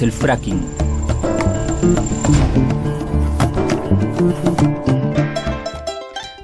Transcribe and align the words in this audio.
El 0.00 0.10
fracking. 0.10 0.60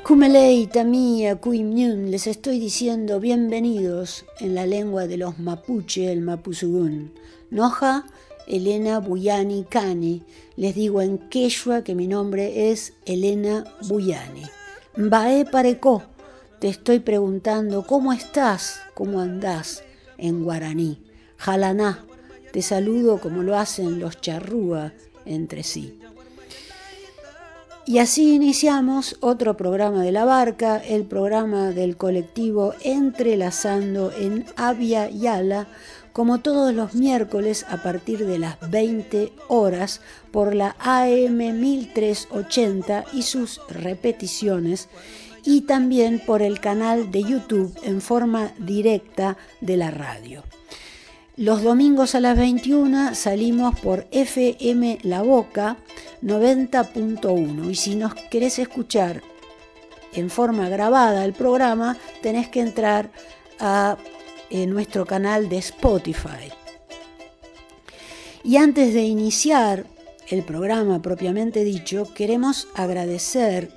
Kumelei, 0.05 0.67
Tamia, 0.69 1.37
Kuimnyun, 1.37 2.11
les 2.11 2.27
estoy 2.27 2.61
diciendo 2.61 3.19
bienvenidos 3.19 4.25
en 4.39 4.55
la 4.55 4.67
lengua 4.67 5.07
de 5.07 5.17
los 5.17 5.39
mapuche, 5.41 6.13
el 6.13 6.21
mapuzugún. 6.21 7.13
Noja, 7.51 8.07
Elena 8.47 9.01
Buyani 9.01 9.65
Kani. 9.69 10.23
Les 10.57 10.75
digo 10.75 11.03
en 11.03 11.19
quechua 11.19 11.83
que 11.83 11.95
mi 11.95 12.07
nombre 12.07 12.71
es 12.71 12.93
Elena 13.05 13.65
Buyani. 13.89 14.45
Mbae 14.97 15.45
Pareco, 15.45 16.05
te 16.61 16.69
estoy 16.69 17.01
preguntando 17.01 17.85
cómo 17.87 18.13
estás, 18.13 18.81
cómo 18.95 19.21
andás 19.21 19.83
en 20.19 20.45
guaraní. 20.45 21.03
Jalaná, 21.37 22.05
te 22.53 22.63
saludo 22.63 23.19
como 23.19 23.43
lo 23.43 23.57
hacen 23.57 24.01
los 24.01 24.21
charrúa 24.21 24.93
entre 25.25 25.63
sí. 25.63 25.99
Y 27.87 27.99
así 27.99 28.35
iniciamos 28.35 29.17
otro 29.21 29.57
programa 29.57 30.03
de 30.03 30.13
la 30.13 30.25
barca, 30.25 30.77
el 30.77 31.05
programa 31.05 31.71
del 31.71 31.97
colectivo 31.97 32.75
Entrelazando 32.83 34.13
en 34.13 34.45
Avia 34.57 35.11
Yala, 35.11 35.67
como 36.13 36.39
todos 36.41 36.75
los 36.75 36.95
miércoles 36.95 37.67
a 37.69 37.83
partir 37.83 38.27
de 38.27 38.39
las 38.39 38.59
20 38.71 39.33
horas 39.49 40.03
por 40.31 40.55
la 40.55 40.77
AM 40.79 41.39
1380 41.39 43.07
y 43.13 43.23
sus 43.23 43.61
repeticiones, 43.69 44.89
y 45.45 45.63
también 45.63 46.21
por 46.25 46.43
el 46.43 46.61
canal 46.61 47.11
de 47.11 47.23
YouTube 47.23 47.75
en 47.83 48.01
forma 48.01 48.53
directa 48.59 49.37
de 49.61 49.77
la 49.77 49.91
radio. 49.91 50.45
Los 51.41 51.63
domingos 51.63 52.15
a 52.15 52.21
las 52.21 52.37
21 52.37 53.15
salimos 53.15 53.81
por 53.81 54.07
FM 54.11 54.99
La 55.05 55.23
Boca 55.23 55.79
90.1 56.23 57.71
y 57.71 57.75
si 57.77 57.95
nos 57.95 58.13
querés 58.15 58.59
escuchar 58.59 59.23
en 60.13 60.29
forma 60.29 60.69
grabada 60.69 61.25
el 61.25 61.33
programa, 61.33 61.97
tenés 62.21 62.49
que 62.49 62.61
entrar 62.61 63.11
a 63.59 63.97
eh, 64.51 64.67
nuestro 64.67 65.07
canal 65.07 65.49
de 65.49 65.57
Spotify. 65.57 66.53
Y 68.45 68.59
antes 68.59 68.93
de 68.93 69.05
iniciar 69.05 69.87
el 70.29 70.43
programa 70.43 71.01
propiamente 71.01 71.65
dicho, 71.65 72.13
queremos 72.13 72.69
agradecer 72.75 73.71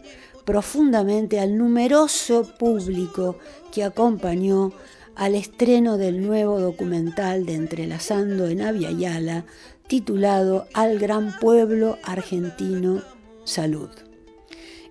profundamente 0.43 1.39
al 1.39 1.57
numeroso 1.57 2.43
público 2.57 3.37
que 3.71 3.85
acompañó 3.85 4.73
al 5.15 5.35
estreno 5.35 5.97
del 5.97 6.25
nuevo 6.25 6.59
documental 6.59 7.45
de 7.45 7.55
Entrelazando 7.55 8.47
en 8.47 8.59
Yala, 8.99 9.45
titulado 9.87 10.67
Al 10.73 10.97
Gran 10.99 11.37
Pueblo 11.39 11.97
Argentino 12.03 13.01
Salud. 13.43 13.89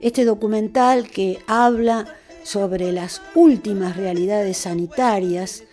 Este 0.01 0.25
documental 0.25 1.09
que 1.09 1.39
habla 1.47 2.07
sobre 2.45 2.93
las 2.93 3.23
últimas 3.35 3.97
realidades 3.97 4.59
sanitarias 4.59 5.65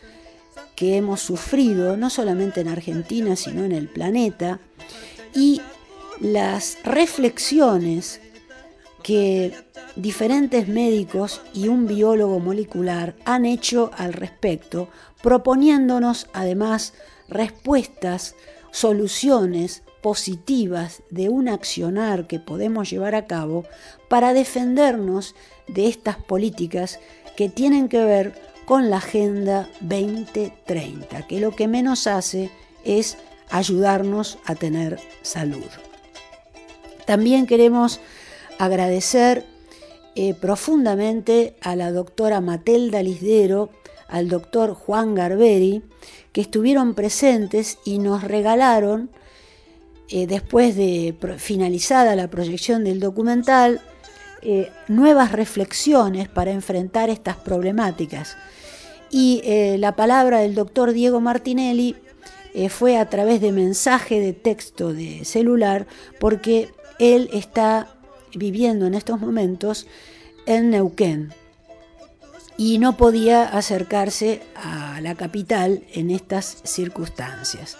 que 0.75 0.95
hemos 0.95 1.19
sufrido, 1.19 1.97
no 1.97 2.09
solamente 2.09 2.61
en 2.61 2.69
Argentina, 2.69 3.35
sino 3.35 3.65
en 3.65 3.71
el 3.71 3.87
planeta, 3.87 4.59
y 5.33 5.61
las 6.21 6.77
reflexiones 6.83 8.21
que 9.03 9.53
diferentes 9.95 10.67
médicos 10.67 11.41
y 11.53 11.67
un 11.67 11.87
biólogo 11.87 12.39
molecular 12.39 13.15
han 13.25 13.45
hecho 13.45 13.91
al 13.97 14.13
respecto, 14.13 14.89
proponiéndonos 15.21 16.27
además 16.33 16.93
respuestas, 17.27 18.35
soluciones 18.71 19.83
positivas 20.01 21.01
de 21.09 21.29
un 21.29 21.49
accionar 21.49 22.27
que 22.27 22.39
podemos 22.39 22.89
llevar 22.89 23.15
a 23.15 23.25
cabo 23.25 23.65
para 24.07 24.33
defendernos 24.33 25.35
de 25.67 25.87
estas 25.87 26.17
políticas 26.17 26.99
que 27.35 27.49
tienen 27.49 27.89
que 27.89 28.03
ver 28.03 28.33
con 28.65 28.89
la 28.89 28.97
Agenda 28.97 29.67
2030, 29.81 31.27
que 31.27 31.39
lo 31.39 31.55
que 31.55 31.67
menos 31.67 32.07
hace 32.07 32.51
es 32.85 33.17
ayudarnos 33.49 34.37
a 34.45 34.55
tener 34.55 34.99
salud. 35.21 35.65
También 37.05 37.47
queremos 37.47 37.99
agradecer 38.59 39.45
eh, 40.15 40.35
profundamente 40.35 41.55
a 41.61 41.75
la 41.75 41.91
doctora 41.91 42.41
Matelda 42.41 43.01
Lisdero, 43.01 43.69
al 44.09 44.27
doctor 44.27 44.73
Juan 44.73 45.15
Garberi, 45.15 45.81
que 46.33 46.41
estuvieron 46.41 46.93
presentes 46.93 47.77
y 47.85 47.99
nos 47.99 48.23
regalaron, 48.23 49.09
eh, 50.09 50.27
después 50.27 50.75
de 50.75 51.15
finalizada 51.37 52.15
la 52.17 52.29
proyección 52.29 52.83
del 52.83 52.99
documental, 52.99 53.79
eh, 54.41 54.69
nuevas 54.89 55.31
reflexiones 55.31 56.27
para 56.27 56.51
enfrentar 56.51 57.09
estas 57.09 57.37
problemáticas. 57.37 58.35
Y 59.11 59.41
la 59.79 59.95
palabra 59.95 60.41
del 60.41 60.53
doctor 60.53 60.93
Diego 60.93 61.19
Martinelli 61.19 61.95
fue 62.69 62.95
a 62.95 63.09
través 63.09 63.41
de 63.41 63.51
mensaje 63.51 64.19
de 64.19 64.33
texto 64.33 64.93
de 64.93 65.25
celular, 65.25 65.87
porque 66.19 66.69
él 66.99 67.27
está 67.33 67.98
viviendo 68.35 68.85
en 68.87 68.93
estos 68.93 69.19
momentos 69.19 69.87
en 70.45 70.69
Neuquén 70.71 71.33
y 72.57 72.77
no 72.77 72.97
podía 72.97 73.43
acercarse 73.43 74.41
a 74.55 74.99
la 75.01 75.15
capital 75.15 75.83
en 75.93 76.11
estas 76.11 76.57
circunstancias. 76.65 77.77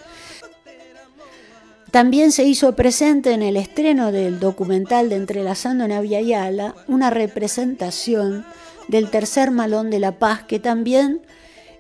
También 1.92 2.32
se 2.32 2.44
hizo 2.44 2.76
presente 2.76 3.34
en 3.34 3.42
el 3.42 3.58
estreno 3.58 4.12
del 4.12 4.40
documental 4.40 5.10
de 5.10 5.16
Entrelazando 5.16 5.84
en 5.86 5.92
Aviala 5.92 6.76
una 6.88 7.10
representación 7.10 8.46
del 8.88 9.10
tercer 9.10 9.52
malón 9.52 9.90
de 9.90 10.00
la 10.00 10.18
paz 10.20 10.44
que 10.44 10.60
también 10.60 11.22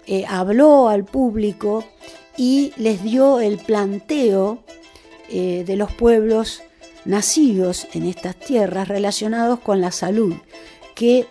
eh, 0.07 0.25
habló 0.27 0.89
al 0.89 1.05
público 1.05 1.85
y 2.35 2.73
les 2.75 3.03
dio 3.03 3.39
el 3.39 3.59
planteo 3.59 4.63
eh, 5.29 5.63
de 5.65 5.75
los 5.75 5.93
pueblos 5.93 6.63
nacidos 7.05 7.87
en 7.93 8.05
estas 8.05 8.35
tierras 8.35 8.87
relacionados 8.87 9.59
con 9.59 9.81
la 9.81 9.91
salud, 9.91 10.35
que 10.95 11.27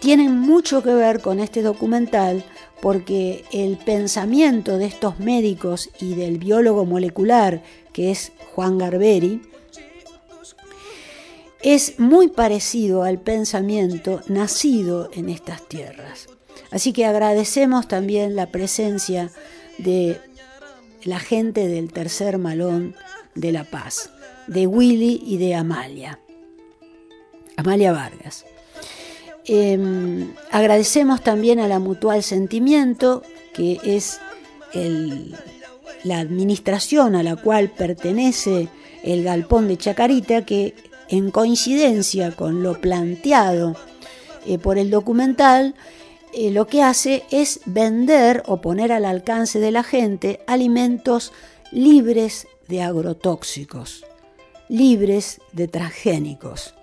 tienen 0.00 0.38
mucho 0.38 0.82
que 0.82 0.94
ver 0.94 1.20
con 1.20 1.40
este 1.40 1.62
documental 1.62 2.44
porque 2.80 3.44
el 3.52 3.76
pensamiento 3.76 4.78
de 4.78 4.86
estos 4.86 5.18
médicos 5.20 5.90
y 6.00 6.14
del 6.14 6.38
biólogo 6.38 6.86
molecular, 6.86 7.62
que 7.92 8.10
es 8.10 8.32
Juan 8.54 8.78
Garberi, 8.78 9.42
es 11.62 11.98
muy 11.98 12.28
parecido 12.28 13.02
al 13.02 13.20
pensamiento 13.20 14.22
nacido 14.28 15.10
en 15.12 15.28
estas 15.28 15.66
tierras. 15.68 16.28
Así 16.70 16.92
que 16.92 17.04
agradecemos 17.04 17.86
también 17.88 18.34
la 18.34 18.46
presencia 18.46 19.30
de 19.78 20.18
la 21.02 21.18
gente 21.18 21.68
del 21.68 21.92
tercer 21.92 22.38
malón 22.38 22.94
de 23.34 23.52
La 23.52 23.64
Paz, 23.64 24.10
de 24.50 24.66
Willy 24.66 25.22
y 25.24 25.36
de 25.36 25.54
Amalia, 25.54 26.18
Amalia 27.56 27.92
Vargas. 27.92 28.44
Em, 29.44 30.32
agradecemos 30.50 31.22
también 31.22 31.60
a 31.60 31.68
la 31.68 31.78
Mutual 31.78 32.24
Sentimiento, 32.24 33.22
que 33.54 33.78
es 33.84 34.20
la 36.02 36.18
administración 36.18 37.14
a 37.14 37.22
la 37.22 37.36
cual 37.36 37.70
pertenece 37.70 38.68
el 39.04 39.22
galpón 39.22 39.68
de 39.68 39.76
Chacarita, 39.76 40.44
que 40.44 40.74
en 41.08 41.30
coincidencia 41.30 42.32
con 42.32 42.64
lo 42.64 42.80
planteado 42.80 43.76
eh, 44.46 44.58
por 44.58 44.78
el 44.78 44.90
documental, 44.90 45.76
eh, 46.34 46.50
lo 46.50 46.66
que 46.66 46.82
hace 46.82 47.22
es 47.30 47.60
vender 47.66 48.42
o 48.46 48.60
poner 48.60 48.90
al 48.90 49.04
alcance 49.04 49.60
de 49.60 49.70
la 49.70 49.84
gente 49.84 50.40
alimentos 50.46 51.32
libres 51.70 52.48
de 52.68 52.82
agrotóxicos, 52.82 54.04
libres 54.70 55.40
de 55.52 55.66
transgénicos, 55.66 56.74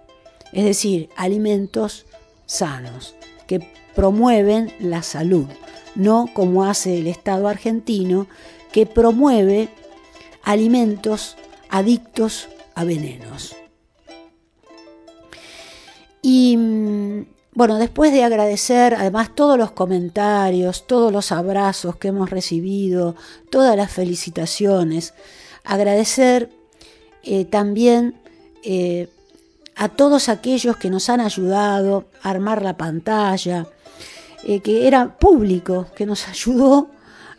es 0.52 0.66
decir, 0.66 1.10
alimentos 1.16 2.06
sanos 2.46 3.16
que 3.48 3.66
promueven 3.96 4.74
la 4.80 5.02
salud, 5.02 5.48
no 5.96 6.28
como 6.34 6.66
hace 6.66 7.00
el 7.00 7.08
Estado 7.08 7.48
argentino 7.48 8.28
que 8.74 8.86
promueve 8.86 9.70
alimentos 10.44 11.38
adictos 11.70 12.50
a 12.76 12.84
venenos. 12.84 13.56
Y 16.22 16.58
mm, 16.58 17.26
bueno, 17.54 17.78
después 17.78 18.12
de 18.12 18.26
agradecer 18.26 18.96
además 18.96 19.34
todos 19.34 19.58
los 19.58 19.72
comentarios, 19.72 20.86
todos 20.88 21.14
los 21.14 21.32
abrazos 21.32 21.96
que 21.96 22.10
hemos 22.10 22.30
recibido, 22.30 23.16
todas 23.50 23.78
las 23.78 23.92
felicitaciones, 23.92 25.14
agradecer 25.64 26.57
eh, 27.30 27.44
también 27.44 28.16
eh, 28.64 29.10
a 29.76 29.90
todos 29.90 30.30
aquellos 30.30 30.78
que 30.78 30.90
nos 30.90 31.10
han 31.10 31.20
ayudado 31.20 32.06
a 32.22 32.30
armar 32.30 32.62
la 32.62 32.78
pantalla, 32.78 33.68
eh, 34.46 34.62
que 34.62 34.88
era 34.88 35.18
público, 35.18 35.88
que 35.94 36.06
nos 36.06 36.26
ayudó 36.30 36.90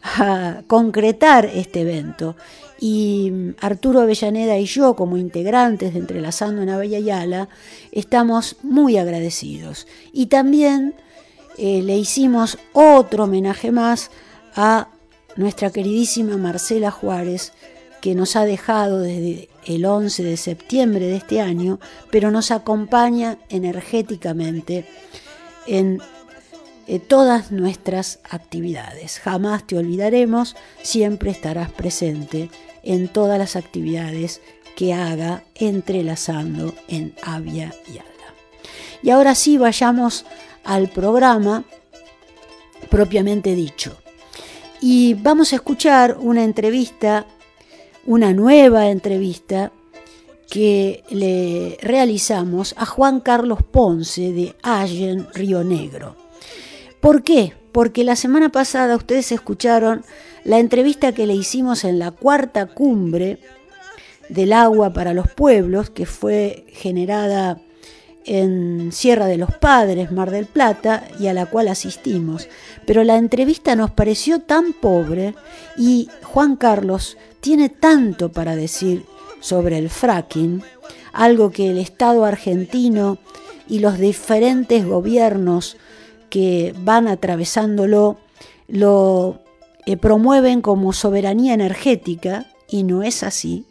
a 0.02 0.60
concretar 0.66 1.46
este 1.46 1.80
evento. 1.80 2.36
Y 2.78 3.30
mm, 3.32 3.54
Arturo 3.62 4.02
Avellaneda 4.02 4.58
y 4.58 4.66
yo, 4.66 4.94
como 4.94 5.16
integrantes 5.16 5.94
de 5.94 6.00
Entrelazando 6.00 6.60
en 6.60 6.90
Yala, 7.04 7.48
estamos 7.90 8.56
muy 8.62 8.98
agradecidos. 8.98 9.86
Y 10.12 10.26
también 10.26 10.94
le 11.56 11.96
hicimos 11.96 12.56
otro 12.72 13.24
homenaje 13.24 13.72
más 13.72 14.12
a 14.54 14.88
nuestra 15.34 15.70
queridísima 15.70 16.36
Marcela 16.36 16.92
Juárez, 16.92 17.52
que 18.00 18.14
nos 18.14 18.36
ha 18.36 18.44
dejado 18.44 19.00
desde 19.00 19.48
el 19.68 19.84
11 19.84 20.24
de 20.24 20.36
septiembre 20.36 21.06
de 21.06 21.16
este 21.16 21.40
año, 21.40 21.78
pero 22.10 22.30
nos 22.30 22.50
acompaña 22.50 23.38
energéticamente 23.50 24.86
en 25.66 26.00
eh, 26.86 26.98
todas 26.98 27.52
nuestras 27.52 28.18
actividades. 28.30 29.20
Jamás 29.20 29.66
te 29.66 29.76
olvidaremos, 29.76 30.56
siempre 30.82 31.30
estarás 31.30 31.70
presente 31.70 32.50
en 32.82 33.08
todas 33.08 33.38
las 33.38 33.56
actividades 33.56 34.40
que 34.74 34.94
haga 34.94 35.44
entrelazando 35.54 36.74
en 36.88 37.14
Avia 37.22 37.74
y 37.92 37.98
Ala. 37.98 38.08
Y 39.02 39.10
ahora 39.10 39.34
sí 39.34 39.58
vayamos 39.58 40.24
al 40.64 40.88
programa 40.88 41.64
propiamente 42.88 43.54
dicho. 43.54 43.98
Y 44.80 45.14
vamos 45.14 45.52
a 45.52 45.56
escuchar 45.56 46.16
una 46.18 46.44
entrevista, 46.44 47.26
una 48.08 48.32
nueva 48.32 48.88
entrevista 48.88 49.70
que 50.48 51.04
le 51.10 51.76
realizamos 51.82 52.74
a 52.78 52.86
Juan 52.86 53.20
Carlos 53.20 53.58
Ponce 53.62 54.32
de 54.32 54.56
Allen, 54.62 55.26
Río 55.34 55.62
Negro. 55.62 56.16
¿Por 57.00 57.22
qué? 57.22 57.52
Porque 57.70 58.04
la 58.04 58.16
semana 58.16 58.48
pasada 58.48 58.96
ustedes 58.96 59.30
escucharon 59.30 60.06
la 60.44 60.58
entrevista 60.58 61.12
que 61.12 61.26
le 61.26 61.34
hicimos 61.34 61.84
en 61.84 61.98
la 61.98 62.10
cuarta 62.10 62.64
cumbre 62.64 63.40
del 64.30 64.54
agua 64.54 64.94
para 64.94 65.12
los 65.12 65.28
pueblos, 65.30 65.90
que 65.90 66.06
fue 66.06 66.64
generada 66.68 67.60
en 68.28 68.92
Sierra 68.92 69.26
de 69.26 69.38
los 69.38 69.52
Padres, 69.54 70.12
Mar 70.12 70.30
del 70.30 70.44
Plata, 70.44 71.02
y 71.18 71.28
a 71.28 71.34
la 71.34 71.46
cual 71.46 71.68
asistimos. 71.68 72.48
Pero 72.86 73.02
la 73.02 73.16
entrevista 73.16 73.74
nos 73.74 73.90
pareció 73.90 74.40
tan 74.40 74.74
pobre 74.74 75.34
y 75.76 76.08
Juan 76.22 76.56
Carlos 76.56 77.16
tiene 77.40 77.70
tanto 77.70 78.30
para 78.30 78.54
decir 78.54 79.06
sobre 79.40 79.78
el 79.78 79.88
fracking, 79.88 80.62
algo 81.12 81.50
que 81.50 81.70
el 81.70 81.78
Estado 81.78 82.24
argentino 82.24 83.18
y 83.66 83.78
los 83.78 83.98
diferentes 83.98 84.86
gobiernos 84.86 85.76
que 86.28 86.74
van 86.78 87.08
atravesándolo 87.08 88.18
lo 88.66 89.40
eh, 89.86 89.96
promueven 89.96 90.60
como 90.60 90.92
soberanía 90.92 91.54
energética 91.54 92.46
y 92.68 92.82
no 92.82 93.02
es 93.02 93.22
así. 93.22 93.64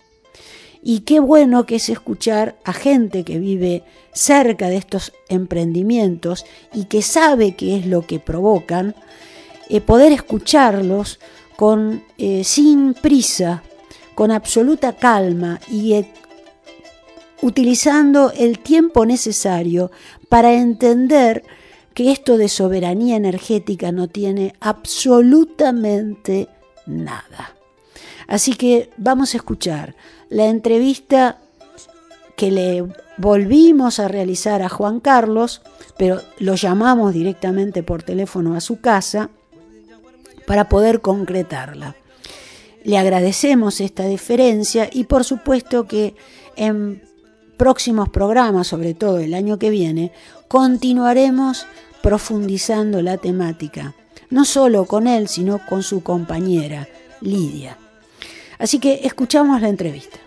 Y 0.82 1.02
qué 1.02 1.20
bueno 1.20 1.66
que 1.66 1.76
es 1.76 1.90
escuchar 1.90 2.58
a 2.64 2.74
gente 2.74 3.24
que 3.24 3.40
vive 3.40 3.84
cerca 4.14 4.70
de 4.70 4.78
estos 4.78 5.14
emprendimientos 5.30 6.46
y 6.74 6.86
que 6.86 7.02
sabe 7.02 7.56
qué 7.56 7.78
es 7.78 7.86
lo 7.86 8.02
que 8.02 8.20
provocan, 8.20 8.96
eh, 9.70 9.82
poder 9.82 10.12
escucharlos 10.12 11.20
con, 11.56 12.04
eh, 12.18 12.44
sin 12.44 12.94
prisa, 12.94 13.64
con 14.16 14.32
absoluta 14.32 14.94
calma 14.94 15.60
y 15.70 16.06
utilizando 17.42 18.32
el 18.32 18.60
tiempo 18.60 19.06
necesario 19.06 19.92
para 20.30 20.54
entender 20.54 21.44
que 21.94 22.12
esto 22.12 22.38
de 22.38 22.48
soberanía 22.48 23.16
energética 23.16 23.92
no 23.92 24.08
tiene 24.08 24.54
absolutamente 24.60 26.48
nada. 26.86 27.56
Así 28.28 28.54
que 28.54 28.92
vamos 28.98 29.34
a 29.34 29.38
escuchar 29.38 29.96
la 30.30 30.46
entrevista 30.46 31.40
que 32.36 32.52
le 32.52 32.86
volvimos 33.18 34.00
a 34.00 34.08
realizar 34.08 34.62
a 34.62 34.70
Juan 34.70 35.00
Carlos, 35.00 35.62
pero 35.98 36.22
lo 36.40 36.56
llamamos 36.56 37.14
directamente 37.14 37.84
por 37.84 38.04
teléfono 38.04 38.56
a 38.56 38.62
su 38.62 38.80
casa 38.80 39.30
para 40.46 40.70
poder 40.70 41.02
concretarla. 41.02 41.96
Le 42.84 42.98
agradecemos 42.98 43.82
esta 43.82 44.06
diferencia 44.06 44.90
y 44.92 45.06
por 45.06 45.24
supuesto 45.24 45.88
que 45.88 46.16
en 46.56 47.04
próximos 47.58 48.10
programas, 48.10 48.68
sobre 48.68 48.94
todo 48.94 49.18
el 49.18 49.34
año 49.34 49.58
que 49.60 49.70
viene, 49.70 50.12
continuaremos 50.48 51.66
profundizando 52.02 53.02
la 53.02 53.18
temática, 53.18 53.96
no 54.30 54.46
solo 54.46 54.86
con 54.86 55.08
él, 55.08 55.28
sino 55.28 55.60
con 55.66 55.84
su 55.84 56.04
compañera, 56.04 56.88
Lidia. 57.20 57.78
Así 58.60 58.80
que 58.80 59.02
escuchamos 59.04 59.62
la 59.62 59.70
entrevista. 59.70 60.18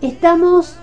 Estamos 0.00 0.76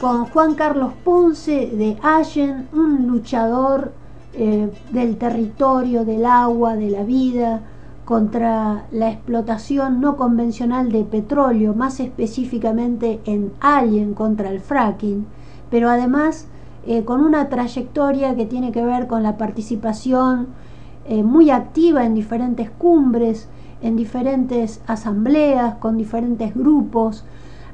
con 0.00 0.26
Juan 0.26 0.54
Carlos 0.54 0.92
Ponce 1.04 1.66
de 1.66 1.96
Allen, 2.02 2.68
un 2.72 3.06
luchador 3.06 3.92
eh, 4.34 4.70
del 4.90 5.16
territorio, 5.16 6.04
del 6.04 6.24
agua, 6.24 6.76
de 6.76 6.90
la 6.90 7.02
vida, 7.02 7.60
contra 8.04 8.86
la 8.90 9.10
explotación 9.10 10.00
no 10.00 10.16
convencional 10.16 10.92
de 10.92 11.04
petróleo, 11.04 11.74
más 11.74 12.00
específicamente 12.00 13.20
en 13.24 13.52
Allen 13.60 14.14
contra 14.14 14.50
el 14.50 14.60
fracking, 14.60 15.26
pero 15.70 15.88
además 15.88 16.46
eh, 16.86 17.04
con 17.04 17.20
una 17.20 17.48
trayectoria 17.48 18.34
que 18.34 18.46
tiene 18.46 18.72
que 18.72 18.84
ver 18.84 19.06
con 19.06 19.22
la 19.22 19.36
participación 19.38 20.48
eh, 21.06 21.22
muy 21.22 21.50
activa 21.50 22.04
en 22.04 22.14
diferentes 22.14 22.70
cumbres, 22.70 23.48
en 23.82 23.96
diferentes 23.96 24.80
asambleas, 24.86 25.74
con 25.76 25.98
diferentes 25.98 26.54
grupos. 26.54 27.24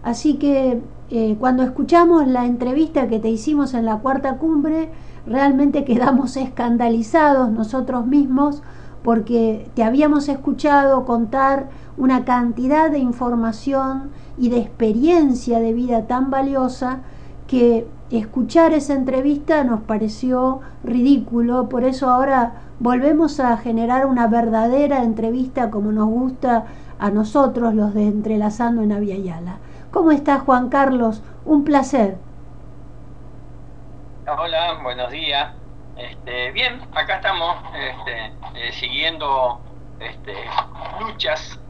Así 0.02 0.34
que 0.34 0.80
eh, 1.10 1.36
cuando 1.38 1.62
escuchamos 1.62 2.26
la 2.26 2.46
entrevista 2.46 3.08
que 3.08 3.18
te 3.18 3.28
hicimos 3.28 3.74
en 3.74 3.84
la 3.84 3.98
cuarta 3.98 4.38
cumbre, 4.38 4.90
realmente 5.26 5.84
quedamos 5.86 6.36
escandalizados 6.36 7.50
nosotros 7.50 8.06
mismos 8.06 8.62
porque 9.02 9.70
te 9.74 9.82
habíamos 9.82 10.28
escuchado 10.28 11.04
contar 11.04 11.70
una 11.96 12.24
cantidad 12.24 12.90
de 12.90 12.98
información 12.98 14.10
y 14.38 14.50
de 14.50 14.58
experiencia 14.58 15.58
de 15.58 15.72
vida 15.72 16.06
tan 16.06 16.30
valiosa 16.30 17.00
que 17.46 17.86
escuchar 18.10 18.72
esa 18.72 18.94
entrevista 18.94 19.64
nos 19.64 19.80
pareció 19.80 20.60
ridículo, 20.84 21.68
por 21.68 21.84
eso 21.84 22.10
ahora 22.10 22.69
volvemos 22.80 23.40
a 23.40 23.58
generar 23.58 24.06
una 24.06 24.26
verdadera 24.26 25.02
entrevista 25.02 25.70
como 25.70 25.92
nos 25.92 26.08
gusta 26.08 26.64
a 26.98 27.10
nosotros 27.10 27.74
los 27.74 27.94
de 27.94 28.04
Entrelazando 28.04 28.82
en 28.82 28.92
Aviala. 28.92 29.58
¿Cómo 29.90 30.10
estás, 30.10 30.42
Juan 30.42 30.70
Carlos? 30.70 31.22
Un 31.44 31.64
placer. 31.64 32.16
Hola, 34.26 34.80
buenos 34.82 35.10
días. 35.10 35.52
Este, 35.96 36.52
bien, 36.52 36.80
acá 36.94 37.16
estamos 37.16 37.56
este, 37.74 38.26
eh, 38.54 38.72
siguiendo 38.72 39.60
este, 39.98 40.34
luchas, 41.00 41.60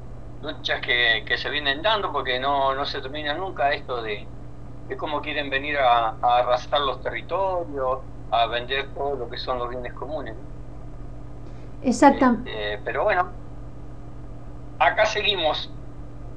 luchas 0.43 0.81
que, 0.81 1.25
que, 1.26 1.37
se 1.38 1.50
vienen 1.50 1.83
dando 1.83 2.12
porque 2.12 2.38
no, 2.38 2.75
no 2.75 2.85
se 2.85 3.00
termina 3.00 3.35
nunca 3.35 3.73
esto 3.73 4.00
de, 4.02 4.29
de 4.87 4.97
cómo 4.97 5.21
quieren 5.21 5.50
venir 5.50 5.79
a, 5.79 6.14
a, 6.23 6.38
arrasar 6.38 6.81
los 6.83 7.02
territorios, 7.02 7.99
a 8.31 8.47
vender 8.47 8.87
todo 8.95 9.17
lo 9.17 9.29
que 9.29 9.38
son 9.38 9.59
los 9.59 9.71
bienes 9.71 9.93
comunes. 9.95 10.37
Exactamente. 11.83 12.51
Este, 12.51 12.85
pero 12.85 13.05
bueno, 13.05 13.31
acá 14.79 15.07
seguimos 15.07 15.71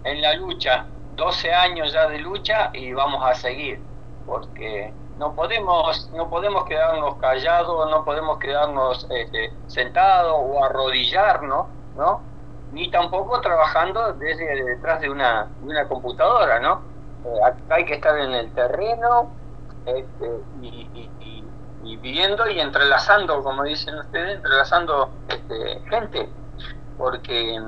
en 0.03 0.21
la 0.21 0.33
lucha, 0.35 0.85
12 1.15 1.53
años 1.53 1.93
ya 1.93 2.07
de 2.07 2.19
lucha 2.19 2.69
y 2.73 2.93
vamos 2.93 3.23
a 3.25 3.33
seguir, 3.35 3.79
porque 4.25 4.93
no 5.17 5.33
podemos 5.35 6.09
no 6.15 6.29
podemos 6.29 6.65
quedarnos 6.65 7.15
callados 7.15 7.89
no 7.89 8.03
podemos 8.03 8.39
quedarnos 8.39 9.07
este, 9.11 9.53
sentados 9.67 10.35
o 10.35 10.63
arrodillarnos 10.63 11.67
no 11.95 12.21
ni 12.71 12.89
tampoco 12.89 13.39
trabajando 13.41 14.13
desde 14.13 14.63
detrás 14.65 15.01
de 15.01 15.09
una 15.09 15.47
de 15.61 15.67
una 15.69 15.87
computadora 15.87 16.59
no 16.59 16.81
eh, 17.25 17.43
acá 17.45 17.75
hay 17.75 17.85
que 17.85 17.93
estar 17.95 18.17
en 18.17 18.33
el 18.33 18.51
terreno 18.53 19.29
este, 19.85 20.29
y, 20.61 20.89
y, 20.93 21.09
y, 21.83 21.93
y, 21.93 21.97
viendo 21.97 22.47
y 22.49 22.59
entrelazando 22.59 23.43
como 23.43 23.63
dicen 23.63 23.95
ustedes 23.95 24.35
entrelazando 24.35 25.09
este, 25.27 25.81
gente 25.89 26.29
porque 26.97 27.59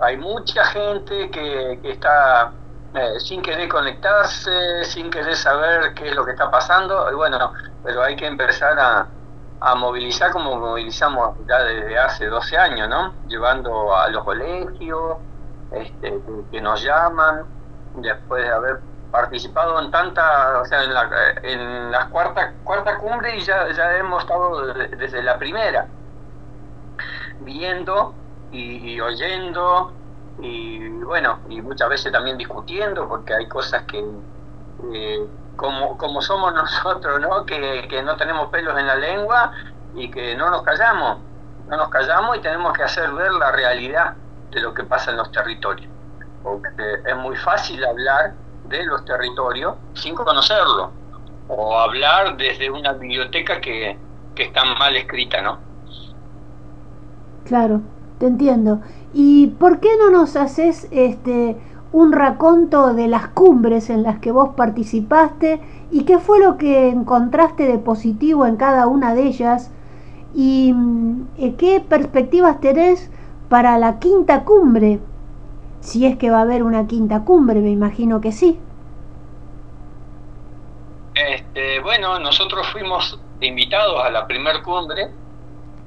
hay 0.00 0.16
mucha 0.16 0.64
gente 0.66 1.30
que, 1.30 1.78
que 1.82 1.90
está 1.90 2.52
eh, 2.94 3.20
sin 3.20 3.40
querer 3.40 3.68
conectarse, 3.68 4.84
sin 4.84 5.10
querer 5.10 5.36
saber 5.36 5.94
qué 5.94 6.08
es 6.08 6.14
lo 6.16 6.24
que 6.24 6.32
está 6.32 6.50
pasando, 6.50 7.10
y 7.10 7.14
bueno, 7.14 7.52
pero 7.84 8.02
hay 8.02 8.16
que 8.16 8.26
empezar 8.26 8.78
a, 8.78 9.06
a 9.60 9.74
movilizar 9.76 10.32
como 10.32 10.56
movilizamos 10.56 11.36
ya 11.46 11.62
desde 11.62 11.98
hace 11.98 12.26
12 12.26 12.56
años, 12.56 12.88
¿no? 12.88 13.14
Llevando 13.28 13.94
a 13.94 14.08
los 14.08 14.24
colegios, 14.24 15.18
este, 15.70 16.20
que 16.50 16.60
nos 16.60 16.82
llaman, 16.82 17.44
después 17.96 18.42
de 18.42 18.50
haber 18.50 18.80
participado 19.10 19.80
en 19.80 19.90
tanta, 19.90 20.60
o 20.60 20.64
sea, 20.64 20.84
en 20.84 20.94
la, 20.94 21.10
en 21.42 21.90
la 21.90 22.06
cuarta, 22.08 22.54
cuarta 22.64 22.98
cumbre 22.98 23.36
y 23.36 23.40
ya, 23.40 23.70
ya 23.72 23.96
hemos 23.96 24.22
estado 24.22 24.66
desde, 24.74 25.22
la 25.22 25.38
primera, 25.38 25.86
viendo 27.40 28.14
y, 28.52 28.92
y 28.94 29.00
oyendo 29.00 29.92
y 30.42 30.88
bueno, 30.88 31.40
y 31.48 31.60
muchas 31.60 31.88
veces 31.88 32.12
también 32.12 32.38
discutiendo, 32.38 33.08
porque 33.08 33.34
hay 33.34 33.46
cosas 33.46 33.82
que, 33.84 34.04
eh, 34.92 35.26
como, 35.56 35.98
como 35.98 36.22
somos 36.22 36.54
nosotros, 36.54 37.20
¿no? 37.20 37.44
Que, 37.44 37.86
que 37.88 38.02
no 38.02 38.16
tenemos 38.16 38.48
pelos 38.48 38.78
en 38.78 38.86
la 38.86 38.96
lengua 38.96 39.52
y 39.94 40.10
que 40.10 40.34
no 40.36 40.50
nos 40.50 40.62
callamos, 40.62 41.18
no 41.68 41.76
nos 41.76 41.88
callamos 41.88 42.36
y 42.36 42.40
tenemos 42.40 42.72
que 42.72 42.82
hacer 42.82 43.10
ver 43.12 43.32
la 43.32 43.52
realidad 43.52 44.14
de 44.50 44.60
lo 44.60 44.72
que 44.74 44.84
pasa 44.84 45.10
en 45.10 45.18
los 45.18 45.30
territorios. 45.30 45.90
Porque 46.42 47.02
es 47.04 47.16
muy 47.16 47.36
fácil 47.36 47.84
hablar 47.84 48.32
de 48.70 48.86
los 48.86 49.04
territorios 49.04 49.74
sin 49.94 50.14
conocerlo, 50.14 50.90
o 51.48 51.78
hablar 51.78 52.36
desde 52.36 52.70
una 52.70 52.92
biblioteca 52.94 53.60
que, 53.60 53.98
que 54.34 54.44
está 54.44 54.64
mal 54.64 54.96
escrita, 54.96 55.42
¿no? 55.42 55.58
Claro, 57.44 57.82
te 58.18 58.26
entiendo. 58.26 58.80
¿Y 59.12 59.48
por 59.58 59.80
qué 59.80 59.88
no 59.98 60.10
nos 60.10 60.36
haces 60.36 60.88
este 60.92 61.56
un 61.92 62.12
raconto 62.12 62.94
de 62.94 63.08
las 63.08 63.28
cumbres 63.28 63.90
en 63.90 64.04
las 64.04 64.20
que 64.20 64.30
vos 64.32 64.50
participaste 64.56 65.60
y 65.90 66.04
qué 66.04 66.18
fue 66.20 66.38
lo 66.38 66.56
que 66.56 66.88
encontraste 66.88 67.64
de 67.66 67.78
positivo 67.78 68.46
en 68.46 68.56
cada 68.56 68.86
una 68.86 69.14
de 69.14 69.24
ellas 69.24 69.72
y 70.32 70.74
eh, 71.36 71.56
qué 71.56 71.80
perspectivas 71.80 72.60
tenés 72.60 73.10
para 73.48 73.78
la 73.78 73.98
quinta 73.98 74.44
cumbre? 74.44 75.00
Si 75.80 76.06
es 76.06 76.16
que 76.18 76.30
va 76.30 76.38
a 76.38 76.42
haber 76.42 76.62
una 76.62 76.86
quinta 76.86 77.24
cumbre, 77.24 77.60
me 77.60 77.70
imagino 77.70 78.20
que 78.20 78.32
sí. 78.32 78.60
Este, 81.14 81.80
bueno, 81.80 82.18
nosotros 82.18 82.66
fuimos 82.68 83.18
invitados 83.40 84.04
a 84.04 84.10
la 84.10 84.26
primer 84.26 84.62
cumbre 84.62 85.10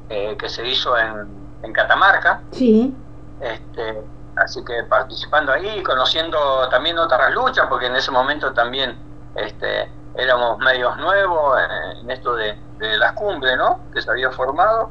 eh, 0.10 0.36
que 0.38 0.50
se 0.50 0.68
hizo 0.68 0.98
en, 0.98 1.28
en 1.64 1.74
Catamarca. 1.74 2.42
Sí. 2.52 2.94
Este, 3.40 4.02
así 4.36 4.64
que 4.66 4.84
participando 4.84 5.52
ahí, 5.52 5.82
conociendo 5.84 6.68
también 6.70 6.98
otras 6.98 7.34
luchas, 7.34 7.68
porque 7.70 7.88
en 7.88 7.96
ese 7.96 8.12
momento 8.12 8.54
también 8.54 8.98
este, 9.36 9.90
éramos 10.16 10.60
medios 10.60 10.98
nuevos 10.98 11.60
en, 11.60 11.98
en 12.00 12.12
esto 12.12 12.36
de, 12.36 12.58
de, 12.78 12.98
las 12.98 13.14
cumbres, 13.14 13.58
¿no? 13.58 13.80
Que 13.94 14.02
se 14.02 14.10
había 14.10 14.32
formado. 14.32 14.90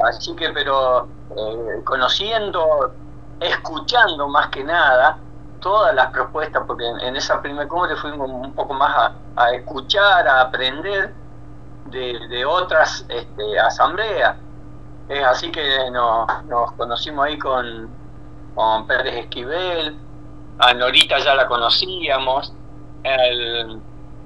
Así 0.00 0.34
que, 0.34 0.50
pero 0.50 1.08
eh, 1.36 1.80
conociendo, 1.84 2.92
escuchando 3.40 4.28
más 4.28 4.48
que 4.48 4.64
nada 4.64 5.18
todas 5.64 5.94
las 5.94 6.10
propuestas, 6.10 6.62
porque 6.66 6.84
en, 6.86 7.16
esa 7.16 7.40
primera 7.40 7.66
cumbre 7.66 7.96
fuimos 7.96 8.28
un 8.28 8.52
poco 8.52 8.74
más 8.74 9.12
a, 9.34 9.50
escuchar, 9.52 10.28
a 10.28 10.42
aprender 10.42 11.14
de, 11.86 12.44
otras 12.44 13.06
este, 13.08 13.58
asambleas. 13.58 14.36
Es 15.08 15.24
así 15.24 15.50
que 15.50 15.90
nos, 15.90 16.72
conocimos 16.76 17.24
ahí 17.24 17.38
con, 17.38 17.88
con 18.54 18.86
Pérez 18.86 19.14
Esquivel, 19.16 19.96
a 20.58 20.74
Norita 20.74 21.18
ya 21.18 21.34
la 21.34 21.46
conocíamos, 21.46 22.52
al, 23.02 23.80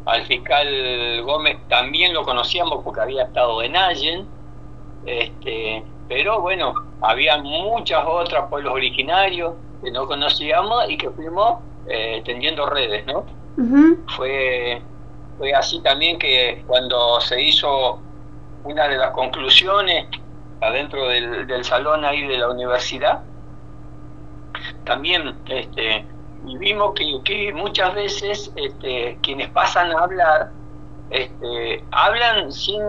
al, 0.06 0.26
fiscal 0.26 1.22
Gómez 1.22 1.58
también 1.68 2.14
lo 2.14 2.24
conocíamos 2.24 2.82
porque 2.82 3.00
había 3.00 3.24
estado 3.24 3.62
en 3.62 3.76
Allen, 3.76 4.28
este, 5.06 5.84
pero 6.08 6.40
bueno, 6.40 6.74
había 7.00 7.38
muchas 7.38 8.04
otras 8.06 8.48
pueblos 8.48 8.72
originarios 8.72 9.54
que 9.82 9.90
no 9.90 10.06
conocíamos 10.06 10.90
y 10.90 10.96
que 10.96 11.10
fuimos 11.10 11.60
eh, 11.88 12.22
tendiendo 12.24 12.66
redes, 12.66 13.06
¿no? 13.06 13.24
Uh 13.56 13.62
-huh. 13.62 13.98
Fue, 14.16 14.82
fue 15.38 15.52
así 15.54 15.80
también 15.82 16.18
que 16.18 16.62
cuando 16.66 17.20
se 17.20 17.40
hizo 17.40 18.00
una 18.64 18.88
de 18.88 18.96
las 18.96 19.12
conclusiones 19.12 20.06
adentro 20.60 21.08
del, 21.08 21.46
del, 21.46 21.64
salón 21.64 22.04
ahí 22.04 22.26
de 22.26 22.38
la 22.38 22.48
universidad, 22.48 23.22
también 24.84 25.36
este, 25.46 26.04
vimos 26.42 26.94
que, 26.94 27.20
que 27.24 27.52
muchas 27.52 27.94
veces 27.94 28.52
este, 28.56 29.18
quienes 29.22 29.48
pasan 29.50 29.92
a 29.92 30.00
hablar 30.00 30.50
este, 31.10 31.84
hablan 31.90 32.52
sin, 32.52 32.82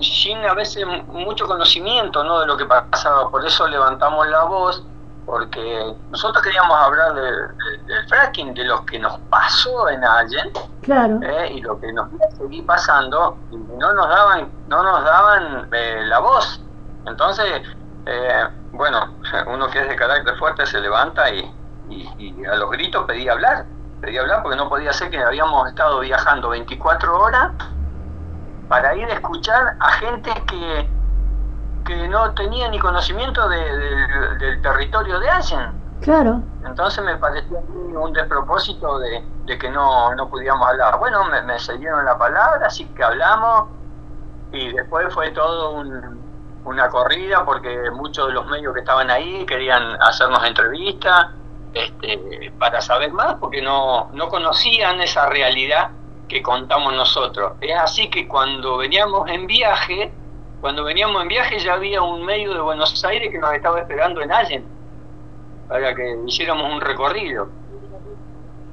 sin 0.00 0.38
a 0.38 0.54
veces 0.54 0.84
mucho 1.08 1.46
conocimiento 1.46 2.24
¿no? 2.24 2.40
de 2.40 2.46
lo 2.46 2.56
que 2.56 2.64
pasaba, 2.64 3.30
por 3.30 3.44
eso 3.46 3.68
levantamos 3.68 4.26
la 4.28 4.44
voz, 4.44 4.84
porque 5.24 5.94
nosotros 6.10 6.42
queríamos 6.42 6.76
hablar 6.76 7.14
de, 7.14 7.22
de, 7.22 7.78
del 7.86 8.08
fracking, 8.08 8.54
de 8.54 8.64
lo 8.64 8.84
que 8.84 8.98
nos 8.98 9.18
pasó 9.30 9.88
en 9.88 10.04
Allen, 10.04 10.50
claro. 10.82 11.20
eh, 11.22 11.52
y 11.54 11.60
lo 11.60 11.78
que 11.78 11.92
nos 11.92 12.12
iba 12.12 12.26
a 12.26 12.36
seguir 12.36 12.66
pasando, 12.66 13.36
y 13.52 13.56
no 13.56 13.92
nos 13.92 14.08
daban, 14.08 14.50
no 14.66 14.82
nos 14.82 15.04
daban 15.04 15.68
eh, 15.72 16.02
la 16.06 16.18
voz. 16.18 16.60
Entonces, 17.06 17.62
eh, 18.06 18.48
bueno, 18.72 19.14
uno 19.46 19.68
que 19.68 19.80
es 19.80 19.88
de 19.88 19.96
carácter 19.96 20.36
fuerte 20.36 20.66
se 20.66 20.80
levanta 20.80 21.30
y, 21.30 21.48
y, 21.88 22.08
y, 22.18 22.44
a 22.44 22.56
los 22.56 22.70
gritos 22.72 23.04
pedía 23.04 23.32
hablar, 23.32 23.66
pedía 24.02 24.20
hablar 24.20 24.42
porque 24.42 24.56
no 24.56 24.68
podía 24.68 24.92
ser 24.92 25.10
que 25.10 25.18
habíamos 25.22 25.68
estado 25.68 26.00
viajando 26.00 26.50
24 26.50 27.18
horas 27.18 27.52
para 28.68 28.94
ir 28.96 29.08
a 29.08 29.14
escuchar 29.14 29.76
a 29.78 29.92
gente 29.92 30.32
que, 30.46 30.88
que 31.84 32.08
no 32.08 32.34
tenía 32.34 32.68
ni 32.68 32.78
conocimiento 32.80 33.48
de, 33.48 33.58
de, 33.58 34.38
del 34.38 34.60
territorio 34.60 35.20
de 35.20 35.30
Allen. 35.30 35.82
Claro. 36.00 36.40
Entonces 36.66 37.04
me 37.04 37.16
pareció 37.16 37.58
un 37.58 38.12
despropósito 38.12 38.98
de, 38.98 39.24
de 39.44 39.56
que 39.58 39.70
no, 39.70 40.12
no 40.16 40.28
pudiéramos 40.28 40.68
hablar. 40.68 40.98
Bueno, 40.98 41.24
me, 41.26 41.40
me 41.42 41.58
cedieron 41.60 42.04
la 42.04 42.18
palabra, 42.18 42.66
así 42.66 42.86
que 42.86 43.04
hablamos 43.04 43.68
y 44.50 44.72
después 44.72 45.14
fue 45.14 45.30
todo 45.30 45.70
un, 45.70 46.20
una 46.64 46.88
corrida 46.88 47.44
porque 47.44 47.88
muchos 47.92 48.26
de 48.26 48.32
los 48.32 48.46
medios 48.46 48.74
que 48.74 48.80
estaban 48.80 49.10
ahí 49.10 49.46
querían 49.46 49.96
hacernos 50.02 50.44
entrevistas 50.44 51.28
este, 51.74 52.52
para 52.58 52.80
saber 52.80 53.12
más 53.12 53.34
porque 53.34 53.62
no, 53.62 54.10
no 54.12 54.28
conocían 54.28 55.00
esa 55.00 55.28
realidad 55.28 55.90
que 56.28 56.42
contamos 56.42 56.92
nosotros. 56.94 57.52
Es 57.60 57.76
así 57.76 58.08
que 58.08 58.26
cuando 58.26 58.76
veníamos 58.76 59.28
en 59.30 59.46
viaje, 59.46 60.12
cuando 60.60 60.84
veníamos 60.84 61.22
en 61.22 61.28
viaje 61.28 61.58
ya 61.58 61.74
había 61.74 62.02
un 62.02 62.24
medio 62.24 62.54
de 62.54 62.60
Buenos 62.60 63.04
Aires 63.04 63.30
que 63.30 63.38
nos 63.38 63.52
estaba 63.52 63.80
esperando 63.80 64.20
en 64.22 64.32
Allen 64.32 64.64
para 65.68 65.94
que 65.94 66.16
hiciéramos 66.26 66.70
un 66.72 66.80
recorrido. 66.80 67.48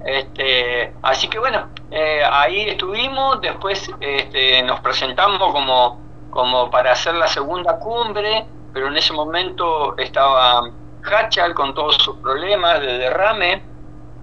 Este, 0.06 0.94
así 1.02 1.28
que 1.28 1.40
bueno, 1.40 1.68
eh, 1.92 2.22
ahí 2.30 2.70
estuvimos, 2.70 3.42
después 3.42 3.92
este, 4.00 4.64
nos 4.64 4.80
presentamos 4.80 5.52
como 5.52 6.10
como 6.30 6.70
para 6.70 6.92
hacer 6.92 7.16
la 7.16 7.28
segunda 7.28 7.80
cumbre, 7.80 8.46
pero 8.74 8.88
en 8.88 8.98
ese 8.98 9.14
momento 9.14 9.98
estaba 9.98 10.62
Hachal 11.04 11.54
con 11.54 11.74
todos 11.74 11.96
sus 11.98 12.18
problemas 12.18 12.80
de 12.82 12.98
derrame, 12.98 13.62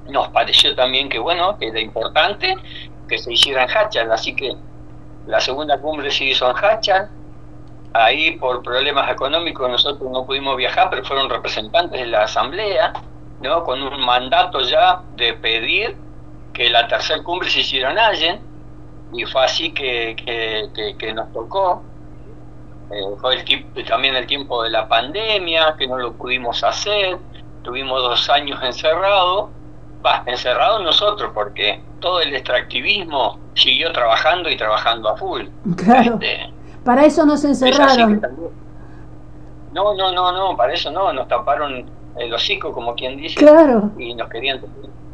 nos 0.08 0.28
pareció 0.28 0.74
también 0.74 1.08
que 1.08 1.18
bueno, 1.18 1.58
que 1.58 1.68
era 1.68 1.80
importante 1.80 2.54
que 3.08 3.18
se 3.18 3.32
hiciera 3.32 3.64
en 3.64 3.70
Hachal, 3.70 4.10
así 4.12 4.34
que 4.34 4.56
la 5.26 5.40
segunda 5.40 5.78
cumbre 5.80 6.10
se 6.10 6.24
hizo 6.24 6.50
en 6.50 6.56
Hachal, 6.56 7.10
ahí 7.92 8.32
por 8.32 8.62
problemas 8.62 9.10
económicos 9.10 9.70
nosotros 9.70 10.10
no 10.10 10.26
pudimos 10.26 10.56
viajar, 10.56 10.90
pero 10.90 11.04
fueron 11.04 11.30
representantes 11.30 12.00
de 12.00 12.06
la 12.06 12.24
asamblea, 12.24 12.92
¿no? 13.40 13.64
con 13.64 13.82
un 13.82 14.00
mandato 14.04 14.60
ya 14.60 15.02
de 15.16 15.34
pedir 15.34 15.96
que 16.52 16.70
la 16.70 16.88
tercera 16.88 17.22
cumbre 17.22 17.50
se 17.50 17.60
hiciera 17.60 17.90
en 17.92 17.98
Allen, 17.98 18.40
y 19.12 19.24
fue 19.24 19.44
así 19.44 19.72
que, 19.72 20.16
que, 20.98 21.12
nos 21.12 21.32
tocó. 21.32 21.82
Eh, 22.90 23.02
fue 23.20 23.34
el, 23.34 23.84
también 23.84 24.14
el 24.14 24.26
tiempo 24.26 24.62
de 24.62 24.70
la 24.70 24.88
pandemia, 24.88 25.74
que 25.78 25.86
no 25.86 25.98
lo 25.98 26.12
pudimos 26.12 26.62
hacer, 26.62 27.18
tuvimos 27.62 28.00
dos 28.02 28.30
años 28.30 28.62
encerrados, 28.62 29.50
va, 30.04 30.22
encerrados 30.26 30.82
nosotros, 30.82 31.32
porque 31.34 31.80
todo 32.00 32.20
el 32.20 32.34
extractivismo 32.34 33.40
siguió 33.54 33.92
trabajando 33.92 34.48
y 34.48 34.56
trabajando 34.56 35.08
a 35.08 35.16
full. 35.16 35.46
Claro. 35.76 36.14
Este, 36.14 36.52
para 36.84 37.04
eso 37.04 37.26
nos 37.26 37.44
encerraron. 37.44 38.22
No, 39.72 39.94
no, 39.94 40.12
no, 40.12 40.32
no, 40.32 40.56
para 40.56 40.72
eso 40.72 40.90
no, 40.90 41.12
nos 41.12 41.26
taparon 41.28 41.86
el 42.16 42.32
hocico, 42.32 42.72
como 42.72 42.94
quien 42.94 43.16
dice, 43.16 43.34
claro. 43.36 43.90
y 43.98 44.14
nos 44.14 44.28
querían 44.30 44.60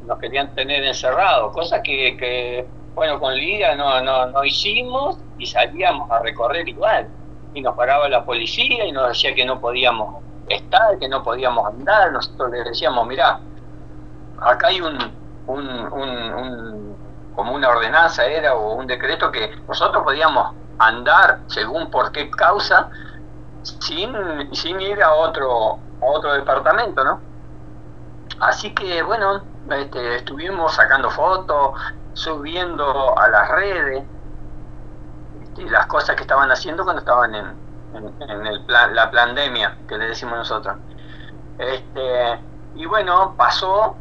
nos 0.07 0.19
querían 0.19 0.55
tener 0.55 0.85
encerrados, 0.85 1.53
cosa 1.53 1.83
que, 1.83 2.17
que 2.17 2.67
bueno, 2.95 3.19
con 3.19 3.35
Lidia 3.35 3.75
no, 3.75 4.01
no, 4.03 4.27
no 4.27 4.45
hicimos 4.45 5.19
y 5.39 5.47
salíamos 5.47 6.11
a 6.11 6.19
recorrer 6.21 6.69
igual. 6.69 7.09
Y 7.55 7.61
nos 7.61 7.77
paraba 7.77 8.09
la 8.09 8.25
policía 8.25 8.87
y 8.87 8.93
nos 8.93 9.09
decía 9.09 9.35
que 9.35 9.45
no 9.45 9.61
podíamos 9.61 10.23
estar, 10.49 10.99
que 10.99 11.09
no 11.09 11.23
podíamos 11.23 11.67
andar. 11.67 12.13
Nosotros 12.13 12.51
le 12.51 12.65
decíamos, 12.65 13.07
mirá, 13.07 13.41
acá 14.41 14.69
hay 14.69 14.81
un, 14.81 14.99
un, 15.47 15.69
un, 15.93 16.97
como 17.35 17.55
una 17.55 17.69
ordenanza 17.69 18.25
era 18.27 18.55
o 18.55 18.75
un 18.75 18.87
decreto 18.87 19.31
que 19.31 19.55
nosotros 19.69 20.03
podíamos 20.03 20.55
andar 20.79 21.41
según 21.47 21.91
por 21.91 22.13
qué 22.13 22.31
causa 22.31 22.89
sin, 23.63 24.15
sin 24.55 24.81
ir 24.81 25.03
a 25.03 25.13
otro, 25.13 25.79
a 26.01 26.07
otro 26.07 26.33
departamento, 26.35 27.05
¿no? 27.05 27.21
Así 28.41 28.75
que 28.75 29.03
bueno, 29.03 29.43
este, 29.71 30.17
estuvimos 30.17 30.75
sacando 30.75 31.11
fotos, 31.11 31.79
subiendo 32.15 33.17
a 33.19 33.29
las 33.29 33.49
redes 33.51 34.05
este, 35.53 35.71
las 35.71 35.87
cosas 35.87 36.17
que 36.17 36.23
estaban 36.23 36.51
haciendo 36.51 36.85
cuando 36.85 37.01
estaban 37.01 37.35
en, 37.35 37.47
en, 37.95 38.47
el 38.47 38.65
la 38.67 39.11
pandemia 39.11 39.77
que 39.89 39.99
le 39.99 40.07
decimos 40.07 40.39
nosotros. 40.39 40.77
Este, 41.59 42.41
y 42.75 42.87
bueno, 42.87 43.35
pasó, 43.37 43.97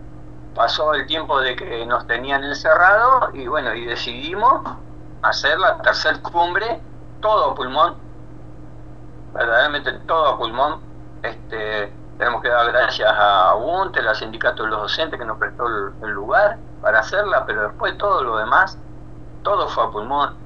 pasó 0.55 0.93
el 0.93 1.05
tiempo 1.05 1.39
de 1.41 1.55
que 1.55 1.85
nos 1.85 2.07
tenían 2.07 2.43
encerrados 2.43 3.33
y 3.33 3.47
bueno, 3.47 3.73
y 3.73 3.85
decidimos 3.85 4.61
hacer 5.21 5.59
la 5.59 5.81
tercer 5.81 6.21
cumbre 6.21 6.81
todo 7.19 7.51
a 7.51 7.55
pulmón, 7.55 7.95
verdaderamente 9.33 9.91
todo 10.07 10.27
a 10.29 10.37
pulmón. 10.37 10.79
Este, 11.21 11.93
tenemos 12.17 12.41
que 12.41 12.49
dar 12.49 12.71
gracias 12.71 13.11
a 13.11 13.55
UNTE, 13.55 13.99
al 13.99 14.15
sindicato 14.15 14.63
de 14.63 14.69
los 14.69 14.81
docentes 14.81 15.19
que 15.19 15.25
nos 15.25 15.37
prestó 15.37 15.67
el, 15.67 16.11
lugar 16.11 16.57
para 16.81 16.99
hacerla, 16.99 17.45
pero 17.45 17.63
después 17.63 17.97
todo 17.97 18.23
lo 18.23 18.37
demás, 18.37 18.77
todo 19.43 19.67
fue 19.67 19.83
a 19.83 19.89
pulmón. 19.89 20.40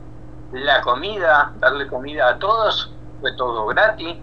La 0.51 0.81
comida, 0.81 1.51
darle 1.59 1.87
comida 1.87 2.29
a 2.29 2.39
todos, 2.39 2.91
fue 3.21 3.35
todo 3.35 3.65
gratis. 3.67 4.17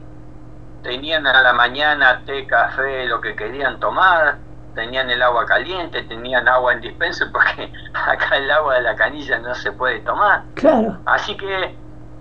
Tenían 0.83 1.27
a 1.27 1.43
la 1.43 1.53
mañana 1.53 2.23
té, 2.25 2.47
café, 2.47 3.07
lo 3.07 3.21
que 3.21 3.37
querían 3.37 3.79
tomar, 3.79 4.39
tenían 4.75 5.11
el 5.11 5.23
agua 5.23 5.47
caliente, 5.47 6.03
tenían 6.05 6.49
agua 6.49 6.73
en 6.73 6.81
dispenser 6.81 7.31
porque 7.33 7.73
acá 7.95 8.37
el 8.37 8.51
agua 8.51 8.75
de 8.75 8.83
la 8.83 8.97
canilla 8.97 9.39
no 9.39 9.55
se 9.55 9.73
puede 9.73 10.01
tomar. 10.01 10.43
Claro. 10.55 10.99
Así 11.05 11.37
que 11.37 11.77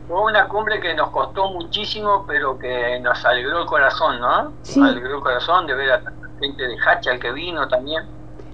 fue 0.07 0.21
una 0.21 0.47
cumbre 0.47 0.79
que 0.79 0.93
nos 0.93 1.09
costó 1.09 1.51
muchísimo, 1.51 2.25
pero 2.27 2.57
que 2.59 2.99
nos 2.99 3.23
alegró 3.25 3.61
el 3.61 3.65
corazón, 3.65 4.19
¿no? 4.19 4.51
Sí. 4.63 4.81
alegró 4.81 5.17
el 5.17 5.23
corazón 5.23 5.67
de 5.67 5.73
ver 5.73 5.91
a 5.91 6.01
gente 6.39 6.67
de 6.67 6.75
Hachal 6.85 7.19
que 7.19 7.31
vino 7.31 7.67
también. 7.67 8.03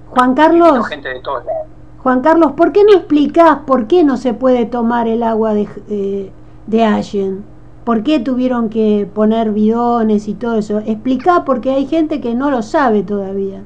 Juan 0.09 0.35
Carlos. 0.35 0.87
gente 0.87 1.09
de 1.09 1.19
todos 1.21 1.43
lados. 1.45 1.67
Juan 2.07 2.21
Carlos, 2.21 2.53
¿por 2.53 2.71
qué 2.71 2.85
no 2.85 2.93
explicás 2.93 3.57
por 3.67 3.85
qué 3.89 4.05
no 4.05 4.15
se 4.15 4.33
puede 4.33 4.65
tomar 4.65 5.09
el 5.09 5.23
agua 5.23 5.53
de, 5.53 6.31
Allen? 6.71 7.45
¿Por 7.83 8.01
qué 8.03 8.21
tuvieron 8.21 8.69
que 8.69 9.05
poner 9.13 9.49
bidones 9.49 10.29
y 10.29 10.35
todo 10.35 10.57
eso? 10.57 10.77
Explica 10.85 11.43
porque 11.43 11.69
hay 11.71 11.85
gente 11.85 12.21
que 12.21 12.33
no 12.33 12.49
lo 12.49 12.61
sabe 12.61 13.03
todavía. 13.03 13.61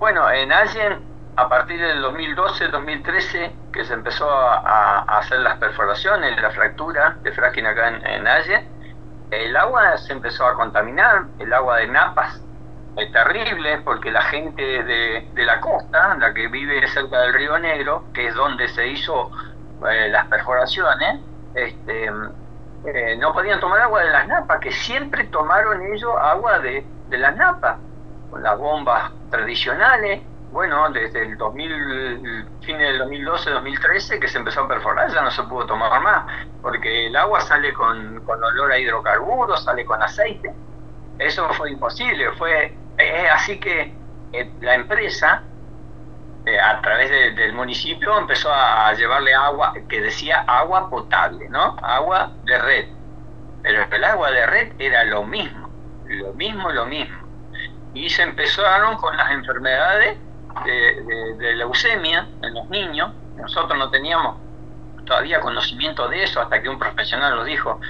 Bueno, 0.00 0.28
en 0.28 0.50
Allen 0.50 0.98
a 1.36 1.48
partir 1.48 1.80
del 1.80 2.02
2012-2013 2.02 3.52
que 3.72 3.84
se 3.84 3.94
empezó 3.94 4.28
a, 4.28 5.02
hacer 5.20 5.38
las 5.38 5.56
perforaciones, 5.58 6.34
la 6.42 6.50
fractura 6.50 7.16
de 7.22 7.30
fracking 7.30 7.66
acá 7.66 7.90
en, 7.90 8.04
en 8.04 8.26
el 9.30 9.56
agua 9.56 9.96
se 9.98 10.14
empezó 10.14 10.44
a 10.46 10.54
contaminar, 10.54 11.26
el 11.38 11.52
agua 11.52 11.76
de 11.76 11.86
napas 11.86 12.42
es 13.00 13.12
terrible 13.12 13.78
porque 13.78 14.10
la 14.10 14.22
gente 14.22 14.62
de, 14.62 15.44
la 15.44 15.60
costa, 15.60 16.16
la 16.16 16.32
que 16.34 16.48
vive 16.48 16.86
cerca 16.88 17.20
del 17.22 17.34
río 17.34 17.58
Negro, 17.58 18.04
que 18.12 18.28
es 18.28 18.34
donde 18.34 18.68
se 18.68 18.86
hizo 18.88 19.30
eh, 19.88 20.08
las 20.10 20.26
perforaciones, 20.26 21.20
este, 21.54 22.10
eh, 22.86 23.16
no 23.18 23.32
podían 23.32 23.60
tomar 23.60 23.80
agua 23.80 24.02
de 24.02 24.10
las 24.10 24.28
napas, 24.28 24.60
que 24.60 24.72
siempre 24.72 25.24
tomaron 25.24 25.82
ellos 25.92 26.12
agua 26.20 26.58
de, 26.58 26.84
de 27.08 27.18
las 27.18 27.36
napas, 27.36 27.78
con 28.30 28.42
las 28.42 28.58
bombas 28.58 29.10
tradicionales, 29.30 30.22
bueno, 30.52 30.90
desde 30.90 31.22
el 31.22 31.36
2000, 31.36 32.46
fin 32.62 32.78
del 32.78 33.00
2012-2013 33.02 34.18
que 34.18 34.28
se 34.28 34.38
empezó 34.38 34.62
a 34.62 34.68
perforar, 34.68 35.10
ya 35.12 35.22
no 35.22 35.30
se 35.30 35.42
pudo 35.44 35.66
tomar 35.66 36.00
más, 36.02 36.26
porque 36.60 37.06
el 37.06 37.16
agua 37.16 37.40
sale 37.40 37.72
con, 37.72 38.20
olor 38.28 38.72
a 38.72 38.78
hidrocarburos, 38.78 39.62
sale 39.62 39.84
con 39.84 40.02
aceite. 40.02 40.52
Eso 41.18 41.48
fue 41.54 41.70
imposible, 41.70 42.32
fue 42.32 42.74
así 43.32 43.58
que 43.58 43.94
eh, 44.32 44.50
la 44.60 44.74
empresa, 44.74 45.42
eh, 46.46 46.58
a 46.58 46.80
través 46.80 47.10
del 47.36 47.52
municipio, 47.52 48.16
empezó 48.18 48.52
a, 48.52 48.92
llevarle 48.94 49.34
agua 49.34 49.74
que 49.88 50.00
decía 50.00 50.44
agua 50.46 50.88
potable, 50.88 51.48
¿no? 51.48 51.76
Agua 51.82 52.32
de 52.44 52.58
red. 52.58 52.88
Pero 53.62 53.84
el 53.90 54.04
agua 54.04 54.30
de 54.30 54.46
red 54.46 54.72
era 54.78 55.04
lo 55.04 55.24
mismo, 55.24 55.68
lo 56.06 56.32
mismo, 56.34 56.70
lo 56.70 56.86
mismo. 56.86 57.18
Y 57.92 58.08
se 58.08 58.22
empezaron 58.22 58.96
con 58.96 59.16
las 59.16 59.30
enfermedades 59.32 60.16
de, 60.64 61.54
leucemia 61.56 62.28
en 62.42 62.54
los 62.54 62.68
niños. 62.68 63.12
Nosotros 63.36 63.78
no 63.78 63.90
teníamos 63.90 64.36
todavía 65.04 65.40
conocimiento 65.40 66.08
de 66.08 66.22
eso 66.22 66.40
hasta 66.40 66.62
que 66.62 66.68
un 66.68 66.78
profesional 66.78 67.34
lo 67.34 67.44
dijo 67.44 67.80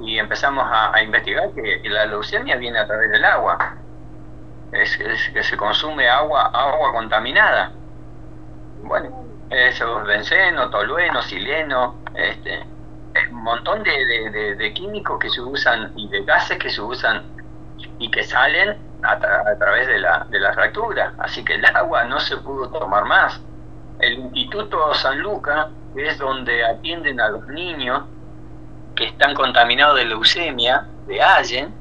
y 0.00 0.18
empezamos 0.18 0.64
a, 0.70 1.00
investigar 1.02 1.50
que 1.54 1.80
la 1.88 2.06
leucemia 2.06 2.56
viene 2.56 2.78
a 2.78 2.86
través 2.86 3.10
del 3.10 3.24
agua. 3.24 3.79
Es, 4.72 4.96
que 5.32 5.42
se 5.42 5.56
consume 5.56 6.08
agua, 6.08 6.50
agua 6.52 6.92
contaminada. 6.92 7.72
Bueno, 8.82 9.24
eso, 9.50 10.02
benceno, 10.04 10.70
tolueno, 10.70 11.22
sileno, 11.22 11.96
este, 12.14 12.64
un 13.30 13.42
montón 13.42 13.82
de, 13.82 14.54
de, 14.56 14.72
químicos 14.72 15.18
que 15.18 15.28
se 15.28 15.40
usan 15.40 15.92
y 15.96 16.08
de 16.08 16.22
gases 16.24 16.58
que 16.58 16.70
se 16.70 16.80
usan 16.80 17.24
y 17.98 18.10
que 18.10 18.22
salen 18.22 18.76
a, 19.02 19.18
través 19.58 19.88
de 19.88 19.98
la, 19.98 20.26
de 20.30 20.38
la 20.38 20.52
fractura. 20.52 21.14
Así 21.18 21.44
que 21.44 21.54
el 21.54 21.64
agua 21.64 22.04
no 22.04 22.20
se 22.20 22.36
pudo 22.36 22.68
tomar 22.70 23.04
más. 23.04 23.40
El 23.98 24.18
Instituto 24.18 24.94
San 24.94 25.18
Lucas 25.18 25.66
es 25.96 26.18
donde 26.18 26.64
atienden 26.64 27.20
a 27.20 27.28
los 27.28 27.46
niños 27.48 28.04
que 28.94 29.06
están 29.06 29.34
contaminados 29.34 29.96
de 29.96 30.04
leucemia, 30.04 30.86
de 31.06 31.20
Allen, 31.20 31.74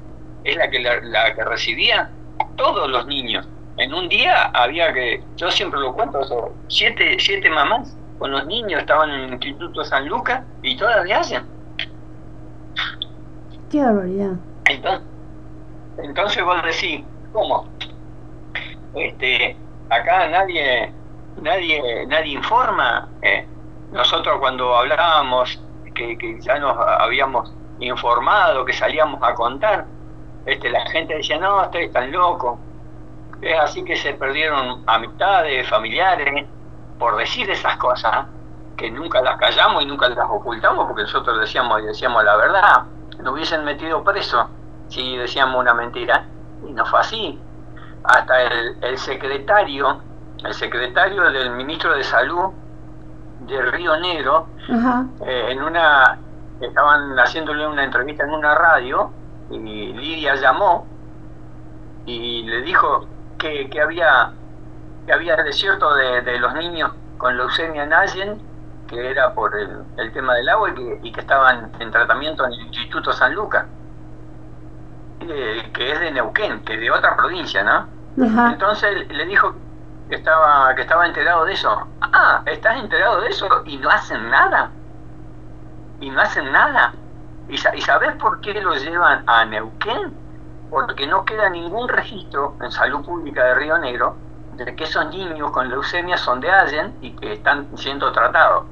es 0.44 0.56
la 0.56 0.70
que, 0.70 0.80
la, 0.80 1.36
que 1.36 1.44
recibía 1.44 2.10
todos 2.56 2.90
los 2.90 3.06
niños. 3.08 3.48
En 3.78 3.94
un 3.94 4.10
día 4.10 4.52
había 4.54 4.94
que, 4.94 5.24
yo 5.38 5.50
siempre 5.52 5.80
lo 5.80 5.94
cuento, 5.94 6.20
siete, 6.68 7.18
siete 7.20 7.50
mamás 7.50 7.96
con 8.20 8.32
los 8.32 8.46
niños 8.46 8.82
estaban 8.82 9.10
en 9.10 9.22
el 9.22 9.32
Instituto 9.34 9.84
San 9.86 10.08
Lucas 10.08 10.44
y 10.62 10.76
todas 10.76 11.04
de 11.06 11.14
Allen. 11.14 11.44
Qué 13.72 13.82
barbaridad. 13.82 14.34
Entonces, 14.66 15.08
entonces 16.04 16.44
vos 16.44 16.62
decís, 16.64 17.06
¿cómo? 17.32 17.66
Este, 18.96 19.56
acá 19.90 20.28
nadie, 20.28 20.92
nadie, 21.42 22.06
nadie 22.08 22.34
informa. 22.34 23.08
Eh. 23.22 23.48
Nosotros 23.92 24.38
cuando 24.40 24.76
hablábamos, 24.76 25.62
que, 25.96 26.38
ya 26.42 26.60
nos 26.60 26.78
habíamos 26.78 27.54
informado, 27.80 28.66
que 28.66 28.74
salíamos 28.74 29.22
a 29.24 29.34
contar, 29.34 29.86
este, 30.50 30.70
la 30.70 30.86
gente 30.90 31.16
decía, 31.16 31.38
no, 31.38 31.62
ustedes 31.62 31.88
están 31.88 32.12
locos. 32.12 32.60
Es 33.42 33.60
así 33.60 33.84
que 33.84 33.96
se 33.96 34.14
perdieron 34.14 34.84
amistades, 34.88 35.68
familiares, 35.70 36.46
por 36.98 37.16
decir 37.18 37.50
esas 37.50 37.78
cosas, 37.78 38.26
que 38.76 38.90
nunca 38.90 39.22
las 39.22 39.38
callamos 39.38 39.84
y 39.84 39.86
nunca 39.86 40.10
las 40.10 40.30
ocultamos, 40.30 40.88
porque 40.88 41.04
nosotros 41.04 41.40
decíamos 41.40 41.82
y 41.82 41.86
decíamos 41.86 42.24
la 42.24 42.36
verdad. 42.36 42.84
Nos 43.20 43.34
hubiesen 43.34 43.64
metido 43.64 44.04
preso 44.04 44.50
si 44.88 45.18
decíamos 45.18 45.60
una 45.60 45.74
mentira. 45.74 46.26
Y 46.68 46.72
no 46.74 46.86
fue 46.86 47.00
así. 47.00 47.40
hasta 48.04 48.42
el, 48.42 48.98
secretario, 48.98 50.02
el 50.44 50.54
secretario 50.54 51.30
del 51.32 51.52
ministro 51.52 51.94
de 51.94 52.04
Salud 52.04 52.52
de 53.42 53.62
Río 53.62 53.98
Negro, 53.98 54.48
eh, 55.26 55.48
en 55.50 55.62
una, 55.62 56.18
estaban 56.60 57.18
haciéndole 57.18 57.68
una 57.68 57.84
entrevista 57.84 58.24
en 58.24 58.32
una 58.32 58.56
radio, 58.56 59.12
y 59.50 59.94
Lidia 59.94 60.36
llamó 60.36 60.88
y 62.06 62.44
le 62.44 62.62
dijo 62.62 63.08
que, 63.38 63.70
que 63.70 63.82
había 63.82 64.34
que 65.06 65.14
había 65.14 65.36
desierto 65.38 65.94
de, 65.96 66.22
de 66.22 66.40
los 66.40 66.54
niños 66.54 66.92
con 67.18 67.36
leucemia 67.36 67.84
en 67.84 67.94
Allen, 67.94 68.42
que 68.88 69.10
era 69.10 69.34
por 69.34 69.58
el, 69.58 69.84
el 69.98 70.12
tema 70.14 70.36
del 70.36 70.50
agua 70.50 70.70
y 70.70 70.74
que, 70.74 71.00
y 71.04 71.12
que, 71.12 71.22
estaban 71.22 71.72
en 71.80 71.92
tratamiento 71.92 72.46
en 72.46 72.54
el 72.54 72.62
Instituto 72.68 73.12
San 73.14 73.34
Lucas, 73.34 73.66
eh, 75.22 75.70
que 75.74 75.92
es 75.92 76.00
de 76.00 76.12
Neuquén, 76.12 76.64
que 76.64 76.76
es 76.76 76.80
de 76.80 76.92
otra 76.92 77.16
provincia, 77.16 77.64
¿no? 77.64 77.88
Entonces 78.52 79.08
le 79.10 79.26
dijo 79.26 79.56
que 80.10 80.16
estaba, 80.16 80.74
que 80.76 80.82
estaba 80.82 81.06
enterado 81.06 81.46
de 81.46 81.54
eso. 81.54 81.88
Ah, 82.02 82.42
¿estás 82.46 82.78
enterado 82.78 83.22
de 83.22 83.30
eso? 83.30 83.48
Y 83.66 83.78
no 83.78 83.90
hacen 83.90 84.30
nada. 84.30 84.72
Y 86.02 86.10
no 86.10 86.20
hacen 86.20 86.52
nada. 86.52 86.94
¿Y, 87.50 87.56
¿Y 87.56 87.82
sabes 87.82 88.16
por 88.16 88.40
qué 88.42 88.62
lo 88.62 88.74
llevan 88.76 89.24
a 89.28 89.44
Neuquén? 89.46 90.14
Porque 90.70 91.08
no 91.08 91.26
queda 91.26 91.50
ningún 91.50 91.90
registro 91.90 92.56
en 92.62 92.72
salud 92.72 93.04
pública 93.04 93.44
de 93.44 93.56
Río 93.56 93.78
Negro 93.78 94.16
de 94.66 94.76
que 94.76 94.84
esos 94.84 95.08
niños 95.10 95.52
con 95.52 95.70
leucemia 95.70 96.18
son 96.18 96.42
de 96.42 96.52
Allen 96.52 96.96
y 97.02 97.12
que 97.12 97.34
están 97.34 97.68
siendo 97.78 98.12
tratados. 98.12 98.66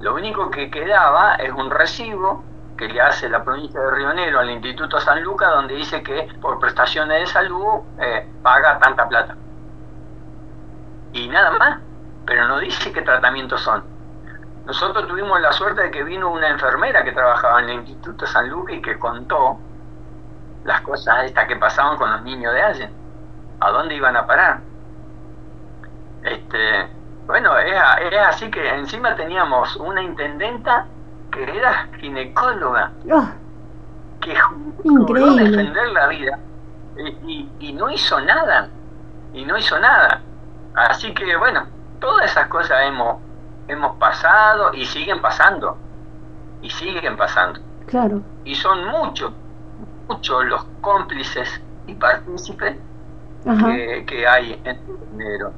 Lo 0.00 0.14
único 0.14 0.50
que 0.50 0.70
quedaba 0.70 1.36
es 1.36 1.52
un 1.52 1.70
recibo 1.70 2.44
que 2.76 2.88
le 2.88 3.00
hace 3.00 3.28
la 3.28 3.42
provincia 3.44 3.80
de 3.80 3.90
Río 3.92 4.12
Negro 4.12 4.40
al 4.40 4.50
Instituto 4.50 5.00
San 5.00 5.22
Lucas, 5.22 5.50
donde 5.54 5.74
dice 5.74 6.02
que 6.02 6.28
por 6.40 6.58
prestaciones 6.58 7.20
de 7.20 7.26
salud 7.26 7.80
eh, 7.98 8.28
paga 8.42 8.78
tanta 8.78 9.08
plata. 9.08 9.36
Y 11.12 11.28
nada 11.28 11.52
más, 11.58 11.80
pero 12.26 12.48
no 12.48 12.58
dice 12.58 12.92
qué 12.92 13.02
tratamientos 13.02 13.60
son. 13.60 13.84
Nosotros 14.66 15.08
tuvimos 15.08 15.40
la 15.40 15.52
suerte 15.52 15.82
de 15.82 15.90
que 15.90 16.04
vino 16.04 16.30
una 16.30 16.48
enfermera 16.48 17.02
que 17.02 17.12
trabajaba 17.12 17.62
en 17.62 17.70
el 17.70 17.76
Instituto 17.80 18.26
San 18.26 18.48
Lucas 18.48 18.76
y 18.76 18.82
que 18.82 18.98
contó 18.98 19.58
las 20.64 20.80
cosas 20.82 21.24
estas 21.24 21.46
que 21.48 21.56
pasaban 21.56 21.96
con 21.96 22.10
los 22.12 22.22
niños 22.22 22.52
de 22.54 22.62
Allen, 22.62 22.90
a 23.60 23.70
dónde 23.70 23.96
iban 23.96 24.16
a 24.16 24.26
parar. 24.26 24.60
Este, 26.22 26.88
bueno, 27.26 27.58
es, 27.58 27.74
así 28.28 28.50
que 28.50 28.68
encima 28.68 29.16
teníamos 29.16 29.76
una 29.76 30.02
intendenta 30.02 30.86
que 31.32 31.56
era 31.56 31.88
ginecóloga, 31.98 32.92
ah. 33.10 33.32
que 34.20 34.38
juró 34.38 35.34
defender 35.34 35.88
la 35.88 36.06
vida 36.08 36.38
y, 37.26 37.48
y, 37.58 37.72
no 37.72 37.90
hizo 37.90 38.20
nada, 38.20 38.68
y 39.32 39.44
no 39.44 39.56
hizo 39.56 39.78
nada. 39.80 40.20
Así 40.74 41.12
que 41.14 41.36
bueno, 41.36 41.66
todas 42.00 42.30
esas 42.30 42.48
cosas 42.48 42.78
hemos, 42.86 43.16
hemos 43.68 43.96
pasado 43.96 44.72
y 44.74 44.84
siguen 44.84 45.20
pasando, 45.20 45.76
y 46.60 46.70
siguen 46.70 47.16
pasando. 47.16 47.60
Claro. 47.86 48.22
Y 48.44 48.54
son 48.54 48.86
muchos, 48.86 49.32
muchos 50.08 50.44
los 50.46 50.64
cómplices 50.80 51.60
y 51.86 51.94
partícipes 51.94 52.76
que, 53.44 54.04
que, 54.06 54.26
hay 54.26 54.60
en 54.64 54.80
enero 55.14 55.52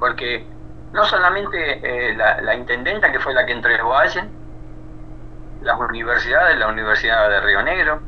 porque 0.00 0.44
no 0.92 1.04
solamente 1.04 2.10
eh, 2.10 2.16
la, 2.16 2.54
intendenta, 2.54 3.12
que 3.12 3.20
fue 3.20 3.32
la 3.34 3.46
que 3.46 3.52
entregó 3.52 3.94
a 3.94 4.00
Allen, 4.00 4.28
las 5.62 5.78
universidades, 5.78 6.58
la 6.58 6.68
Universidad 6.68 7.28
de 7.28 7.40
Río 7.42 7.62
Negro, 7.62 8.00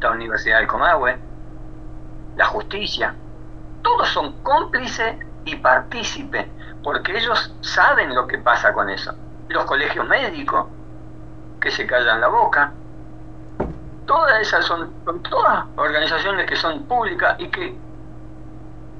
la 0.00 0.10
Universidad 0.12 0.58
del 0.58 0.68
Comahue, 0.68 1.16
la 2.36 2.46
justicia, 2.46 3.14
todos 3.82 4.08
son 4.08 4.32
cómplices 4.42 5.16
y 5.44 5.56
partícipes, 5.56 6.46
porque 6.84 7.16
ellos 7.16 7.52
saben 7.62 8.14
lo 8.14 8.28
que 8.28 8.38
pasa 8.38 8.72
con 8.72 8.88
eso. 8.90 9.12
Los 9.48 9.64
colegios 9.64 10.06
médicos, 10.06 10.66
que 11.60 11.70
se 11.70 11.86
callan 11.86 12.20
la 12.20 12.28
boca, 12.28 12.72
todas 14.06 14.40
esas 14.40 14.64
son, 14.64 14.92
son 15.04 15.22
todas 15.22 15.64
organizaciones 15.76 16.46
que 16.46 16.56
son 16.56 16.84
públicas 16.84 17.36
y 17.40 17.48
que 17.48 17.76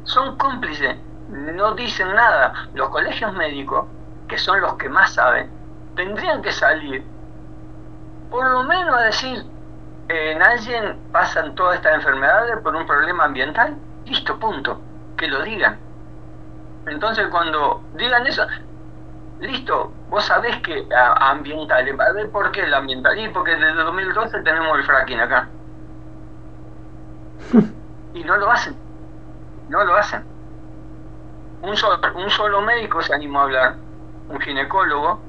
son 0.05 0.37
cómplices 0.37 0.97
no 1.29 1.75
dicen 1.75 2.15
nada. 2.15 2.53
Los 2.75 2.89
colegios 2.91 3.33
médicos, 3.35 3.87
que 4.29 4.39
son 4.39 4.61
los 4.61 4.75
que 4.75 4.89
más 4.89 5.15
saben, 5.15 5.51
tendrían 5.97 6.43
que 6.43 6.53
salir, 6.53 7.05
por 8.31 8.49
lo 8.51 8.65
menos 8.65 8.95
a 8.95 9.03
decir, 9.03 9.45
en 10.09 10.43
alguien 10.43 10.99
pasan 11.13 11.55
todas 11.55 11.77
estas 11.77 11.95
enfermedades 11.95 12.59
por 12.59 12.75
un 12.75 12.87
problema 12.87 13.25
ambiental, 13.25 13.77
listo, 14.07 14.39
punto, 14.39 14.81
que 15.17 15.29
lo 15.29 15.43
digan. 15.43 15.79
Entonces 16.87 17.29
cuando 17.29 17.83
digan 17.95 18.27
eso, 18.27 18.47
listo, 19.41 19.93
vos 20.11 20.25
sabés 20.25 20.57
que 20.63 20.87
a, 20.95 21.31
ambiental, 21.31 22.01
a 22.01 22.13
ver 22.13 22.31
por 22.31 22.51
qué 22.53 22.63
el 22.63 22.75
ambiental, 22.75 23.19
y 23.19 23.29
porque 23.29 23.57
desde 23.57 23.75
2012 23.75 24.43
tenemos 24.43 24.79
el 24.79 24.85
fracking 24.85 25.21
acá. 25.21 25.49
Y 28.15 28.23
no 28.23 28.37
lo 28.37 28.49
hacen, 28.49 28.77
no 29.69 29.83
lo 29.85 29.97
hacen 29.97 30.25
un 31.65 31.77
solo, 31.77 31.99
un 32.15 32.31
solo 32.31 32.61
médico 32.61 33.01
se 33.03 33.15
animó 33.15 33.41
a 33.41 33.43
hablar, 33.45 33.75
un 34.29 34.41
ginecólogo 34.41 35.21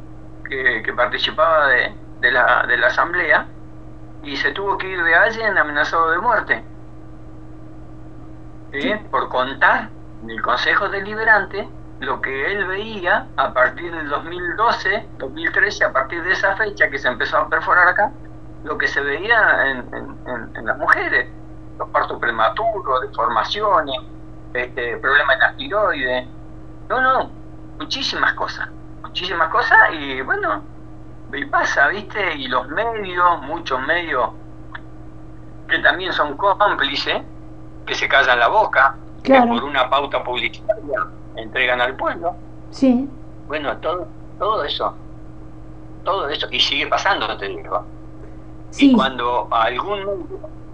que, 0.48 0.94
participaba 0.96 1.68
de, 1.68 1.94
de, 2.20 2.32
la, 2.32 2.66
de 2.68 2.78
la 2.78 2.88
asamblea 2.88 3.48
y 4.24 4.36
se 4.36 4.52
tuvo 4.52 4.78
que 4.78 4.88
ir 4.88 5.04
de 5.04 5.16
Allen 5.16 5.58
amenazado 5.58 6.12
de 6.12 6.20
muerte. 6.20 6.64
Por 9.10 9.30
contar 9.30 9.90
en 10.24 10.30
el 10.30 10.42
Consejo 10.42 10.90
Deliberante 10.90 11.68
lo 12.00 12.22
que 12.22 12.52
él 12.52 12.66
veía 12.66 13.28
a 13.38 13.54
partir 13.54 13.92
del 13.92 14.10
2012, 14.10 15.10
2013, 15.18 15.86
a 15.86 15.94
partir 15.94 16.24
de 16.24 16.34
esa 16.34 16.56
fecha 16.56 16.90
que 16.90 17.00
se 17.00 17.08
empezó 17.08 17.38
a 17.38 17.50
perforar 17.50 17.88
acá, 17.88 18.12
lo 18.64 18.78
que 18.78 18.88
se 18.88 19.02
veía 19.02 19.72
en, 19.72 19.88
en, 20.56 20.66
las 20.66 20.78
mujeres, 20.78 21.30
los 21.78 21.90
partos 21.90 22.20
prematuros, 22.20 23.02
deformaciones, 23.02 23.96
este, 24.54 24.98
problemas 24.98 25.36
en 25.36 25.40
la 25.40 25.56
tiroides. 25.56 26.28
No, 26.90 27.02
no, 27.02 27.32
muchísimas 27.80 28.34
cosas, 28.34 28.70
muchísimas 29.02 29.50
cosas 29.50 29.78
y 29.94 30.22
bueno, 30.22 30.64
y 31.32 31.46
pasa, 31.46 31.88
¿viste? 31.90 32.36
Y 32.36 32.48
los 32.48 32.68
medios, 32.70 33.42
muchos 33.44 33.80
medios 33.82 34.30
que 35.68 35.80
también 35.80 36.14
son 36.14 36.38
cómplices, 36.38 37.22
que 37.86 37.96
se 37.96 38.08
callan 38.08 38.40
la 38.40 38.48
boca, 38.48 38.96
que 39.26 39.42
por 39.42 39.64
una 39.64 39.90
pauta 39.90 40.24
publicitaria 40.24 41.06
entregan 41.36 41.82
al 41.82 41.96
pueblo. 41.96 42.36
Sí. 42.72 43.10
Bueno, 43.48 43.78
todo, 43.78 44.08
todo 44.40 44.64
eso, 44.64 44.96
todo 46.04 46.30
eso, 46.30 46.48
y 46.52 46.60
sigue 46.60 46.88
pasando, 46.88 47.38
te 47.38 47.48
digo. 47.48 47.86
Sí. 48.70 48.92
Y 48.92 48.96
cuando 48.96 49.48
algún, 49.52 50.28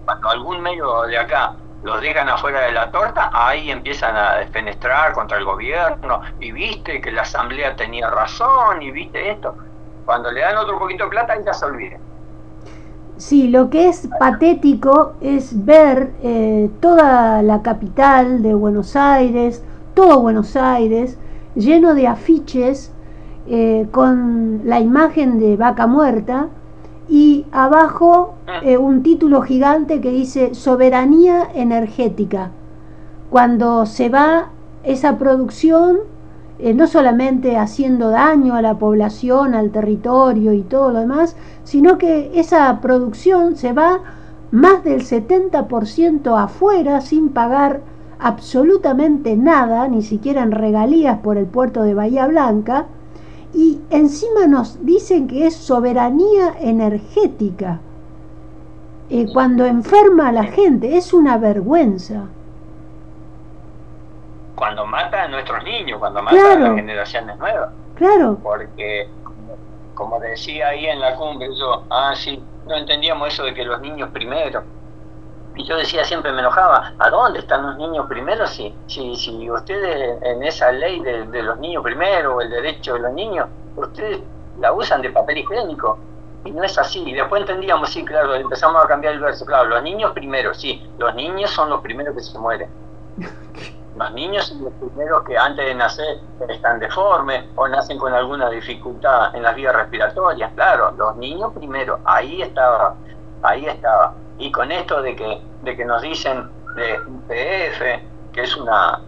cuando 0.05 0.29
algún 0.29 0.61
medio 0.61 1.03
de 1.03 1.17
acá 1.17 1.53
los 1.83 1.99
dejan 2.01 2.29
afuera 2.29 2.61
de 2.61 2.71
la 2.71 2.91
torta, 2.91 3.31
ahí 3.33 3.71
empiezan 3.71 4.15
a 4.15 4.35
defenestrar 4.35 5.13
contra 5.13 5.37
el 5.37 5.45
gobierno, 5.45 6.21
y 6.39 6.51
viste 6.51 7.01
que 7.01 7.11
la 7.11 7.23
asamblea 7.23 7.75
tenía 7.75 8.09
razón, 8.09 8.81
y 8.81 8.91
viste 8.91 9.31
esto. 9.31 9.55
Cuando 10.05 10.31
le 10.31 10.41
dan 10.41 10.57
otro 10.57 10.77
poquito 10.77 11.05
de 11.05 11.09
plata, 11.09 11.35
ya 11.43 11.53
se 11.53 11.65
olviden. 11.65 12.10
Sí, 13.21 13.47
lo 13.49 13.69
que 13.69 13.87
es 13.87 14.09
patético 14.19 15.13
es 15.21 15.63
ver 15.63 16.11
eh, 16.23 16.71
toda 16.79 17.43
la 17.43 17.61
capital 17.61 18.41
de 18.41 18.55
Buenos 18.55 18.95
Aires, 18.95 19.63
todo 19.93 20.21
Buenos 20.21 20.55
Aires, 20.55 21.19
lleno 21.53 21.93
de 21.93 22.07
afiches 22.07 22.91
eh, 23.47 23.85
con 23.91 24.61
la 24.65 24.79
imagen 24.79 25.39
de 25.39 25.55
vaca 25.55 25.85
muerta, 25.85 26.47
y 27.07 27.45
abajo 27.51 28.33
ah. 28.47 28.61
eh, 28.63 28.79
un 28.79 29.03
título 29.03 29.43
gigante 29.43 30.01
que 30.01 30.09
dice 30.09 30.55
soberanía 30.55 31.47
energética. 31.53 32.49
Cuando 33.29 33.85
se 33.85 34.09
va 34.09 34.49
esa 34.83 35.19
producción, 35.19 35.99
eh, 36.61 36.75
no 36.75 36.85
solamente 36.85 37.57
haciendo 37.57 38.09
daño 38.09 38.53
a 38.53 38.61
la 38.61 38.77
población, 38.77 39.55
al 39.55 39.71
territorio 39.71 40.53
y 40.53 40.61
todo 40.61 40.91
lo 40.91 40.99
demás, 40.99 41.35
sino 41.63 41.97
que 41.97 42.31
esa 42.35 42.79
producción 42.81 43.55
se 43.55 43.73
va 43.73 43.99
más 44.51 44.83
del 44.83 45.01
70% 45.01 46.39
afuera 46.39 47.01
sin 47.01 47.29
pagar 47.29 47.81
absolutamente 48.19 49.35
nada, 49.35 49.87
ni 49.87 50.03
siquiera 50.03 50.43
en 50.43 50.51
regalías 50.51 51.17
por 51.19 51.37
el 51.37 51.47
puerto 51.47 51.81
de 51.81 51.95
Bahía 51.95 52.27
Blanca, 52.27 52.85
y 53.55 53.79
encima 53.89 54.45
nos 54.45 54.85
dicen 54.85 55.27
que 55.27 55.47
es 55.47 55.55
soberanía 55.55 56.53
energética. 56.59 57.79
Eh, 59.09 59.25
cuando 59.33 59.65
enferma 59.65 60.29
a 60.29 60.31
la 60.31 60.43
gente, 60.43 60.95
es 60.95 61.11
una 61.11 61.37
vergüenza. 61.37 62.27
Cuando 64.61 64.85
mata 64.85 65.23
a 65.23 65.27
nuestros 65.27 65.63
niños, 65.63 65.97
cuando 65.97 66.21
mata 66.21 66.53
a 66.53 66.59
las 66.59 66.75
generaciones 66.75 67.35
nuevas. 67.39 67.71
Claro. 67.95 68.37
Porque, 68.43 69.09
como 69.95 70.19
decía 70.19 70.67
ahí 70.67 70.85
en 70.85 70.99
la 70.99 71.15
cumbre, 71.15 71.49
yo, 71.57 71.83
ah, 71.89 72.13
sí, 72.15 72.43
no 72.67 72.75
entendíamos 72.75 73.33
eso 73.33 73.43
de 73.43 73.55
que 73.55 73.65
los 73.65 73.81
niños 73.81 74.09
primero. 74.13 74.61
Y 75.55 75.63
yo 75.63 75.77
decía, 75.77 76.05
siempre 76.05 76.31
me 76.31 76.41
enojaba, 76.41 76.93
¿a 76.99 77.09
dónde 77.09 77.39
están 77.39 77.65
los 77.65 77.77
niños 77.77 78.05
primero? 78.05 78.45
Si, 78.45 78.71
si, 78.85 79.15
si 79.15 79.49
ustedes 79.49 80.21
en 80.21 80.43
esa 80.43 80.71
ley 80.71 80.99
de, 80.99 81.25
de 81.25 81.41
los 81.41 81.57
niños 81.57 81.81
primero, 81.83 82.35
o 82.35 82.41
el 82.41 82.51
derecho 82.51 82.93
de 82.93 82.99
los 82.99 83.13
niños, 83.13 83.47
ustedes 83.75 84.19
la 84.59 84.73
usan 84.73 85.01
de 85.01 85.09
papel 85.09 85.39
higiénico. 85.39 85.97
Y 86.45 86.51
no 86.51 86.63
es 86.63 86.77
así. 86.77 87.01
Y 87.03 87.13
después 87.13 87.41
entendíamos, 87.41 87.89
sí, 87.89 88.05
claro, 88.05 88.35
empezamos 88.35 88.85
a 88.85 88.87
cambiar 88.87 89.15
el 89.15 89.21
verso. 89.21 89.43
Claro, 89.43 89.69
los 89.69 89.81
niños 89.81 90.11
primero, 90.11 90.53
sí, 90.53 90.87
los 90.99 91.15
niños 91.15 91.49
son 91.49 91.71
los 91.71 91.81
primeros 91.81 92.13
que 92.13 92.21
se 92.21 92.37
mueren. 92.37 92.69
Los 93.95 94.13
niños 94.13 94.47
son 94.47 94.63
los 94.63 94.73
primeros 94.73 95.23
que 95.23 95.37
antes 95.37 95.65
de 95.65 95.75
nacer 95.75 96.19
están 96.47 96.79
deformes 96.79 97.45
o 97.55 97.67
nacen 97.67 97.97
con 97.97 98.13
alguna 98.13 98.49
dificultad 98.49 99.35
en 99.35 99.43
las 99.43 99.55
vías 99.55 99.75
respiratorias. 99.75 100.51
Claro, 100.55 100.91
los 100.97 101.15
niños 101.17 101.51
primero, 101.53 101.99
ahí 102.05 102.41
estaba, 102.41 102.95
ahí 103.43 103.65
estaba. 103.65 104.13
Y 104.37 104.51
con 104.51 104.71
esto 104.71 105.01
de 105.01 105.15
que, 105.15 105.41
de 105.63 105.75
que 105.75 105.85
nos 105.85 106.01
dicen 106.01 106.49
de 106.75 106.99
UPF, 106.99 108.31
que 108.33 108.41
es 108.41 108.55
una, 108.55 109.01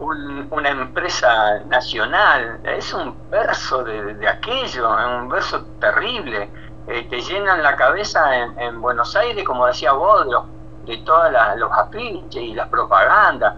una 0.00 0.68
empresa 0.70 1.60
nacional, 1.68 2.60
es 2.64 2.92
un 2.94 3.14
verso 3.30 3.84
de, 3.84 4.26
aquello, 4.26 4.90
un 4.90 5.28
verso 5.28 5.64
terrible. 5.78 6.48
Eh, 6.86 7.06
te 7.08 7.20
llenan 7.20 7.62
la 7.62 7.76
cabeza 7.76 8.36
en, 8.36 8.80
Buenos 8.80 9.14
Aires, 9.14 9.44
como 9.44 9.66
decía 9.66 9.92
Bodro, 9.92 10.46
de 10.86 10.96
todos 10.98 11.30
los 11.56 11.72
afiches 11.72 12.42
y 12.42 12.54
las 12.54 12.68
propagandas. 12.68 13.54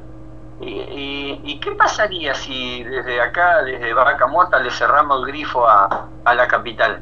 Y, 0.60 1.58
qué 1.60 1.72
pasaría 1.72 2.34
si 2.34 2.84
desde 2.84 3.20
acá, 3.20 3.62
desde 3.62 3.92
Vaca 3.94 4.26
Muerta, 4.26 4.58
le 4.58 4.70
cerramos 4.70 5.20
el 5.20 5.26
grifo 5.26 5.66
a, 5.66 6.06
la 6.24 6.46
capital? 6.46 7.00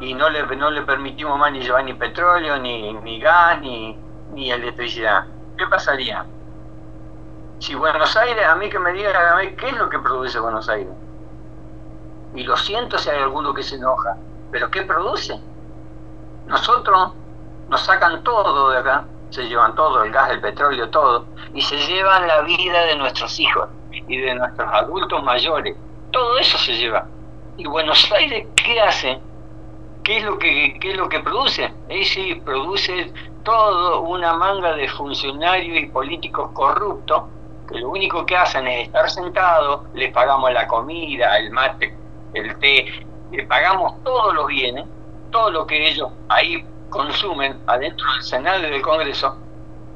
Y 0.00 0.14
no 0.14 0.28
le, 0.28 0.44
no 0.56 0.70
le 0.70 0.82
permitimos 0.82 1.38
más 1.38 1.52
ni 1.52 1.60
llevar 1.60 1.84
ni 1.84 1.94
petróleo, 1.94 2.58
ni, 2.58 2.92
ni 2.94 3.20
gas, 3.20 3.60
ni, 3.60 3.96
ni 4.32 4.50
electricidad. 4.50 5.24
¿Qué 5.56 5.66
pasaría? 5.66 6.24
Si 7.60 7.74
Buenos 7.74 8.16
Aires, 8.16 8.44
a 8.46 8.56
mí 8.56 8.68
que 8.68 8.78
me 8.78 8.92
digan 8.92 9.14
qué 9.56 9.68
es 9.68 9.76
lo 9.76 9.88
que 9.88 9.98
produce 9.98 10.38
Buenos 10.40 10.68
Aires. 10.68 10.92
Y 12.34 12.42
lo 12.42 12.56
siento 12.56 12.98
si 12.98 13.10
hay 13.10 13.22
alguno 13.22 13.54
que 13.54 13.62
se 13.62 13.76
enoja, 13.76 14.16
pero 14.50 14.70
¿qué 14.70 14.82
produce? 14.82 15.40
Nosotros 16.46 17.12
nos 17.68 17.80
sacan 17.80 18.24
todo 18.24 18.70
de 18.70 18.78
acá, 18.78 19.04
se 19.34 19.48
llevan 19.48 19.74
todo, 19.74 20.04
el 20.04 20.12
gas, 20.12 20.30
el 20.30 20.40
petróleo, 20.40 20.88
todo, 20.90 21.26
y 21.52 21.60
se 21.60 21.76
llevan 21.76 22.28
la 22.28 22.42
vida 22.42 22.84
de 22.84 22.94
nuestros 22.94 23.40
hijos 23.40 23.68
y 23.90 24.16
de 24.16 24.32
nuestros 24.32 24.72
adultos 24.72 25.24
mayores. 25.24 25.76
Todo 26.12 26.38
eso 26.38 26.56
se 26.56 26.74
lleva. 26.74 27.08
¿Y 27.56 27.66
Buenos 27.66 28.10
Aires 28.12 28.46
qué 28.54 28.80
hace? 28.80 29.18
¿Qué 30.04 30.18
es 30.18 30.24
lo 30.24 30.38
que, 30.38 30.78
qué 30.78 30.92
es 30.92 30.96
lo 30.96 31.08
que 31.08 31.18
produce? 31.18 31.72
Y 31.88 32.04
sí, 32.04 32.40
produce 32.44 33.12
todo 33.42 34.02
una 34.02 34.34
manga 34.34 34.76
de 34.76 34.88
funcionarios 34.88 35.78
y 35.78 35.86
políticos 35.86 36.50
corruptos 36.52 37.24
que 37.68 37.78
lo 37.78 37.88
único 37.88 38.24
que 38.26 38.36
hacen 38.36 38.68
es 38.68 38.86
estar 38.86 39.10
sentados, 39.10 39.80
les 39.94 40.12
pagamos 40.12 40.52
la 40.52 40.68
comida, 40.68 41.38
el 41.38 41.50
mate, 41.50 41.96
el 42.34 42.56
té, 42.58 42.86
les 43.32 43.46
pagamos 43.48 44.00
todos 44.04 44.32
los 44.34 44.46
bienes, 44.46 44.84
todo 45.32 45.50
lo 45.50 45.66
que 45.66 45.88
ellos 45.88 46.10
ahí 46.28 46.64
consumen 46.90 47.60
adentro 47.66 48.06
del 48.12 48.22
Senado 48.22 48.66
y 48.66 48.70
del 48.70 48.82
Congreso, 48.82 49.36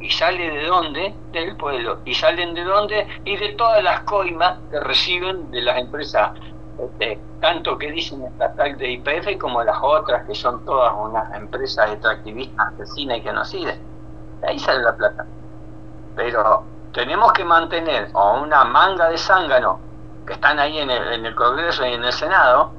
y 0.00 0.10
sale 0.10 0.50
de 0.50 0.66
dónde? 0.66 1.14
Del 1.32 1.56
pueblo. 1.56 1.98
¿Y 2.04 2.14
salen 2.14 2.54
de 2.54 2.64
dónde? 2.64 3.06
Y 3.24 3.36
de 3.36 3.54
todas 3.54 3.82
las 3.82 4.00
coimas 4.00 4.58
que 4.70 4.80
reciben 4.80 5.50
de 5.50 5.62
las 5.62 5.78
empresas, 5.78 6.32
este, 6.78 7.18
tanto 7.40 7.76
que 7.76 7.90
dicen 7.90 8.22
estatal 8.22 8.76
de 8.78 8.92
IPF 8.92 9.38
como 9.40 9.62
las 9.64 9.76
otras, 9.82 10.24
que 10.26 10.34
son 10.34 10.64
todas 10.64 10.92
unas 10.96 11.34
empresas 11.34 11.90
extractivistas, 11.90 12.74
asesinas 12.74 13.18
y 13.18 13.20
genocidas. 13.22 13.76
De 14.40 14.48
ahí 14.48 14.58
sale 14.58 14.82
la 14.82 14.96
plata. 14.96 15.26
Pero 16.14 16.64
tenemos 16.92 17.32
que 17.32 17.44
mantener 17.44 18.10
a 18.14 18.32
una 18.32 18.64
manga 18.64 19.08
de 19.08 19.18
zángano 19.18 19.80
que 20.26 20.34
están 20.34 20.60
ahí 20.60 20.78
en 20.78 20.90
el, 20.90 21.12
en 21.12 21.26
el 21.26 21.34
Congreso 21.34 21.84
y 21.86 21.94
en 21.94 22.04
el 22.04 22.12
Senado, 22.12 22.72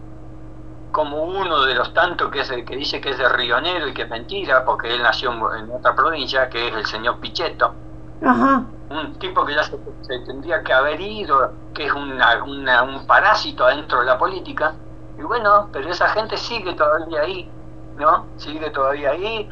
como 0.91 1.23
uno 1.23 1.65
de 1.65 1.75
los 1.75 1.93
tantos 1.93 2.31
que 2.31 2.41
es 2.41 2.49
el 2.49 2.65
que 2.65 2.75
dice 2.75 2.99
que 2.99 3.11
es 3.11 3.17
de 3.17 3.29
Rionero 3.29 3.87
y 3.87 3.93
que 3.93 4.03
es 4.03 4.09
mentira, 4.09 4.65
porque 4.65 4.93
él 4.93 5.01
nació 5.01 5.31
en 5.55 5.71
otra 5.71 5.95
provincia, 5.95 6.49
que 6.49 6.67
es 6.67 6.75
el 6.75 6.85
señor 6.85 7.19
Pichetto. 7.19 7.73
Un 8.21 9.13
tipo 9.19 9.45
que 9.45 9.53
ya 9.53 9.63
se, 9.63 9.77
tendría 10.25 10.63
que 10.63 10.73
haber 10.73 10.99
ido, 10.99 11.53
que 11.73 11.85
es 11.85 11.93
una, 11.93 12.43
un 12.83 13.05
parásito 13.05 13.65
adentro 13.65 13.99
de 13.99 14.05
la 14.05 14.17
política. 14.17 14.73
Y 15.17 15.21
bueno, 15.21 15.69
pero 15.71 15.89
esa 15.89 16.09
gente 16.09 16.37
sigue 16.37 16.73
todavía 16.73 17.21
ahí, 17.21 17.49
¿no? 17.97 18.25
Sigue 18.37 18.69
todavía 18.71 19.11
ahí. 19.11 19.49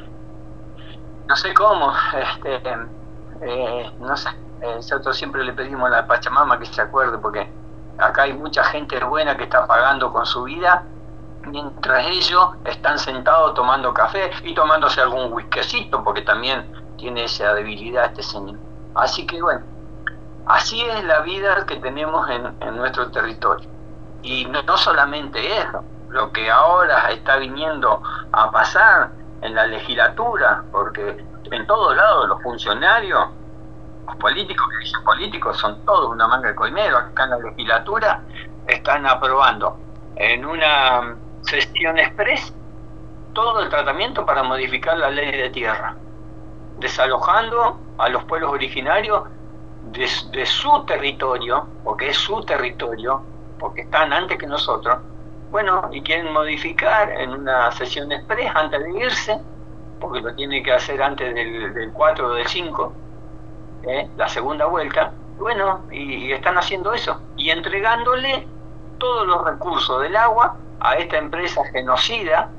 No 1.28 1.36
sé 1.36 1.54
cómo, 1.54 1.94
este, 2.44 2.62
eh, 3.42 3.92
no 4.00 4.18
sé. 4.18 4.30
Eh, 4.62 4.76
nosotros 4.76 5.16
siempre 5.16 5.44
le 5.44 5.54
pedimos 5.54 5.88
a 5.88 5.90
la 5.92 6.08
Pachamama 6.08 6.58
que 6.58 6.66
se 6.66 6.82
acuerde, 6.82 7.18
porque 7.20 7.48
acá 7.98 8.24
hay 8.24 8.34
mucha 8.34 8.64
gente 8.64 9.04
buena 9.04 9.38
que 9.38 9.44
está 9.44 9.68
pagando 9.68 10.12
con 10.12 10.26
su 10.26 10.44
vida, 10.44 10.84
mientras 11.48 12.06
ellos 12.08 12.50
están 12.66 13.00
sentados 13.00 13.54
tomando 13.54 13.94
café 13.94 14.32
y 14.44 14.54
tomándose 14.54 15.02
algún 15.02 15.32
whiskycito, 15.34 16.04
porque 16.04 16.22
también 16.22 16.72
tiene 16.98 17.26
esa 17.26 17.54
debilidad 17.54 18.06
este 18.06 18.24
señor. 18.24 18.58
Así 18.96 19.26
que 19.26 19.42
bueno, 19.42 19.66
así 20.46 20.82
es 20.82 21.04
la 21.04 21.22
vida 21.22 21.66
que 21.66 21.78
tenemos 21.78 22.30
en, 22.30 22.76
nuestro 22.76 23.12
territorio. 23.12 23.70
Y 24.24 24.46
no, 24.46 24.78
solamente 24.78 25.58
eso, 25.60 25.84
lo 26.10 26.32
que 26.32 26.50
ahora 26.50 27.12
está 27.12 27.38
viniendo 27.38 28.02
a 28.32 28.52
pasar 28.52 29.12
en 29.42 29.54
la 29.54 29.68
legislatura, 29.68 30.64
porque 30.72 31.24
en 31.52 31.68
todos 31.68 31.96
lados 31.96 32.28
los 32.28 32.42
funcionarios 32.42 33.30
los 34.08 34.16
políticos 34.18 34.68
que 34.70 34.78
dicen 34.78 35.04
políticos 35.04 35.58
son 35.58 35.84
todos 35.86 36.10
una 36.10 36.28
manga 36.28 36.50
de 36.50 36.56
coimero. 36.56 36.98
Acá 36.98 37.26
en 37.26 37.30
la 37.32 37.38
legislatura 37.40 38.22
están 38.66 39.06
aprobando 39.06 39.78
en 40.16 40.46
una 40.46 41.16
sesión 41.48 41.98
express 41.98 42.54
todo 43.34 43.62
el 43.62 43.70
tratamiento 43.70 44.26
para 44.26 44.44
modificar 44.44 44.98
la 44.98 45.10
ley 45.10 45.32
de 45.32 45.50
tierra, 45.50 45.96
desalojando 46.80 47.80
a 47.98 48.10
los 48.10 48.24
pueblos 48.26 48.52
originarios 48.52 49.24
de, 49.92 50.46
su 50.46 50.84
territorio, 50.86 51.68
porque 51.84 52.10
es 52.10 52.18
su 52.18 52.42
territorio, 52.42 53.22
porque 53.60 53.82
están 53.82 54.12
antes 54.12 54.38
que 54.38 54.48
nosotros, 54.48 54.98
bueno, 55.52 55.90
y 55.92 56.02
quieren 56.02 56.34
modificar 56.34 57.10
en 57.10 57.32
una 57.32 57.72
sesión 57.72 58.12
express 58.12 58.52
antes 58.56 58.84
de 58.84 59.00
irse, 59.00 59.40
porque 60.00 60.22
lo 60.22 60.36
tiene 60.36 60.62
que 60.62 60.74
hacer 60.74 61.02
antes 61.02 61.34
del, 61.34 61.74
del 61.74 61.92
4 61.94 62.28
o 62.28 62.34
del 62.34 62.48
5, 62.48 62.94
¿eh? 63.84 64.10
la 64.18 64.28
segunda 64.28 64.66
vuelta, 64.66 65.14
bueno, 65.38 65.84
y, 65.92 66.32
están 66.32 66.58
haciendo 66.58 66.94
eso, 66.94 67.22
y 67.36 67.50
entregándole 67.50 68.48
todos 68.98 69.28
los 69.28 69.46
recursos 69.46 70.02
del 70.02 70.16
agua 70.16 70.56
a 70.80 70.96
esta 70.96 71.18
empresa 71.18 71.64
genocida 71.72 72.50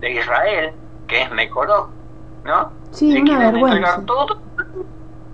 de 0.00 0.10
Israel, 0.12 0.72
que 1.06 1.22
es 1.22 1.30
Mekorot, 1.30 1.88
¿no? 2.44 2.70
Sí, 2.90 3.20
una 3.20 3.48
entregar 3.48 4.04
todos 4.04 4.38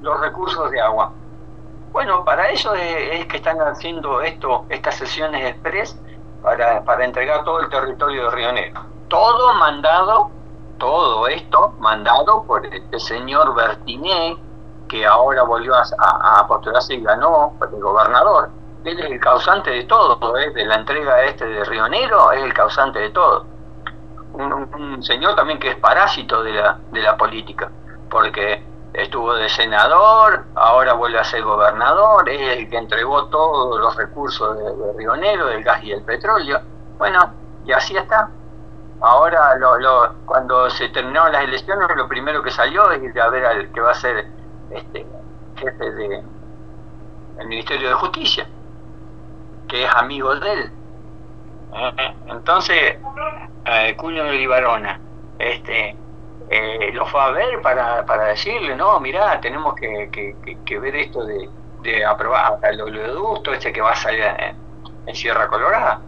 los 0.01 0.21
recursos 0.21 0.71
de 0.71 0.81
agua. 0.81 1.13
Bueno, 1.93 2.25
para 2.25 2.49
eso 2.51 2.75
es, 2.75 3.25
que 3.27 3.37
están 3.37 3.61
haciendo 3.61 4.21
esto, 4.21 4.65
estas 4.69 4.97
sesiones 4.97 5.49
express 5.49 5.97
para, 6.43 6.83
para 6.83 7.05
entregar 7.05 7.45
todo 7.45 7.61
el 7.61 7.69
territorio 7.69 8.25
de 8.25 8.31
Río 8.31 8.53
Negro. 8.53 8.81
Todo 9.09 9.55
mandado, 9.55 10.31
todo 10.79 11.29
esto 11.29 11.73
mandado 11.79 12.43
por 12.45 12.67
este 12.67 12.99
señor 12.99 13.55
Bertiné, 13.55 14.37
que 14.89 15.07
ahora 15.07 15.45
volvió 15.45 15.75
a, 15.75 15.85
a, 16.01 16.47
postularse 16.49 16.95
y 16.95 17.01
ganó 17.01 17.53
el 17.63 17.81
gobernador. 17.81 18.51
Él 18.85 19.01
es 19.01 19.11
el 19.11 19.20
causante 19.20 19.70
de 19.70 19.85
todo, 19.85 20.37
¿eh? 20.37 20.51
de 20.51 20.66
la 20.66 20.77
entrega 20.77 21.23
este 21.25 21.47
de 21.47 21.64
Río 21.64 21.88
Negro, 21.88 22.33
es 22.33 22.42
el 22.42 22.53
causante 22.53 22.99
de 22.99 23.11
todo. 23.11 23.47
Un, 24.35 25.03
señor 25.03 25.37
también 25.37 25.59
que 25.59 25.70
es 25.70 25.77
parásito 25.77 26.42
de 26.42 26.53
la, 26.53 26.79
de 26.90 27.01
la 27.01 27.16
política, 27.16 27.70
porque 28.11 28.62
estuvo 28.92 29.35
de 29.35 29.49
senador, 29.49 30.44
ahora 30.55 30.92
vuelve 30.92 31.18
a 31.18 31.25
ser 31.25 31.42
gobernador, 31.42 32.29
es 32.29 32.59
el 32.59 32.68
que 32.68 32.77
entregó 32.77 33.27
todos 33.27 33.81
los 33.81 33.97
recursos 33.97 34.57
de, 34.59 34.92
Río 34.99 35.16
Negro, 35.16 35.47
del 35.47 35.62
gas 35.64 35.83
y 35.83 35.92
el 35.92 36.03
petróleo. 36.03 36.61
Bueno, 36.99 37.33
y 37.64 37.73
así 37.73 37.97
está. 37.97 38.29
Ahora, 39.01 39.57
lo, 39.57 39.79
lo, 39.79 40.14
cuando 40.27 40.68
se 40.70 40.88
terminaron 40.88 41.33
las 41.33 41.44
elecciones, 41.44 41.88
lo 41.97 42.09
primero 42.09 42.42
que 42.42 42.51
salió 42.51 42.90
es 42.90 43.03
ir 43.03 43.20
a 43.20 43.29
ver 43.29 43.44
al 43.44 43.73
que 43.73 43.81
va 43.81 43.90
a 43.90 43.94
ser 43.94 44.27
este, 44.70 45.07
jefe 45.57 45.90
de 45.90 46.25
el 47.38 47.49
Ministerio 47.49 47.88
de 47.88 47.94
Justicia, 47.94 48.47
que 49.68 49.85
es 49.85 49.94
amigo 49.94 50.35
de 50.37 50.53
él. 50.53 50.72
Eh, 51.74 52.14
entonces, 52.29 52.96
eh, 53.64 53.94
Cuño 53.96 54.24
de 54.24 54.33
Libarona, 54.33 55.00
este, 55.38 55.96
eh, 56.50 56.90
lo 56.92 57.07
fue 57.07 57.20
a 57.20 57.31
ver 57.31 57.61
para, 57.62 58.05
para 58.05 58.27
decirle, 58.27 58.77
no, 58.77 59.00
mirá, 59.00 59.40
tenemos 59.40 59.74
que, 59.74 60.09
que, 60.64 60.79
ver 60.79 60.96
esto 60.96 61.24
de, 61.24 61.48
de 61.83 62.05
aprobar 62.05 62.59
el 62.62 62.81
oleoducto, 62.81 63.53
este 63.53 63.72
que 63.72 63.81
va 63.81 63.92
a 63.92 63.96
salir 63.96 64.24
en, 65.07 65.14
Sierra 65.14 65.48
Colorada. 65.48 66.00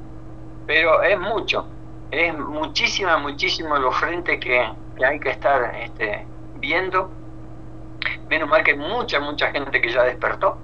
Pero 0.67 1.03
es 1.03 1.19
mucho, 1.19 1.67
es 2.11 2.37
muchísima, 2.37 3.19
muchísimo 3.19 3.77
los 3.77 3.95
frentes 3.97 4.41
que, 4.41 4.69
que 4.97 5.05
hay 5.05 5.21
que 5.21 5.31
estar 5.31 5.75
este, 5.77 6.27
viendo. 6.57 7.11
Menos 8.29 8.49
mal 8.49 8.65
que 8.65 8.75
mucha, 8.75 9.21
mucha 9.21 9.51
gente 9.51 9.81
que 9.81 9.93
ya 9.93 10.03
despertó. 10.03 10.59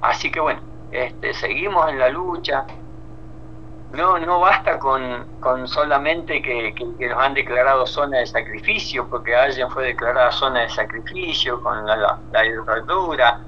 Así 0.00 0.30
que 0.30 0.40
bueno, 0.40 0.60
este, 0.90 1.34
seguimos 1.34 1.88
en 1.88 1.98
la 1.98 2.08
lucha. 2.08 2.66
No, 3.92 4.18
no 4.18 4.40
basta 4.40 4.78
con, 4.78 5.26
con 5.40 5.66
solamente 5.66 6.40
que, 6.40 6.74
que, 6.74 7.08
nos 7.08 7.18
han 7.18 7.34
declarado 7.34 7.86
zona 7.86 8.18
de 8.18 8.26
sacrificio, 8.26 9.08
porque 9.08 9.34
alguien 9.34 9.68
fue 9.70 9.84
declarada 9.86 10.30
zona 10.30 10.60
de 10.60 10.68
sacrificio 10.68 11.60
con 11.60 11.86
la, 11.86 11.96
la, 11.96 13.38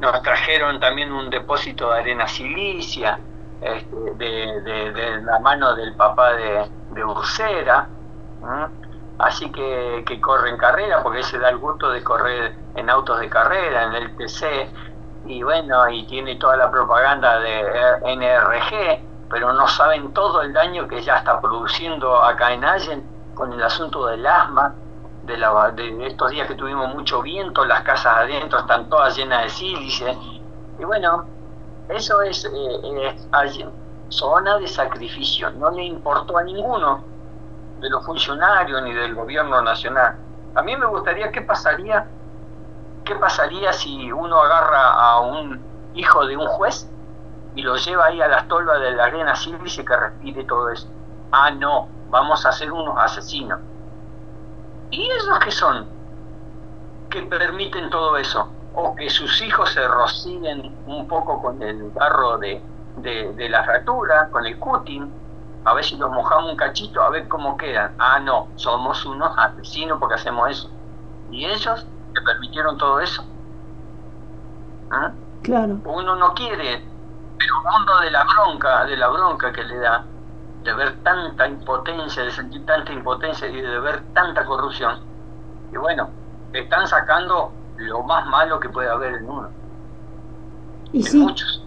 Nos 0.00 0.22
trajeron 0.22 0.80
también 0.80 1.12
un 1.12 1.30
depósito 1.30 1.92
de 1.92 2.00
arena 2.00 2.26
silicia 2.26 3.20
este, 3.60 3.96
de, 4.16 4.92
de, 4.92 5.22
la 5.22 5.38
mano 5.38 5.76
del 5.76 5.94
papá 5.94 6.32
de, 6.32 6.68
de 6.90 7.04
Ursera. 7.04 7.88
Así 9.18 9.48
que, 9.52 10.02
que 10.04 10.20
corre 10.20 10.50
en 10.50 10.56
carrera, 10.56 11.04
porque 11.04 11.22
se 11.22 11.38
da 11.38 11.50
el 11.50 11.58
gusto 11.58 11.90
de 11.90 12.02
correr 12.02 12.52
en 12.74 12.90
autos 12.90 13.20
de 13.20 13.28
carrera, 13.28 13.84
en 13.84 13.94
el 13.94 14.16
TC 14.16 14.68
y 15.26 15.42
bueno, 15.42 15.88
y 15.88 16.04
tiene 16.06 16.36
toda 16.36 16.56
la 16.56 16.70
propaganda 16.70 17.38
de 17.38 17.62
NRG, 18.04 19.00
pero 19.30 19.52
no 19.52 19.66
saben 19.68 20.12
todo 20.12 20.42
el 20.42 20.52
daño 20.52 20.86
que 20.86 21.00
ya 21.00 21.16
está 21.16 21.40
produciendo 21.40 22.22
acá 22.22 22.52
en 22.52 22.64
Allen 22.64 23.04
con 23.34 23.52
el 23.52 23.62
asunto 23.62 24.06
del 24.06 24.26
asma, 24.26 24.74
de, 25.22 25.38
la, 25.38 25.70
de 25.70 26.06
estos 26.06 26.30
días 26.30 26.46
que 26.46 26.54
tuvimos 26.54 26.94
mucho 26.94 27.22
viento, 27.22 27.64
las 27.64 27.82
casas 27.82 28.18
adentro 28.18 28.58
están 28.58 28.88
todas 28.90 29.16
llenas 29.16 29.44
de 29.44 29.48
sílice, 29.48 30.18
y 30.78 30.84
bueno, 30.84 31.24
eso 31.88 32.20
es, 32.22 32.44
eh, 32.44 33.16
es 33.32 33.64
zona 34.08 34.58
de 34.58 34.68
sacrificio, 34.68 35.50
no 35.50 35.70
le 35.70 35.84
importó 35.84 36.36
a 36.38 36.42
ninguno 36.44 37.02
de 37.80 37.90
los 37.90 38.04
funcionarios 38.04 38.82
ni 38.82 38.92
del 38.92 39.14
gobierno 39.14 39.60
nacional. 39.62 40.16
A 40.54 40.62
mí 40.62 40.76
me 40.76 40.86
gustaría 40.86 41.32
qué 41.32 41.42
pasaría 41.42 42.06
¿qué 43.04 43.14
pasaría 43.16 43.72
si 43.72 44.10
uno 44.10 44.40
agarra 44.40 44.92
a 44.92 45.20
un 45.20 45.60
hijo 45.94 46.26
de 46.26 46.36
un 46.36 46.46
juez 46.46 46.88
y 47.54 47.62
lo 47.62 47.76
lleva 47.76 48.06
ahí 48.06 48.20
a 48.20 48.28
las 48.28 48.48
tolvas 48.48 48.80
de 48.80 48.92
la 48.92 49.04
arena 49.04 49.36
civil 49.36 49.60
y 49.66 49.84
que 49.84 49.96
respire 49.96 50.44
todo 50.44 50.70
eso? 50.70 50.88
Ah, 51.30 51.50
no, 51.50 51.88
vamos 52.10 52.44
a 52.46 52.52
ser 52.52 52.72
unos 52.72 52.96
asesinos. 52.98 53.60
¿Y 54.90 55.08
esos 55.10 55.38
qué 55.40 55.50
son? 55.50 55.86
Que 57.10 57.22
permiten 57.22 57.90
todo 57.90 58.16
eso. 58.16 58.48
O 58.74 58.94
que 58.94 59.08
sus 59.08 59.40
hijos 59.42 59.70
se 59.70 59.86
rocíen 59.86 60.74
un 60.86 61.06
poco 61.06 61.40
con 61.40 61.62
el 61.62 61.90
barro 61.90 62.38
de, 62.38 62.62
de, 62.96 63.48
la 63.48 63.62
fractura, 63.64 64.28
con 64.30 64.46
el 64.46 64.58
cutting, 64.58 65.12
a 65.64 65.74
ver 65.74 65.84
si 65.84 65.96
los 65.96 66.10
mojamos 66.10 66.50
un 66.50 66.56
cachito, 66.56 67.02
a 67.02 67.10
ver 67.10 67.28
cómo 67.28 67.56
quedan. 67.56 67.94
Ah, 67.98 68.18
no, 68.18 68.48
somos 68.56 69.04
unos 69.06 69.36
asesinos 69.38 69.98
porque 69.98 70.14
hacemos 70.14 70.50
eso. 70.50 70.70
¿Y 71.30 71.44
ellos? 71.46 71.86
Que 72.14 72.22
permitieron 72.22 72.78
todo 72.78 73.00
eso. 73.00 73.24
¿Ah? 74.90 75.12
Claro. 75.42 75.80
Uno 75.84 76.16
no 76.16 76.34
quiere, 76.34 76.82
pero 77.38 77.54
uno 77.60 78.00
de 78.00 78.10
la 78.10 78.24
bronca, 78.24 78.84
de 78.84 78.96
la 78.96 79.08
bronca 79.08 79.52
que 79.52 79.64
le 79.64 79.78
da, 79.78 80.04
de 80.62 80.72
ver 80.74 80.96
tanta 81.02 81.46
impotencia, 81.46 82.22
de 82.22 82.30
sentir 82.30 82.64
tanta 82.64 82.92
impotencia 82.92 83.48
y 83.48 83.60
de 83.60 83.80
ver 83.80 84.02
tanta 84.14 84.44
corrupción. 84.44 85.00
Y 85.72 85.76
bueno, 85.76 86.08
están 86.52 86.86
sacando 86.86 87.52
lo 87.76 88.02
más 88.04 88.26
malo 88.26 88.60
que 88.60 88.68
puede 88.68 88.88
haber 88.88 89.14
en 89.14 89.28
uno. 89.28 89.48
Y 90.92 91.02
sí. 91.02 91.18
Muchos. 91.18 91.62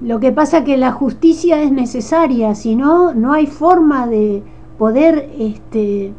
Lo 0.00 0.20
que 0.20 0.30
pasa 0.30 0.62
que 0.62 0.76
la 0.76 0.92
justicia 0.92 1.62
es 1.62 1.72
necesaria, 1.72 2.54
si 2.54 2.76
no, 2.76 3.14
no 3.14 3.32
hay 3.32 3.46
forma 3.46 4.06
de 4.06 4.42
poder 4.78 5.30
este, 5.38 6.12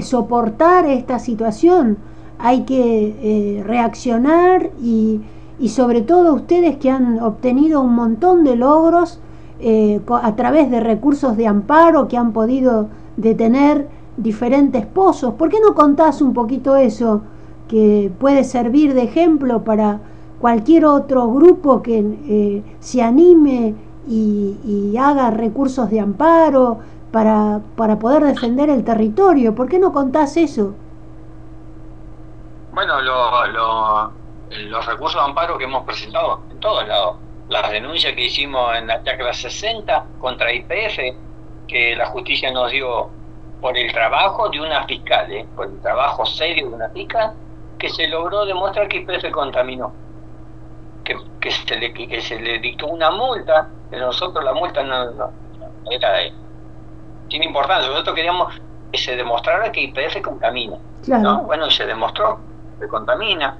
soportar 0.00 0.86
esta 0.86 1.18
situación 1.18 1.98
hay 2.38 2.62
que 2.62 3.16
eh, 3.20 3.62
reaccionar 3.64 4.70
y, 4.80 5.20
y, 5.58 5.68
sobre 5.70 6.02
todo 6.02 6.34
ustedes 6.34 6.76
que 6.76 6.90
han 6.90 7.20
obtenido 7.20 7.80
un 7.80 7.94
montón 7.94 8.44
de 8.44 8.56
logros 8.56 9.20
eh, 9.60 10.00
a 10.08 10.36
través 10.36 10.70
de 10.70 10.78
recursos 10.78 11.36
de 11.36 11.48
amparo 11.48 12.06
que 12.06 12.16
han 12.16 12.32
podido 12.32 12.88
detener 13.16 13.88
diferentes 14.16 14.86
pozos. 14.86 15.34
¿Por 15.34 15.48
qué 15.48 15.58
no 15.60 15.74
contás 15.74 16.22
un 16.22 16.32
poquito 16.32 16.76
eso 16.76 17.22
que 17.66 18.10
puede 18.18 18.44
servir 18.44 18.94
de 18.94 19.02
ejemplo 19.02 19.64
para 19.64 20.00
cualquier 20.40 20.84
otro 20.84 21.28
grupo 21.32 21.82
que 21.82 21.98
eh, 21.98 22.62
se 22.78 23.02
anime 23.02 23.74
y, 24.08 24.56
y, 24.64 24.96
haga 24.96 25.30
recursos 25.30 25.90
de 25.90 26.00
amparo 26.00 26.78
para, 27.10 27.60
para 27.74 27.98
poder 27.98 28.24
defender 28.24 28.70
el 28.70 28.84
territorio? 28.84 29.56
¿Por 29.56 29.68
qué 29.68 29.80
no 29.80 29.92
contás 29.92 30.36
eso? 30.36 30.74
Bueno, 32.78 33.00
los 33.00 34.86
recursos 34.86 35.20
de 35.20 35.28
amparo 35.28 35.58
que 35.58 35.64
hemos 35.64 35.82
presentado 35.82 36.42
en 36.48 36.60
todos 36.60 36.86
lados. 36.86 37.16
Las 37.48 37.72
denuncias 37.72 38.12
que 38.12 38.26
hicimos 38.26 38.72
en 38.76 38.86
la 38.86 39.02
chacra 39.02 39.32
60 39.32 40.04
contra 40.20 40.52
IPF, 40.52 41.16
que 41.66 41.96
la 41.96 42.06
justicia 42.06 42.52
nos 42.52 42.70
dio 42.70 43.10
por 43.60 43.76
el 43.76 43.92
trabajo 43.92 44.48
de 44.48 44.60
una 44.60 44.84
fiscal, 44.84 45.32
¿eh? 45.32 45.44
por 45.56 45.66
el 45.66 45.80
trabajo 45.80 46.24
serio 46.24 46.68
de 46.68 46.74
una 46.76 46.88
fiscal, 46.90 47.34
que 47.80 47.88
se 47.88 48.06
logró 48.06 48.46
demostrar 48.46 48.86
que 48.86 48.98
IPF 48.98 49.28
contaminó. 49.32 49.92
Que, 51.02 51.16
que, 51.40 51.50
se 51.50 51.74
le, 51.74 51.92
que 51.92 52.20
se 52.20 52.38
le 52.38 52.60
dictó 52.60 52.86
una 52.86 53.10
multa, 53.10 53.68
pero 53.90 54.06
nosotros 54.06 54.44
la 54.44 54.52
multa 54.52 54.84
no, 54.84 55.32
era 55.90 56.12
de, 56.12 56.32
sin 57.28 57.42
importancia. 57.42 57.90
Nosotros 57.90 58.14
queríamos 58.14 58.54
que 58.92 58.98
se 58.98 59.16
demostrara 59.16 59.72
que 59.72 59.80
IPF 59.80 60.22
contamina. 60.22 60.76
¿no? 61.08 61.42
Bueno, 61.42 61.68
se 61.70 61.84
demostró 61.84 62.38
se 62.78 62.88
contamina. 62.88 63.56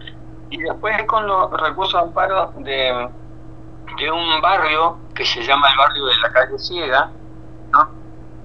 Y 0.51 0.59
después 0.59 1.05
con 1.07 1.27
los 1.27 1.51
recursos 1.61 1.95
de 1.95 2.07
amparo 2.07 2.53
de, 2.59 3.11
un 4.11 4.41
barrio 4.41 4.99
que 5.15 5.25
se 5.25 5.43
llama 5.43 5.69
el 5.71 5.77
barrio 5.77 6.07
de 6.07 6.17
la 6.23 6.33
calle 6.33 6.59
Ciega, 6.59 7.11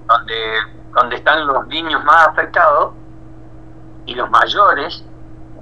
donde, 0.06 0.58
donde 0.92 1.16
están 1.16 1.46
los 1.46 1.66
niños 1.68 2.02
más 2.04 2.28
afectados 2.28 2.92
y 4.06 4.14
los 4.14 4.28
mayores 4.30 5.04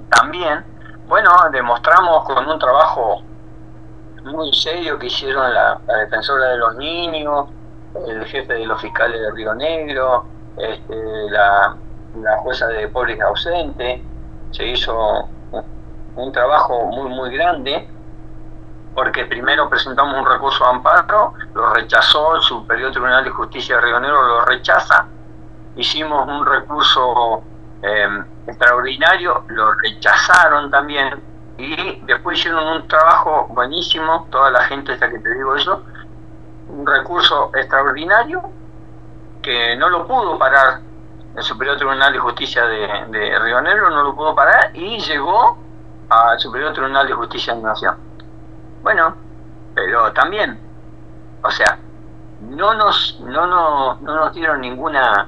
también. 0.09 0.65
Bueno, 1.07 1.29
demostramos 1.51 2.25
con 2.25 2.47
un 2.47 2.59
trabajo 2.59 3.21
muy 4.23 4.53
serio 4.53 4.97
que 4.97 5.07
hicieron 5.07 5.53
la, 5.53 5.79
defensora 5.99 6.49
de 6.49 6.57
los 6.57 6.75
niños, 6.75 7.49
el 8.07 8.25
jefe 8.25 8.53
de 8.53 8.65
los 8.65 8.81
fiscales 8.81 9.21
de 9.21 9.31
Río 9.31 9.53
Negro, 9.53 10.25
este, 10.57 10.95
la, 11.29 11.75
la 12.15 12.37
jueza 12.37 12.67
de 12.67 12.87
pobres 12.87 13.19
ausentes, 13.21 14.01
se 14.53 14.65
hizo 14.67 15.27
un 16.15 16.31
trabajo 16.31 16.85
muy, 16.85 17.09
muy 17.09 17.35
grande, 17.35 17.87
porque 18.93 19.25
primero 19.25 19.67
presentamos 19.67 20.15
un 20.15 20.25
recurso 20.25 20.63
de 20.63 20.69
amparo, 20.69 21.33
lo 21.55 21.73
rechazó 21.73 22.35
el 22.35 22.41
Superior 22.43 22.91
Tribunal 22.91 23.23
de 23.23 23.31
Justicia 23.31 23.75
de 23.75 23.81
Río 23.81 23.99
Negro, 23.99 24.21
lo 24.21 24.45
rechaza, 24.45 25.07
hicimos 25.75 26.27
un 26.27 26.45
recurso 26.45 27.43
eh, 27.81 28.23
extraordinario, 28.45 29.43
lo 29.47 29.73
rechazaron 29.73 30.69
también, 30.69 31.19
y 31.57 32.01
después 32.05 32.37
hicieron 32.37 32.67
un 32.67 32.87
trabajo 32.87 33.47
buenísimo, 33.49 34.27
toda 34.29 34.51
la 34.51 34.63
gente 34.65 34.93
esta 34.93 35.09
que 35.09 35.17
te 35.17 35.33
digo 35.33 35.55
eso, 35.55 35.83
un 36.69 36.85
recurso 36.85 37.51
extraordinario 37.55 38.41
que 39.41 39.75
no 39.75 39.89
lo 39.89 40.07
pudo 40.07 40.37
parar 40.37 40.81
el 41.35 41.43
Superior 41.43 41.77
Tribunal 41.77 42.13
de 42.13 42.19
Justicia 42.19 42.65
de, 42.65 43.39
Río 43.39 43.61
Negro 43.61 43.89
no 43.89 44.03
lo 44.03 44.15
pudo 44.15 44.35
parar 44.35 44.71
y 44.73 44.99
llegó 44.99 45.57
al 46.09 46.39
Superior 46.39 46.73
Tribunal 46.73 47.07
de 47.07 47.13
Justicia 47.13 47.55
de 47.55 47.61
Nación. 47.61 47.95
Bueno, 48.83 49.15
pero 49.73 50.11
también, 50.13 50.59
o 51.41 51.49
sea, 51.49 51.79
no 52.41 52.73
nos, 52.75 53.19
no 53.21 53.47
nos, 53.47 54.01
no 54.01 54.15
nos 54.15 54.33
dieron 54.33 54.61
ninguna, 54.61 55.27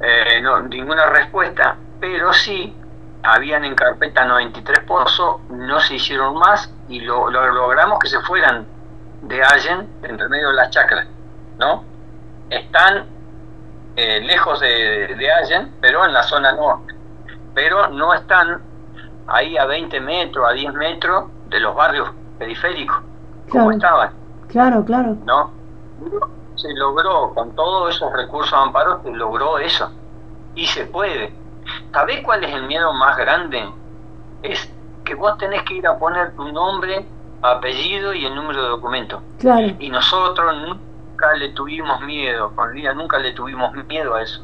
eh, 0.00 0.42
ninguna 0.68 1.06
respuesta, 1.06 1.76
pero 2.00 2.32
sí 2.32 2.74
habían 3.22 3.64
en 3.64 3.74
carpeta 3.74 4.24
93 4.24 4.80
pozos, 4.80 5.40
no 5.50 5.78
se 5.80 5.94
hicieron 5.96 6.34
más 6.36 6.72
y 6.88 7.00
lo, 7.00 7.30
logramos 7.30 7.98
que 7.98 8.08
se 8.08 8.20
fueran 8.20 8.66
de 9.22 9.42
Allen, 9.42 9.88
entre 10.02 10.28
medio 10.28 10.48
de 10.48 10.54
las 10.54 10.70
chacras, 10.70 11.06
¿no? 11.58 11.84
Están 12.48 13.19
eh, 14.00 14.20
lejos 14.20 14.60
de, 14.60 15.14
de 15.14 15.30
Allen, 15.30 15.74
pero 15.80 16.04
en 16.06 16.12
la 16.12 16.22
zona 16.22 16.52
norte. 16.52 16.94
Pero 17.54 17.88
no 17.88 18.14
están 18.14 18.62
ahí 19.26 19.58
a 19.58 19.66
20 19.66 20.00
metros, 20.00 20.48
a 20.48 20.52
10 20.52 20.72
metros 20.74 21.24
de 21.48 21.60
los 21.60 21.74
barrios 21.74 22.08
periféricos, 22.38 22.96
como 23.50 23.72
estaban. 23.72 24.10
Claro, 24.48 24.84
claro. 24.84 25.16
¿No? 25.26 25.52
Se 26.56 26.72
logró, 26.74 27.32
con 27.34 27.54
todos 27.54 27.94
esos 27.94 28.12
recursos 28.12 28.52
amparos, 28.54 29.02
se 29.02 29.10
logró 29.10 29.58
eso. 29.58 29.90
Y 30.54 30.66
se 30.66 30.86
puede. 30.86 31.32
¿Sabés 31.92 32.22
cuál 32.24 32.42
es 32.42 32.54
el 32.54 32.64
miedo 32.64 32.92
más 32.94 33.16
grande? 33.16 33.68
Es 34.42 34.72
que 35.04 35.14
vos 35.14 35.36
tenés 35.38 35.62
que 35.64 35.74
ir 35.74 35.86
a 35.86 35.98
poner 35.98 36.34
tu 36.34 36.50
nombre, 36.52 37.06
apellido 37.42 38.14
y 38.14 38.24
el 38.24 38.34
número 38.34 38.62
de 38.62 38.68
documento. 38.70 39.22
Claro. 39.38 39.68
Y 39.78 39.90
nosotros 39.90 40.76
nunca 41.20 41.34
le 41.34 41.48
tuvimos 41.50 42.00
miedo, 42.00 42.54
con 42.56 42.74
Lía 42.74 42.94
nunca 42.94 43.18
le 43.18 43.32
tuvimos 43.32 43.74
miedo 43.86 44.14
a 44.14 44.22
eso. 44.22 44.42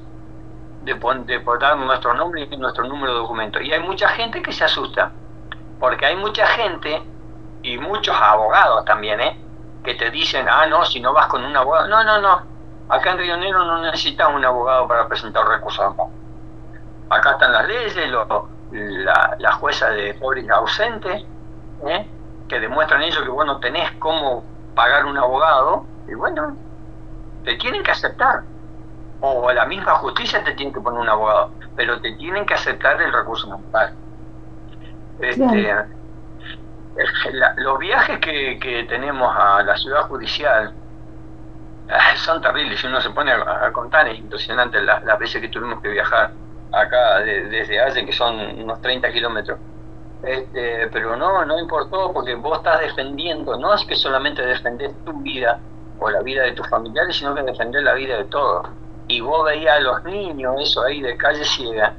de, 0.82 0.92
de 0.92 1.42
dar 1.58 1.76
nuestro 1.78 2.12
nombre 2.12 2.46
y 2.50 2.56
nuestro 2.58 2.84
número 2.84 3.14
de 3.14 3.18
documento. 3.20 3.60
Y 3.60 3.72
hay 3.72 3.80
mucha 3.80 4.08
gente 4.08 4.42
que 4.42 4.52
se 4.52 4.64
asusta, 4.64 5.10
porque 5.80 6.04
hay 6.04 6.16
mucha 6.16 6.46
gente 6.46 7.02
y 7.62 7.78
muchos 7.78 8.14
abogados 8.14 8.84
también, 8.84 9.20
¿eh? 9.20 9.40
que 9.82 9.94
te 9.94 10.10
dicen, 10.10 10.46
ah, 10.50 10.66
no, 10.66 10.84
si 10.84 11.00
no 11.00 11.14
vas 11.14 11.28
con 11.28 11.44
un 11.44 11.56
abogado. 11.56 11.88
No, 11.88 12.04
no, 12.04 12.20
no. 12.20 12.42
Acá 12.88 13.12
en 13.12 13.18
Río 13.18 13.36
Negro 13.38 13.64
no 13.64 13.80
necesitas 13.80 14.28
un 14.32 14.44
abogado 14.44 14.86
para 14.86 15.08
presentar 15.08 15.46
recursos 15.46 15.94
Acá 17.08 17.32
están 17.32 17.52
las 17.52 17.66
leyes, 17.66 17.96
la, 18.70 19.36
la, 19.38 19.52
jueza 19.52 19.90
de 19.90 20.12
pobres 20.14 20.48
ausentes, 20.50 21.24
¿eh? 21.86 22.06
que 22.48 22.60
demuestran 22.60 23.02
ellos 23.02 23.22
que 23.22 23.28
vos 23.30 23.46
no 23.46 23.58
tenés 23.60 23.90
cómo 23.92 24.44
pagar 24.74 25.06
un 25.06 25.16
abogado. 25.16 25.86
Y 26.08 26.14
bueno, 26.14 26.56
te 27.46 27.54
tienen 27.54 27.82
que 27.82 27.92
aceptar. 27.92 28.42
O 29.20 29.50
la 29.50 29.64
misma 29.64 29.94
justicia 29.94 30.44
te 30.44 30.52
tiene 30.52 30.72
que 30.72 30.80
poner 30.80 31.00
un 31.00 31.08
abogado, 31.08 31.52
pero 31.74 31.98
te 32.02 32.12
tienen 32.16 32.44
que 32.44 32.52
aceptar 32.52 33.00
el 33.00 33.12
recurso 33.12 33.46
municipal. 33.46 33.94
Este, 35.20 35.74
los 37.56 37.78
viajes 37.78 38.18
que, 38.18 38.86
tenemos 38.90 39.34
a 39.34 39.62
la 39.62 39.76
ciudad 39.76 40.02
judicial 40.02 40.74
ah, 41.88 42.16
son 42.16 42.42
terribles. 42.42 42.80
Si 42.80 42.88
uno 42.88 43.00
se 43.00 43.10
pone 43.10 43.32
a, 43.32 43.72
contar, 43.72 44.06
es 44.08 44.18
impresionante 44.18 44.82
las, 44.82 45.18
veces 45.18 45.40
que 45.40 45.48
tuvimos 45.48 45.80
que 45.80 45.88
viajar 45.88 46.32
acá 46.72 47.20
desde 47.20 47.80
hace 47.80 48.04
que 48.04 48.12
son 48.12 48.38
unos 48.60 48.82
30 48.82 49.10
kilómetros. 49.12 49.58
Este, 50.22 50.88
pero 50.88 51.16
no, 51.16 51.44
no 51.44 51.58
importó 51.58 52.12
porque 52.12 52.34
vos 52.34 52.58
estás 52.58 52.80
defendiendo, 52.80 53.56
no 53.56 53.72
es 53.72 53.84
que 53.84 53.94
solamente 53.94 54.44
defendés 54.44 54.92
tu 55.04 55.12
vida 55.20 55.60
o 55.98 56.10
la 56.10 56.20
vida 56.20 56.42
de 56.42 56.52
tus 56.52 56.68
familiares, 56.68 57.16
sino 57.16 57.34
que 57.34 57.42
defendés 57.42 57.82
la 57.82 57.94
vida 57.94 58.16
de 58.16 58.24
todos. 58.24 58.68
Y 59.08 59.20
vos 59.20 59.44
veías 59.44 59.76
a 59.76 59.80
los 59.80 60.04
niños, 60.04 60.54
eso 60.58 60.82
ahí 60.82 61.00
de 61.00 61.16
calle 61.16 61.44
ciega, 61.44 61.94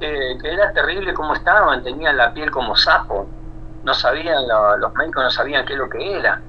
que 0.00 0.38
era 0.42 0.72
terrible 0.72 1.14
como 1.14 1.34
estaban, 1.34 1.82
tenían 1.82 2.16
la 2.16 2.32
piel 2.32 2.50
como 2.50 2.76
sapo 2.76 3.28
no 3.88 3.94
sabían, 3.94 4.44
los 4.78 4.94
médicos 4.94 5.22
no 5.22 5.30
sabían 5.30 5.64
qué 5.64 5.74
es 5.74 5.78
lo 5.78 5.88
que 5.88 6.18
era. 6.18 6.40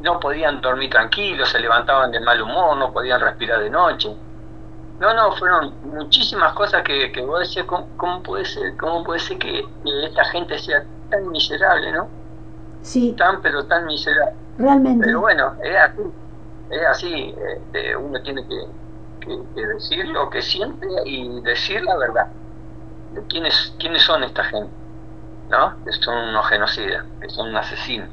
No 0.00 0.18
podían 0.20 0.60
dormir 0.60 0.90
tranquilos, 0.90 1.48
se 1.48 1.60
levantaban 1.60 2.10
de 2.10 2.20
mal 2.20 2.40
humor, 2.40 2.76
no 2.76 2.92
podían 2.92 3.20
respirar 3.20 3.60
de 3.60 3.70
noche. 3.70 4.14
No, 5.00 5.14
no, 5.14 5.32
fueron 5.32 5.74
muchísimas 5.82 6.52
cosas 6.52 6.82
que, 6.82 7.10
que 7.10 7.22
vos 7.22 7.40
decías, 7.40 7.66
¿cómo, 7.66 8.22
puede 8.22 8.44
ser, 8.44 8.76
¿cómo 8.76 9.02
puede 9.02 9.20
ser 9.20 9.38
que 9.38 9.64
esta 10.04 10.24
gente 10.26 10.58
sea 10.58 10.84
tan 11.10 11.28
miserable, 11.28 11.92
no? 11.92 12.08
Sí. 12.82 13.14
Tan, 13.16 13.40
pero 13.42 13.64
tan 13.64 13.86
miserable. 13.86 14.34
Pero 14.56 15.20
bueno, 15.20 15.54
es 15.62 15.76
así, 15.76 16.02
es 16.70 16.82
así, 16.86 17.34
este, 17.56 17.96
uno 17.96 18.20
tiene 18.22 18.46
que, 18.46 19.36
que, 19.54 19.66
decir 19.66 20.06
lo 20.08 20.30
que 20.30 20.42
siente 20.42 20.86
y 21.04 21.40
decir 21.40 21.82
la 21.82 21.96
verdad. 21.96 22.26
De 23.12 23.22
quiénes, 23.26 23.74
quiénes 23.78 24.02
son 24.02 24.24
esta 24.24 24.44
gente. 24.44 24.82
¿no? 25.52 25.74
Que 25.84 25.92
son 25.92 26.16
unos 26.16 26.46
genocidas, 26.48 27.04
que 27.20 27.28
son 27.28 27.54
asesinos. 27.54 28.08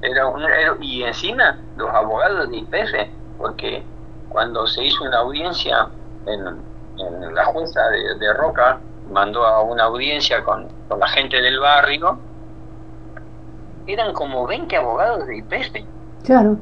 Era, 0.00 0.26
un, 0.26 0.42
y 0.80 1.02
encima 1.02 1.58
los 1.76 1.90
abogados 1.90 2.48
de 2.50 2.58
IPF, 2.58 3.10
porque 3.38 3.84
cuando 4.28 4.66
se 4.66 4.84
hizo 4.84 5.04
una 5.04 5.18
audiencia 5.18 5.88
en, 6.26 6.74
la 7.34 7.44
jueza 7.46 7.80
de, 7.90 8.32
Roca, 8.34 8.78
mandó 9.10 9.44
a 9.44 9.62
una 9.62 9.84
audiencia 9.84 10.44
con, 10.44 10.68
la 10.96 11.08
gente 11.08 11.42
del 11.42 11.58
barrio, 11.58 12.18
eran 13.86 14.12
como 14.12 14.46
20 14.46 14.76
abogados 14.76 15.26
de 15.26 15.38
IPF. 15.38 15.84
Claro. 16.24 16.56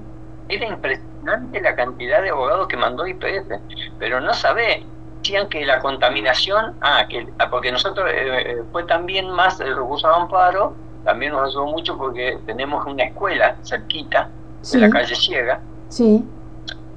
Era 0.49 0.67
impresionante 0.67 1.61
la 1.61 1.75
cantidad 1.75 2.23
de 2.23 2.31
abogados 2.31 2.67
que 2.69 2.77
mandó 2.77 3.07
IPF, 3.07 3.61
pero 3.99 4.21
no 4.21 4.35
sabe 4.35 4.85
decían 5.23 5.49
que 5.49 5.65
la 5.65 5.79
contaminación, 5.79 6.75
ah, 6.81 7.07
que, 7.09 7.29
ah, 7.39 7.49
porque 7.49 7.71
nosotros 7.71 8.11
eh, 8.11 8.43
eh, 8.51 8.63
fue 8.73 8.83
también 8.85 9.31
más 9.31 9.61
el 9.61 9.77
recurso 9.77 10.09
de 10.09 10.15
amparo, 10.15 10.75
también 11.05 11.33
nos 11.33 11.49
ayudó 11.49 11.67
mucho 11.67 11.97
porque 11.97 12.39
tenemos 12.45 12.85
una 12.87 13.05
escuela 13.05 13.57
cerquita 13.63 14.29
de 14.73 14.79
la 14.79 14.91
calle 14.91 15.15
Ciega. 15.15 15.61
Sí. 15.89 16.25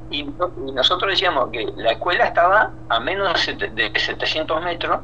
Y, 0.10 0.24
nosotros 0.74 1.12
decíamos 1.12 1.50
que 1.52 1.72
la 1.76 1.92
escuela 1.92 2.26
estaba 2.26 2.72
a 2.90 3.00
menos 3.00 3.46
de 3.46 3.92
700 3.96 4.64
metros, 4.64 5.00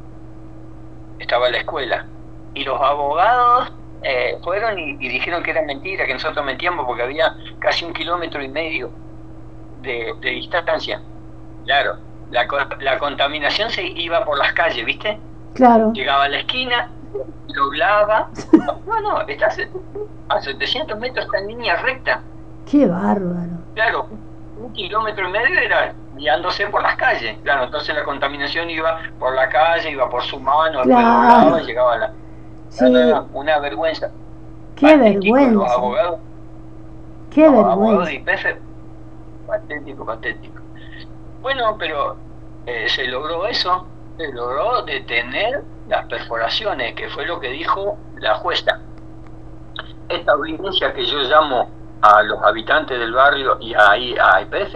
estaba 1.19 1.49
la 1.49 1.57
escuela. 1.57 2.05
Y 2.53 2.63
los 2.63 2.79
abogados 2.81 3.71
eh, 4.03 4.37
fueron 4.43 4.77
y, 4.79 4.95
dijeron 4.97 5.43
que 5.43 5.51
era 5.51 5.61
mentira, 5.61 6.05
que 6.05 6.13
nosotros 6.13 6.45
mentíamos 6.45 6.85
porque 6.85 7.03
había 7.03 7.35
casi 7.59 7.85
un 7.85 7.93
kilómetro 7.93 8.41
y 8.41 8.47
medio 8.47 8.91
de, 9.81 10.13
de 10.19 10.29
distancia. 10.29 11.01
Claro, 11.65 11.97
la, 12.31 12.47
la 12.79 12.97
contaminación 12.97 13.69
se 13.69 13.83
iba 13.83 14.25
por 14.25 14.37
las 14.37 14.53
calles, 14.53 14.85
¿viste? 14.85 15.19
Claro. 15.53 15.91
Llegaba 15.93 16.25
a 16.25 16.29
la 16.29 16.39
esquina, 16.39 16.89
doblaba. 17.47 18.29
No, 18.87 18.99
no, 18.99 19.21
está 19.21 19.49
a 20.27 20.41
700 20.41 20.99
metros 20.99 21.25
está 21.25 21.39
en 21.39 21.47
línea 21.47 21.75
recta. 21.77 22.21
Qué 22.69 22.87
bárbaro. 22.87 23.51
Claro, 23.73 24.07
un 24.57 24.73
kilómetro 24.73 25.27
y 25.27 25.31
medio 25.31 25.59
era 25.59 25.93
guiándose 26.15 26.67
por 26.67 26.81
las 26.81 26.95
calles. 26.95 27.37
Claro, 27.43 27.65
entonces 27.65 27.95
la 27.95 28.03
contaminación 28.03 28.69
iba 28.69 28.99
por 29.19 29.33
la 29.33 29.49
calle, 29.49 29.91
iba 29.91 30.09
por 30.09 30.23
su 30.23 30.39
mano, 30.39 30.83
claro. 30.83 31.59
y 31.59 31.65
llegaba 31.65 31.93
a 31.93 31.97
la. 31.97 32.13
Sí. 32.71 32.85
una 33.33 33.59
vergüenza. 33.59 34.09
Qué 34.75 34.97
vergüenza. 34.97 35.51
Los 35.51 35.71
abogados, 35.71 36.19
Qué 37.29 37.41
vergüenza. 37.41 37.71
Abogados 37.71 38.05
de 38.07 38.13
IPF, 38.15 38.45
patético, 39.45 40.05
patético. 40.05 40.61
Bueno, 41.41 41.75
pero 41.77 42.15
eh, 42.65 42.87
se 42.87 43.05
logró 43.07 43.45
eso, 43.45 43.85
se 44.17 44.31
logró 44.31 44.83
detener 44.83 45.63
las 45.87 46.05
perforaciones, 46.05 46.95
que 46.95 47.09
fue 47.09 47.25
lo 47.25 47.39
que 47.39 47.49
dijo 47.49 47.97
la 48.19 48.35
jueza. 48.35 48.79
Esta 50.07 50.31
audiencia 50.31 50.93
que 50.93 51.05
yo 51.05 51.19
llamo 51.19 51.69
a 52.01 52.23
los 52.23 52.41
habitantes 52.41 52.97
del 52.97 53.13
barrio 53.13 53.57
y 53.59 53.73
ahí 53.73 54.15
a 54.17 54.41
IPF 54.41 54.75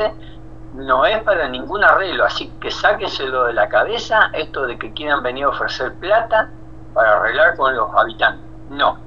no 0.73 1.05
es 1.05 1.21
para 1.23 1.47
ningún 1.47 1.83
arreglo, 1.83 2.25
así 2.25 2.51
que 2.59 2.69
sáquenselo 2.69 3.45
de 3.45 3.53
la 3.53 3.69
cabeza 3.69 4.29
esto 4.33 4.67
de 4.67 4.77
que 4.77 4.91
quieran 4.91 5.23
venir 5.23 5.45
a 5.45 5.49
ofrecer 5.49 5.93
plata 5.95 6.49
para 6.95 7.19
arreglar 7.19 7.55
con 7.55 7.75
los 7.75 7.93
habitantes. 7.93 8.43
No, 8.71 8.97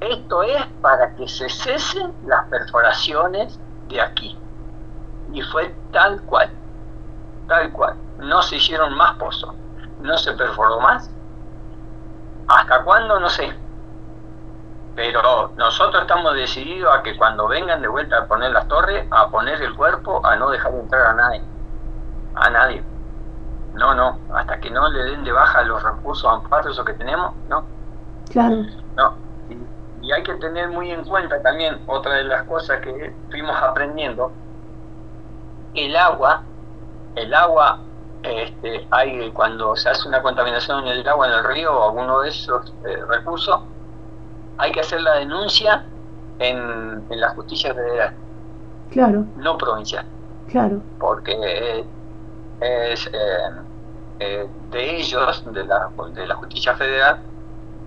esto 0.00 0.44
es 0.44 0.64
para 0.80 1.16
que 1.16 1.26
se 1.26 1.48
cesen 1.48 2.14
las 2.26 2.46
perforaciones 2.46 3.58
de 3.88 4.00
aquí. 4.00 4.38
Y 5.32 5.42
fue 5.42 5.74
tal 5.90 6.22
cual 6.22 6.48
tal 7.46 7.72
cual. 7.72 7.94
No 8.18 8.42
se 8.42 8.56
hicieron 8.56 8.94
más 8.96 9.16
pozos, 9.16 9.54
no 10.00 10.16
se 10.18 10.32
perforó 10.32 10.80
más. 10.80 11.10
¿Hasta 12.48 12.82
cuándo? 12.82 13.18
No 13.20 13.28
sé. 13.28 13.52
Pero 14.94 15.52
nosotros 15.56 16.02
estamos 16.02 16.34
decididos 16.34 16.94
a 16.96 17.02
que 17.02 17.16
cuando 17.16 17.48
vengan 17.48 17.82
de 17.82 17.88
vuelta 17.88 18.18
a 18.18 18.26
poner 18.26 18.52
las 18.52 18.68
torres, 18.68 19.06
a 19.10 19.28
poner 19.28 19.60
el 19.60 19.74
cuerpo, 19.74 20.24
a 20.24 20.36
no 20.36 20.50
dejar 20.50 20.72
entrar 20.74 21.06
a 21.06 21.14
nadie. 21.14 21.42
A 22.36 22.50
nadie. 22.50 22.84
No, 23.74 23.94
no. 23.94 24.18
Hasta 24.34 24.60
que 24.60 24.70
no 24.70 24.88
le 24.88 25.04
den 25.04 25.24
de 25.24 25.32
baja 25.32 25.62
los 25.62 25.82
recursos 25.82 26.30
amparos 26.30 26.80
que 26.84 26.92
tenemos, 26.94 27.34
no. 27.48 27.64
Claro. 28.30 28.64
No. 28.96 29.14
Y, 29.50 30.06
y 30.06 30.12
hay 30.12 30.22
que 30.22 30.34
tener 30.34 30.68
muy 30.68 30.90
en 30.90 31.04
cuenta 31.04 31.40
también 31.42 31.80
otra 31.86 32.14
de 32.14 32.24
las 32.24 32.44
cosas 32.44 32.80
que 32.80 33.14
fuimos 33.30 33.56
aprendiendo. 33.62 34.32
El 35.74 35.96
agua 35.96 36.42
el 37.14 37.32
agua, 37.32 37.78
este, 38.22 38.86
hay 38.90 39.30
cuando 39.30 39.76
se 39.76 39.88
hace 39.88 40.08
una 40.08 40.22
contaminación 40.22 40.86
en 40.86 40.98
el 40.98 41.08
agua, 41.08 41.26
en 41.28 41.32
el 41.34 41.44
río 41.44 41.72
o 41.72 41.84
alguno 41.84 42.20
de 42.20 42.30
esos 42.30 42.72
eh, 42.84 42.96
recursos, 43.08 43.60
hay 44.58 44.72
que 44.72 44.80
hacer 44.80 45.00
la 45.00 45.14
denuncia 45.14 45.84
en, 46.38 47.04
la 47.10 47.30
justicia 47.30 47.74
federal. 47.74 48.14
Claro. 48.90 49.24
No 49.36 49.56
provincial. 49.56 50.04
Claro. 50.48 50.80
Porque 50.98 51.84
es 52.64 53.06
eh, 53.06 53.50
eh, 54.20 54.48
de 54.70 54.96
ellos, 54.96 55.42
de 55.46 55.64
la, 55.64 55.90
de 56.12 56.26
la 56.26 56.34
justicia 56.36 56.74
federal, 56.74 57.18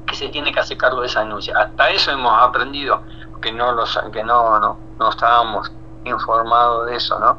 que 0.06 0.16
se 0.16 0.30
tiene 0.30 0.52
que 0.52 0.60
hacer 0.60 0.78
cargo 0.78 1.02
de 1.02 1.08
esa 1.08 1.22
denuncia. 1.22 1.58
Hasta 1.58 1.90
eso 1.90 2.12
hemos 2.12 2.34
aprendido, 2.42 3.02
que 3.42 3.52
no 3.52 3.72
los, 3.72 4.00
que 4.12 4.24
no, 4.24 4.60
no, 4.60 4.78
no 5.00 5.10
estábamos 5.10 5.72
informados 6.06 6.88
de 6.88 6.96
eso, 6.96 7.20
¿no? 7.20 7.38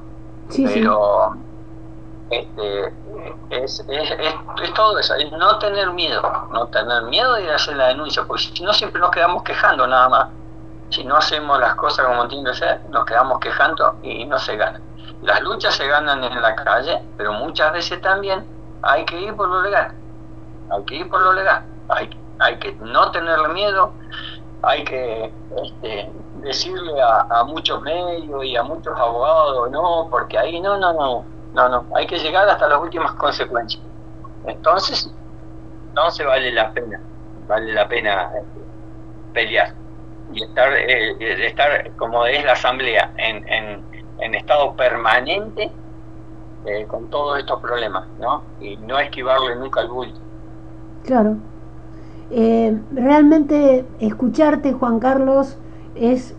Sí, 0.49 0.64
Pero 0.66 1.36
este, 2.30 2.93
es, 3.51 3.84
es, 3.89 4.11
es, 4.62 4.74
todo 4.74 4.99
eso, 4.99 5.14
es 5.14 5.30
no 5.32 5.59
tener 5.59 5.91
miedo, 5.93 6.22
no 6.53 6.66
tener 6.66 7.03
miedo 7.05 7.34
de 7.34 7.53
hacer 7.53 7.76
la 7.76 7.89
denuncia, 7.89 8.24
porque 8.26 8.43
si 8.43 8.62
no 8.62 8.72
siempre 8.72 9.01
nos 9.01 9.11
quedamos 9.11 9.43
quejando 9.43 9.86
nada 9.86 10.09
más. 10.09 10.28
Si 10.91 11.05
no 11.05 11.16
hacemos 11.16 11.61
las 11.61 11.74
cosas 11.74 12.07
como 12.07 12.26
tienen 12.28 12.47
que 12.51 12.59
ser, 12.59 12.80
nos 12.89 13.05
quedamos 13.05 13.41
quejando 13.41 13.97
y 14.03 14.24
no 14.24 14.39
se 14.39 14.57
gana. 14.57 14.80
Las 15.23 15.43
luchas 15.43 15.75
se 15.75 15.87
ganan 15.87 16.23
en 16.23 16.41
la 16.41 16.55
calle, 16.55 17.03
pero 17.16 17.33
muchas 17.33 17.73
veces 17.73 18.01
también 18.01 18.45
hay 18.83 19.05
que 19.05 19.21
ir 19.21 19.35
por 19.35 19.49
lo 19.49 19.62
legal. 19.62 19.93
Hay 20.71 20.85
que 20.85 20.97
ir 20.97 21.09
por 21.09 21.21
lo 21.21 21.33
legal. 21.33 21.64
Hay, 21.89 22.11
hay 22.39 22.59
que 22.59 22.73
no 22.81 23.11
tenerle 23.11 23.49
miedo, 23.49 23.93
hay 24.62 24.85
que 24.85 25.33
este, 25.62 26.12
decirle 26.37 26.93
a, 27.03 27.43
muchos 27.45 27.81
medios 27.83 28.45
y 28.45 28.57
a 28.57 28.62
muchos 28.62 28.97
abogados, 28.99 29.71
no, 29.71 30.07
porque 30.11 30.39
ahí 30.39 30.61
no, 30.61 30.77
no, 30.77 30.93
no 30.93 31.39
no, 31.55 31.69
no, 31.69 31.87
hay 31.95 32.07
que 32.07 32.19
llegar 32.19 32.49
hasta 32.49 32.69
las 32.69 32.81
últimas 32.81 33.12
consecuencias. 33.12 33.83
Entonces, 34.47 35.11
entonces 35.89 36.27
vale 36.27 36.53
la 36.53 36.73
pena, 36.73 37.01
vale 37.47 37.73
la 37.73 37.89
pena 37.89 38.31
este, 38.37 38.61
pelear 39.33 39.75
y 40.33 40.45
estar, 40.45 40.73
eh, 40.73 41.47
estar 41.47 41.91
como 41.97 42.27
es 42.27 42.45
la 42.45 42.53
asamblea, 42.53 43.12
en, 43.16 43.49
en, 43.49 43.85
estado 44.21 44.75
permanente 44.75 45.71
eh, 46.66 46.87
con 46.87 47.09
todos 47.09 47.39
estos 47.39 47.61
problemas, 47.61 48.07
¿no? 48.21 48.43
Y 48.61 48.77
no 48.77 48.99
esquivarle 48.99 49.57
nunca 49.57 49.81
el 49.81 49.89
bulto. 49.89 50.19
Claro. 51.05 51.37
Eh, 52.31 52.79
realmente 52.93 53.87
escucharte, 54.01 54.73
Juan 54.73 54.99
Carlos, 55.01 55.57
es 55.95 56.35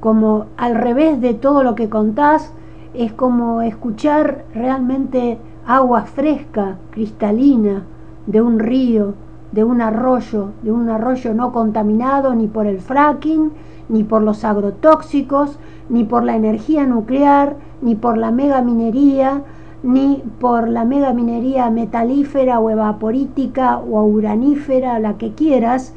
como 0.00 0.46
al 0.56 0.76
revés 0.76 1.20
de 1.20 1.34
todo 1.34 1.62
lo 1.62 1.74
que 1.74 1.88
contás, 1.88 2.52
es 2.94 3.12
como 3.12 3.60
escuchar 3.62 4.44
realmente 4.54 5.38
agua 5.66 6.02
fresca, 6.02 6.78
cristalina, 6.90 7.82
de 8.26 8.42
un 8.42 8.58
río, 8.58 9.14
de 9.52 9.64
un 9.64 9.80
arroyo, 9.80 10.50
de 10.62 10.72
un 10.72 10.88
arroyo 10.88 11.34
no 11.34 11.52
contaminado 11.52 12.34
ni 12.34 12.46
por 12.46 12.66
el 12.66 12.80
fracking, 12.80 13.52
ni 13.88 14.04
por 14.04 14.22
los 14.22 14.44
agrotóxicos, 14.44 15.58
ni 15.88 16.04
por 16.04 16.24
la 16.24 16.36
energía 16.36 16.86
nuclear, 16.86 17.56
ni 17.80 17.94
por 17.94 18.18
la 18.18 18.30
megaminería, 18.30 19.42
ni 19.82 20.22
por 20.40 20.68
la 20.68 20.84
megaminería 20.84 21.70
metalífera 21.70 22.58
o 22.58 22.70
evaporítica 22.70 23.78
o 23.78 24.02
uranífera, 24.02 24.98
la 24.98 25.16
que 25.16 25.32
quieras, 25.32 25.94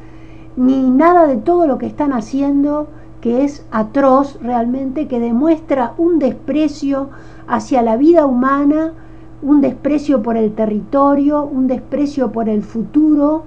ni 0.55 0.89
nada 0.89 1.25
de 1.25 1.37
todo 1.37 1.65
lo 1.65 1.77
que 1.77 1.87
están 1.87 2.13
haciendo 2.13 2.87
que 3.21 3.43
es 3.43 3.65
atroz 3.71 4.39
realmente, 4.41 5.07
que 5.07 5.19
demuestra 5.19 5.93
un 5.97 6.19
desprecio 6.19 7.09
hacia 7.47 7.81
la 7.81 7.97
vida 7.97 8.25
humana, 8.25 8.93
un 9.41 9.61
desprecio 9.61 10.21
por 10.21 10.37
el 10.37 10.53
territorio, 10.53 11.43
un 11.43 11.67
desprecio 11.67 12.31
por 12.31 12.49
el 12.49 12.63
futuro, 12.63 13.43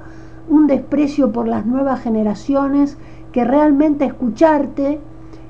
un 0.48 0.66
desprecio 0.66 1.32
por 1.32 1.46
las 1.46 1.66
nuevas 1.66 2.00
generaciones, 2.00 2.96
que 3.32 3.44
realmente 3.44 4.04
escucharte 4.04 5.00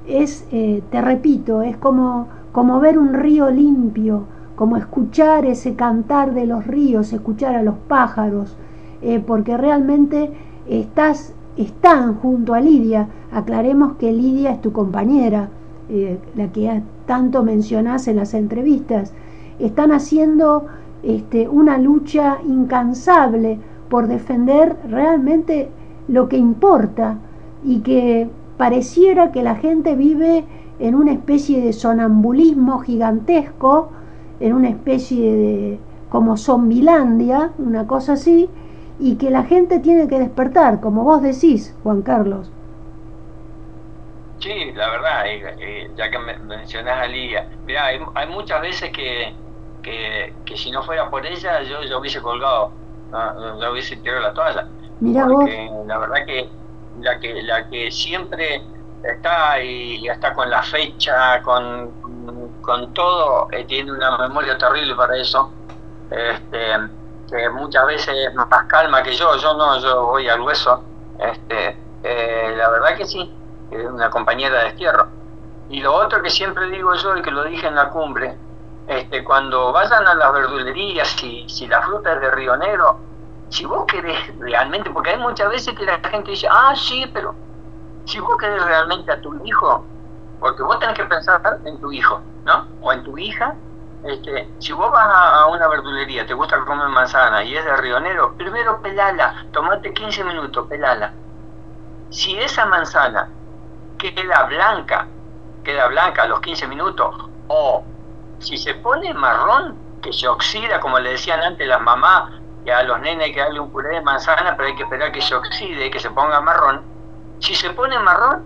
es, 0.07 0.47
eh, 0.51 0.83
te 0.91 1.01
repito, 1.01 1.63
es 1.63 1.77
como, 1.77 2.29
como 2.53 2.81
ver 2.81 2.99
un 2.99 3.15
río 3.15 3.51
limpio, 3.51 4.25
como 4.57 4.77
escuchar 4.77 5.47
ese 5.47 5.75
cantar 5.75 6.35
de 6.35 6.47
los 6.47 6.67
ríos, 6.67 7.13
escuchar 7.13 7.55
a 7.55 7.63
los 7.63 7.77
pájaros, 7.89 8.57
eh, 9.01 9.23
porque 9.25 9.57
realmente 9.57 10.31
estás, 10.69 11.35
están 11.57 12.15
junto 12.17 12.55
a 12.55 12.61
Lidia. 12.61 13.09
Aclaremos 13.33 13.95
que 13.95 14.13
Lidia 14.13 14.53
es 14.53 14.61
tu 14.61 14.73
compañera, 14.73 15.49
eh, 15.89 16.19
la 16.37 16.49
que 16.49 16.83
tanto 17.07 17.43
mencionás 17.43 18.07
en 18.09 18.17
las 18.17 18.35
entrevistas 18.35 19.13
están 19.59 19.93
haciendo 19.93 20.67
este, 21.03 21.49
una 21.49 21.79
lucha 21.79 22.39
incansable 22.47 23.59
por 23.89 24.07
defender 24.07 24.77
realmente 24.89 25.69
lo 26.09 26.29
que 26.29 26.37
importa 26.37 27.19
y 27.65 27.81
que 27.81 28.29
pareciera 28.57 29.33
que 29.33 29.43
la 29.43 29.57
gente 29.57 29.97
vive 29.97 30.45
en 30.79 30.95
una 30.95 31.13
especie 31.13 31.61
de 31.61 31.73
sonambulismo 31.73 32.81
gigantesco, 32.81 33.91
en 34.41 34.55
una 34.55 34.69
especie 34.69 35.37
de 35.37 35.79
como 36.11 36.37
zombilandia, 36.37 37.53
una 37.59 37.87
cosa 37.87 38.15
así, 38.15 38.49
y 38.99 39.15
que 39.15 39.31
la 39.31 39.45
gente 39.45 39.79
tiene 39.79 40.09
que 40.09 40.19
despertar, 40.19 40.81
como 40.81 41.05
vos 41.05 41.23
decís, 41.23 41.75
Juan 41.83 42.03
Carlos. 42.03 42.53
Sí, 44.43 44.73
la 44.75 44.91
verdad, 44.91 45.25
ya 45.95 46.11
que 46.11 46.19
mencionás 46.19 46.99
a 46.99 47.07
Lidia, 47.07 47.49
hay, 47.81 48.01
hay 48.15 48.27
muchas 48.27 48.61
veces 48.61 48.91
que, 48.91 49.33
que, 49.83 50.57
si 50.57 50.73
no 50.73 50.83
fuera 50.83 51.09
por 51.09 51.25
ella 51.25 51.63
yo 51.63 51.85
ya 51.85 51.97
hubiese 51.97 52.21
colgado, 52.21 52.73
ya 53.13 53.71
hubiese 53.71 53.97
tirado 53.99 54.21
la 54.21 54.35
toalla. 54.35 54.67
porque 55.01 55.71
la 55.87 55.99
verdad 55.99 56.27
que 56.27 56.49
la 57.01 57.21
que 57.21 57.43
la 57.43 57.69
que 57.69 57.91
siempre 57.93 58.63
está 59.05 59.61
y 59.61 60.09
está 60.09 60.35
con 60.35 60.51
la 60.51 60.63
fecha, 60.65 61.41
con, 61.43 61.93
con 62.63 62.93
todo, 62.95 63.47
eh, 63.53 63.65
tiene 63.65 63.93
una 63.93 64.19
memoria 64.19 64.59
terrible 64.59 64.97
para 64.97 65.17
eso. 65.17 65.53
Este, 66.11 66.75
que 67.31 67.49
muchas 67.49 67.87
veces 67.87 68.35
más 68.35 68.65
calma 68.67 69.05
que 69.05 69.13
yo, 69.13 69.37
yo 69.37 69.55
no, 69.55 69.79
yo 69.79 70.07
voy 70.07 70.29
al 70.29 70.41
hueso. 70.41 70.83
Este, 71.19 71.77
eh, 72.03 72.55
la 72.57 72.69
verdad 72.69 72.97
que 72.97 73.07
sí, 73.07 73.33
es 73.81 73.87
una 73.87 74.11
compañera 74.11 74.59
de 74.59 74.65
destierro. 74.65 75.09
Y 75.69 75.81
lo 75.81 75.95
otro 75.95 76.23
que 76.23 76.31
siempre 76.31 76.67
digo 76.67 76.95
yo 76.95 77.17
y 77.17 77.23
que 77.23 77.31
lo 77.31 77.45
dije 77.45 77.67
en 77.67 77.75
la 77.75 77.89
cumbre, 77.91 78.37
este, 78.87 79.25
cuando 79.25 79.73
vayan 79.73 80.07
a 80.07 80.15
las 80.15 80.33
verdulerías, 80.33 81.09
si, 81.09 81.49
si 81.49 81.67
la 81.67 81.83
fruta 81.83 82.15
es 82.15 82.21
de 82.21 82.31
Río 82.31 82.57
Negro, 82.57 82.99
si 83.49 83.65
vos 83.65 83.85
querés 83.87 84.19
realmente, 84.39 84.91
porque 84.91 85.11
hay 85.11 85.19
muchas 85.19 85.49
veces 85.51 85.75
que 85.77 85.85
la 85.85 85.99
gente 85.99 86.31
dice, 86.31 86.49
ah, 86.51 86.75
sí, 86.75 87.09
pero 87.13 87.35
si 88.05 88.19
vos 88.19 88.37
querés 88.39 88.65
realmente 88.65 89.13
a 89.13 89.21
tu 89.21 89.35
hijo, 89.45 89.85
porque 90.41 90.63
vos 90.63 90.79
tenés 90.81 90.97
que 90.97 91.05
pensar 91.05 91.61
en 91.65 91.81
tu 91.81 91.93
hijo, 91.93 92.21
¿no? 92.45 92.67
O 92.81 92.93
en 92.93 93.05
tu 93.05 93.17
hija, 93.17 93.55
este, 94.05 94.49
si 94.59 94.73
vos 94.73 94.91
vas 94.91 95.07
a, 95.07 95.47
una 95.47 95.69
verdulería, 95.69 96.27
te 96.27 96.35
gusta 96.35 96.59
comer 96.65 96.89
manzana 96.89 97.45
y 97.45 97.57
es 97.57 97.65
de 97.65 97.77
Río 97.77 98.01
Negro, 98.01 98.35
primero 98.37 98.83
pelala, 98.83 99.47
tomate 99.53 99.93
15 99.93 100.25
minutos, 100.25 100.67
pelala. 100.67 101.13
Si 102.11 102.37
esa 102.39 102.67
manzana 102.67 103.29
queda 104.11 104.43
blanca, 104.45 105.07
queda 105.63 105.87
blanca 105.89 106.23
a 106.23 106.27
los 106.27 106.41
15 106.41 106.67
minutos, 106.67 107.15
o 107.49 107.85
si 108.39 108.57
se 108.57 108.75
pone 108.75 109.15
marrón, 109.15 109.77
que 110.03 110.13
se 110.13 110.27
oxida, 110.27 110.81
como 110.81 110.99
le 110.99 111.11
decían 111.11 111.41
antes 111.41 111.67
las 111.67 111.81
mamás, 111.81 112.33
que 112.65 112.73
a 112.73 112.83
los 112.83 113.01
nenes 113.01 113.27
hay 113.27 113.33
que 113.33 113.41
darle 113.41 113.61
un 113.61 113.71
puré 113.71 113.95
de 113.95 114.01
manzana, 114.01 114.57
pero 114.57 114.69
hay 114.69 114.75
que 114.75 114.83
esperar 114.83 115.13
que 115.13 115.21
se 115.21 115.35
oxide, 115.35 115.91
que 115.91 116.01
se 116.01 116.11
ponga 116.11 116.41
marrón. 116.41 116.83
Si 117.39 117.55
se 117.55 117.71
pone 117.71 117.99
marrón, 117.99 118.45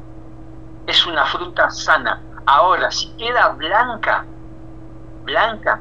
es 0.86 1.06
una 1.06 1.24
fruta 1.26 1.70
sana. 1.70 2.20
Ahora, 2.46 2.90
si 2.90 3.10
queda 3.16 3.48
blanca, 3.48 4.24
blanca, 5.24 5.80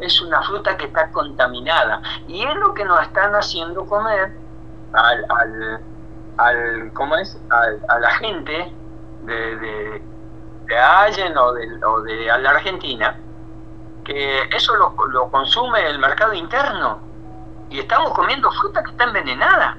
es 0.00 0.20
una 0.22 0.42
fruta 0.42 0.76
que 0.76 0.86
está 0.86 1.10
contaminada. 1.10 2.00
Y 2.26 2.44
es 2.44 2.54
lo 2.56 2.74
que 2.74 2.84
nos 2.84 3.00
están 3.02 3.34
haciendo 3.34 3.84
comer 3.86 4.32
al, 4.92 5.26
al, 5.28 5.80
al 6.38 6.92
¿cómo 6.94 7.16
es? 7.16 7.38
a 7.50 7.98
la 7.98 8.10
gente 8.12 8.72
de, 9.28 9.56
de, 9.56 10.02
de 10.66 10.78
Allen 10.78 11.36
o 11.36 11.52
de, 11.52 11.84
o 11.84 12.00
de 12.02 12.26
la 12.38 12.50
Argentina, 12.50 13.16
que 14.04 14.42
eso 14.56 14.74
lo, 14.76 14.94
lo 15.08 15.30
consume 15.30 15.86
el 15.86 15.98
mercado 15.98 16.32
interno. 16.32 16.98
Y 17.70 17.80
estamos 17.80 18.12
comiendo 18.14 18.50
fruta 18.50 18.82
que 18.82 18.90
está 18.90 19.04
envenenada, 19.04 19.76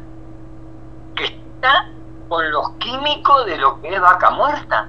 que 1.16 1.26
está 1.26 1.89
con 2.30 2.50
los 2.52 2.70
químicos 2.74 3.45
de 3.47 3.58
lo 3.58 3.82
que 3.82 3.93
es 3.93 4.00
vaca 4.00 4.30
muerta. 4.30 4.88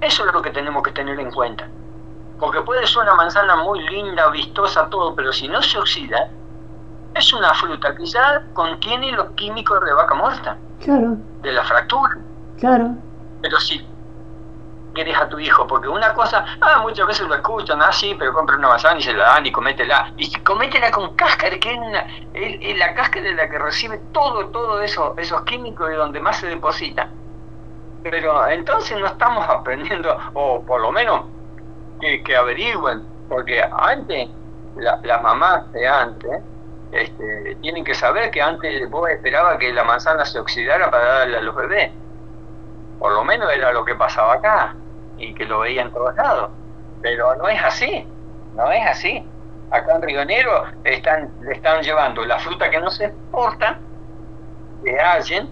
Eso 0.00 0.26
es 0.26 0.32
lo 0.32 0.40
que 0.40 0.50
tenemos 0.50 0.82
que 0.82 0.92
tener 0.92 1.20
en 1.20 1.30
cuenta. 1.30 1.68
Porque 2.40 2.60
puede 2.62 2.86
ser 2.86 3.02
una 3.02 3.14
manzana 3.14 3.56
muy 3.56 3.80
linda, 3.88 4.28
vistosa, 4.30 4.88
todo, 4.88 5.14
pero 5.14 5.32
si 5.32 5.48
no 5.48 5.62
se 5.62 5.78
oxida, 5.78 6.28
es 7.14 7.32
una 7.32 7.52
fruta 7.54 7.94
que 7.94 8.04
ya 8.06 8.42
contiene 8.54 9.12
los 9.12 9.30
químicos 9.32 9.82
de 9.84 9.92
vaca 9.92 10.14
muerta. 10.14 10.56
Claro. 10.82 11.16
De 11.42 11.52
la 11.52 11.64
fractura. 11.64 12.16
Claro. 12.58 12.96
Pero 13.42 13.60
si 13.60 13.86
querés 14.94 15.16
a 15.16 15.28
tu 15.28 15.38
hijo, 15.38 15.66
porque 15.66 15.88
una 15.88 16.14
cosa, 16.14 16.44
ah, 16.60 16.78
muchas 16.80 17.06
veces 17.06 17.28
lo 17.28 17.34
escuchan, 17.34 17.80
ah, 17.82 17.92
sí, 17.92 18.16
pero 18.18 18.32
compra 18.32 18.56
una 18.56 18.68
manzana 18.68 18.98
y 18.98 19.02
se 19.02 19.12
la 19.12 19.24
dan 19.24 19.46
y 19.46 19.52
cométela. 19.52 20.12
Y 20.16 20.32
cométela 20.40 20.90
con 20.90 21.14
cáscara, 21.14 21.58
que 21.58 21.78
es, 22.34 22.78
la 22.78 22.94
cáscara 22.94 23.26
de 23.26 23.34
la 23.34 23.48
que 23.48 23.58
recibe 23.58 24.00
todo, 24.12 24.48
todo 24.48 24.80
eso, 24.80 25.14
esos 25.18 25.42
químicos 25.42 25.88
de 25.88 25.96
donde 25.96 26.18
más 26.18 26.38
se 26.38 26.48
deposita. 26.48 27.10
Pero 28.02 28.48
entonces 28.48 28.98
no 28.98 29.06
estamos 29.06 29.46
aprendiendo, 29.48 30.16
o 30.32 30.62
por 30.62 30.80
lo 30.80 30.90
menos 30.90 31.26
que, 32.00 32.22
que 32.22 32.36
averigüen, 32.36 33.06
porque 33.28 33.62
antes, 33.62 34.30
las 34.76 35.22
mamás 35.22 35.70
de 35.72 35.86
antes, 35.86 36.40
este, 36.92 37.56
tienen 37.60 37.84
que 37.84 37.94
saber 37.94 38.30
que 38.30 38.40
antes 38.40 38.88
vos 38.90 39.08
esperabas 39.10 39.58
que 39.58 39.72
la 39.72 39.84
manzana 39.84 40.24
se 40.24 40.38
oxidara 40.38 40.90
para 40.90 41.04
darle 41.04 41.38
a 41.38 41.40
los 41.42 41.54
bebés. 41.54 41.90
Por 42.98 43.12
lo 43.12 43.24
menos 43.24 43.52
era 43.52 43.72
lo 43.72 43.84
que 43.84 43.94
pasaba 43.94 44.34
acá 44.34 44.74
y 45.18 45.34
que 45.34 45.44
lo 45.44 45.60
veía 45.60 45.82
en 45.82 45.92
todos 45.92 46.14
lados. 46.16 46.50
Pero 47.02 47.34
no 47.36 47.48
es 47.48 47.62
así, 47.62 48.06
no 48.54 48.70
es 48.70 48.86
así. 48.86 49.24
Acá 49.70 49.96
en 49.96 50.02
Río 50.02 50.24
Negro 50.24 50.64
están, 50.84 51.30
le 51.42 51.52
están 51.54 51.82
llevando 51.82 52.24
la 52.24 52.38
fruta 52.38 52.70
que 52.70 52.80
no 52.80 52.90
se 52.90 53.06
exporta 53.06 53.78
de 54.82 54.98
alguien, 54.98 55.48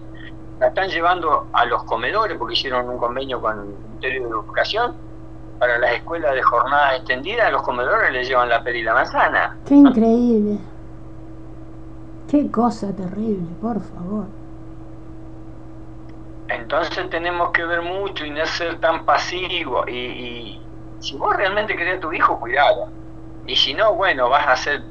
la 0.59 0.67
están 0.67 0.89
llevando 0.89 1.47
a 1.51 1.65
los 1.65 1.83
comedores 1.83 2.37
porque 2.37 2.53
hicieron 2.53 2.89
un 2.89 2.97
convenio 2.97 3.41
con 3.41 3.59
el 3.59 3.65
Ministerio 3.65 4.23
de 4.23 4.29
Educación 4.29 4.95
para 5.59 5.77
las 5.77 5.93
escuelas 5.93 6.33
de 6.33 6.41
jornada 6.41 6.95
extendida, 6.95 7.47
a 7.47 7.51
los 7.51 7.61
comedores 7.63 8.11
les 8.11 8.27
llevan 8.27 8.49
la 8.49 8.63
pera 8.63 8.77
y 8.77 8.83
la 8.83 8.93
manzana. 8.93 9.57
Qué 9.65 9.75
increíble. 9.75 10.57
Qué 12.29 12.49
cosa 12.51 12.91
terrible, 12.93 13.47
por 13.61 13.79
favor. 13.81 14.25
Entonces 16.47 17.09
tenemos 17.09 17.51
que 17.51 17.65
ver 17.65 17.81
mucho 17.81 18.25
y 18.25 18.29
no 18.29 18.45
ser 18.45 18.79
tan 18.79 19.05
pasivo. 19.05 19.87
Y, 19.87 20.61
si 20.99 21.17
vos 21.17 21.35
realmente 21.35 21.75
querés 21.75 21.97
a 21.97 22.01
tu 22.01 22.13
hijo, 22.13 22.39
cuidado. 22.39 22.87
Y 23.45 23.55
si 23.55 23.73
no, 23.73 23.93
bueno, 23.93 24.29
vas 24.29 24.47
a 24.47 24.55
ser 24.55 24.81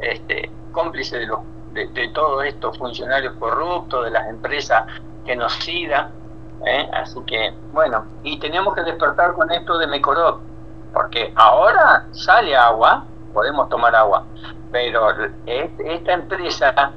este, 0.00 0.50
cómplice 0.72 1.18
de, 1.18 1.26
los, 1.26 1.40
de, 1.72 2.08
todos 2.08 2.44
estos 2.44 2.76
funcionarios 2.78 3.34
corruptos, 3.34 4.04
de 4.04 4.10
las 4.10 4.28
empresas 4.28 4.84
genocidas. 5.24 6.10
¿eh? 6.66 6.88
Así 6.92 7.20
que, 7.26 7.52
bueno, 7.72 8.04
y 8.22 8.38
tenemos 8.38 8.74
que 8.74 8.82
despertar 8.82 9.34
con 9.34 9.50
esto 9.50 9.78
de 9.78 9.86
Mecorot, 9.86 10.40
porque 10.92 11.32
ahora 11.36 12.06
sale 12.12 12.56
agua, 12.56 13.04
podemos 13.32 13.68
tomar 13.68 13.94
agua, 13.94 14.24
pero 14.72 15.10
esta 15.46 16.12
empresa 16.12 16.92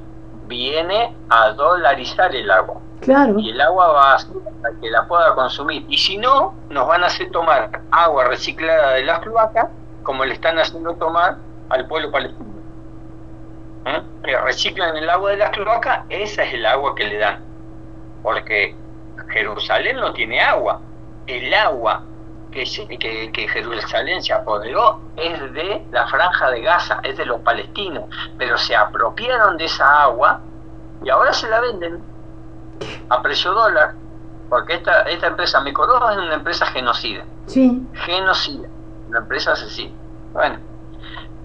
viene 0.46 1.16
a 1.28 1.50
dolarizar 1.50 2.34
el 2.34 2.50
agua. 2.50 2.80
Y 3.06 3.50
el 3.50 3.60
agua 3.60 3.88
va 3.88 4.14
a 4.14 4.18
para 4.62 4.80
que 4.80 4.90
la 4.90 5.06
pueda 5.06 5.34
consumir. 5.34 5.84
Y 5.88 5.98
si 5.98 6.16
no, 6.16 6.54
nos 6.70 6.86
van 6.86 7.04
a 7.04 7.06
hacer 7.06 7.30
tomar 7.30 7.82
agua 7.90 8.24
reciclada 8.24 8.92
de 8.92 9.04
las 9.04 9.20
cloacas, 9.20 9.68
como 10.02 10.24
le 10.24 10.34
están 10.34 10.58
haciendo 10.58 10.94
tomar 10.94 11.36
al 11.68 11.86
pueblo 11.86 12.10
palestino. 12.10 12.54
¿Eh? 13.86 14.02
Que 14.24 14.38
reciclan 14.38 14.96
el 14.96 15.08
agua 15.10 15.32
de 15.32 15.36
las 15.36 15.50
cloacas, 15.50 16.04
esa 16.08 16.44
es 16.44 16.54
el 16.54 16.64
agua 16.64 16.94
que 16.94 17.04
le 17.04 17.18
dan. 17.18 17.44
Porque 18.22 18.74
Jerusalén 19.28 19.96
no 19.96 20.12
tiene 20.12 20.40
agua. 20.40 20.80
El 21.26 21.52
agua 21.52 22.02
que, 22.50 22.64
que, 22.98 23.32
que, 23.32 23.48
Jerusalén 23.48 24.22
se 24.22 24.32
apoderó 24.32 25.00
es 25.16 25.52
de 25.52 25.84
la 25.90 26.06
franja 26.06 26.50
de 26.50 26.62
Gaza, 26.62 27.00
es 27.02 27.16
de 27.16 27.26
los 27.26 27.40
palestinos, 27.40 28.04
pero 28.38 28.56
se 28.56 28.76
apropiaron 28.76 29.56
de 29.56 29.64
esa 29.64 30.04
agua 30.04 30.40
y 31.02 31.10
ahora 31.10 31.32
se 31.32 31.48
la 31.48 31.60
venden 31.60 32.13
a 33.08 33.22
precio 33.22 33.52
dólar, 33.52 33.94
porque 34.48 34.74
esta, 34.74 35.02
esta 35.02 35.28
empresa 35.28 35.60
Mecoró 35.60 36.10
es 36.10 36.16
una 36.16 36.34
empresa 36.34 36.66
genocida. 36.66 37.24
Sí. 37.46 37.86
Genocida, 37.92 38.68
una 39.08 39.18
empresa 39.18 39.52
asesina. 39.52 39.94
Bueno, 40.32 40.58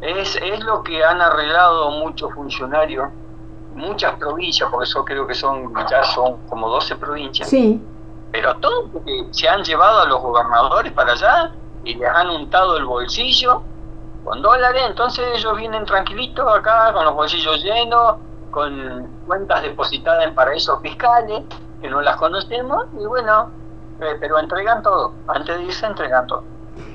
es, 0.01 0.35
es 0.35 0.63
lo 0.63 0.83
que 0.83 1.03
han 1.03 1.21
arreglado 1.21 1.91
muchos 1.91 2.33
funcionarios, 2.33 3.09
muchas 3.75 4.15
provincias, 4.15 4.69
porque 4.69 4.85
eso 4.85 5.05
creo 5.05 5.27
que 5.27 5.35
son 5.35 5.73
ya 5.89 6.03
son 6.03 6.37
como 6.47 6.69
12 6.69 6.95
provincias. 6.95 7.49
Sí 7.49 7.81
pero 8.31 8.55
todo 8.57 8.87
porque 8.87 9.25
se 9.31 9.47
han 9.47 9.63
llevado 9.63 10.01
a 10.01 10.05
los 10.05 10.21
gobernadores 10.21 10.91
para 10.93 11.13
allá 11.13 11.51
y 11.83 11.95
les 11.95 12.09
han 12.09 12.29
untado 12.29 12.77
el 12.77 12.85
bolsillo 12.85 13.63
con 14.23 14.41
dólares, 14.41 14.83
entonces 14.85 15.25
ellos 15.35 15.57
vienen 15.57 15.85
tranquilitos 15.85 16.45
acá 16.53 16.91
con 16.93 17.05
los 17.05 17.15
bolsillos 17.15 17.63
llenos, 17.63 18.17
con 18.51 19.07
cuentas 19.27 19.63
depositadas 19.63 20.27
en 20.27 20.35
paraísos 20.35 20.81
fiscales, 20.81 21.43
que 21.81 21.89
no 21.89 22.01
las 22.01 22.17
conocemos, 22.17 22.85
y 22.99 23.05
bueno, 23.05 23.49
eh, 24.01 24.15
pero 24.19 24.39
entregan 24.39 24.81
todo, 24.81 25.13
antes 25.27 25.57
de 25.57 25.63
irse 25.63 25.85
entregan 25.85 26.27
todo. 26.27 26.43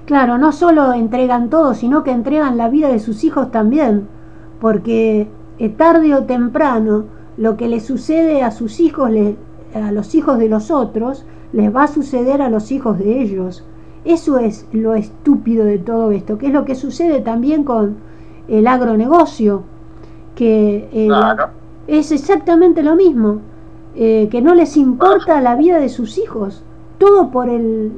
Claro, 0.06 0.38
no 0.38 0.52
solo 0.52 0.92
entregan 0.92 1.50
todo, 1.50 1.74
sino 1.74 2.02
que 2.04 2.10
entregan 2.10 2.56
la 2.56 2.68
vida 2.68 2.88
de 2.88 2.98
sus 2.98 3.24
hijos 3.24 3.50
también, 3.50 4.08
porque 4.60 5.28
eh, 5.58 5.68
tarde 5.70 6.14
o 6.14 6.24
temprano 6.24 7.04
lo 7.36 7.56
que 7.56 7.68
le 7.68 7.80
sucede 7.80 8.42
a 8.42 8.50
sus 8.50 8.80
hijos, 8.80 9.10
le, 9.10 9.36
a 9.74 9.92
los 9.92 10.14
hijos 10.14 10.38
de 10.38 10.48
los 10.48 10.70
otros, 10.70 11.24
les 11.52 11.74
va 11.74 11.84
a 11.84 11.88
suceder 11.88 12.42
a 12.42 12.50
los 12.50 12.72
hijos 12.72 12.98
de 12.98 13.22
ellos. 13.22 13.64
Eso 14.04 14.38
es 14.38 14.66
lo 14.72 14.94
estúpido 14.94 15.64
de 15.64 15.78
todo 15.78 16.10
esto, 16.10 16.36
que 16.36 16.48
es 16.48 16.52
lo 16.52 16.64
que 16.64 16.74
sucede 16.74 17.20
también 17.20 17.64
con 17.64 17.96
el 18.48 18.66
agronegocio, 18.66 19.64
que 20.34 20.88
eh, 20.92 21.08
es 21.86 22.12
exactamente 22.12 22.82
lo 22.82 22.96
mismo, 22.96 23.40
eh, 23.94 24.28
que 24.30 24.42
no 24.42 24.54
les 24.54 24.76
importa 24.76 25.40
la 25.40 25.54
vida 25.54 25.78
de 25.78 25.88
sus 25.88 26.18
hijos, 26.18 26.64
todo 26.98 27.30
por 27.30 27.48
el, 27.48 27.92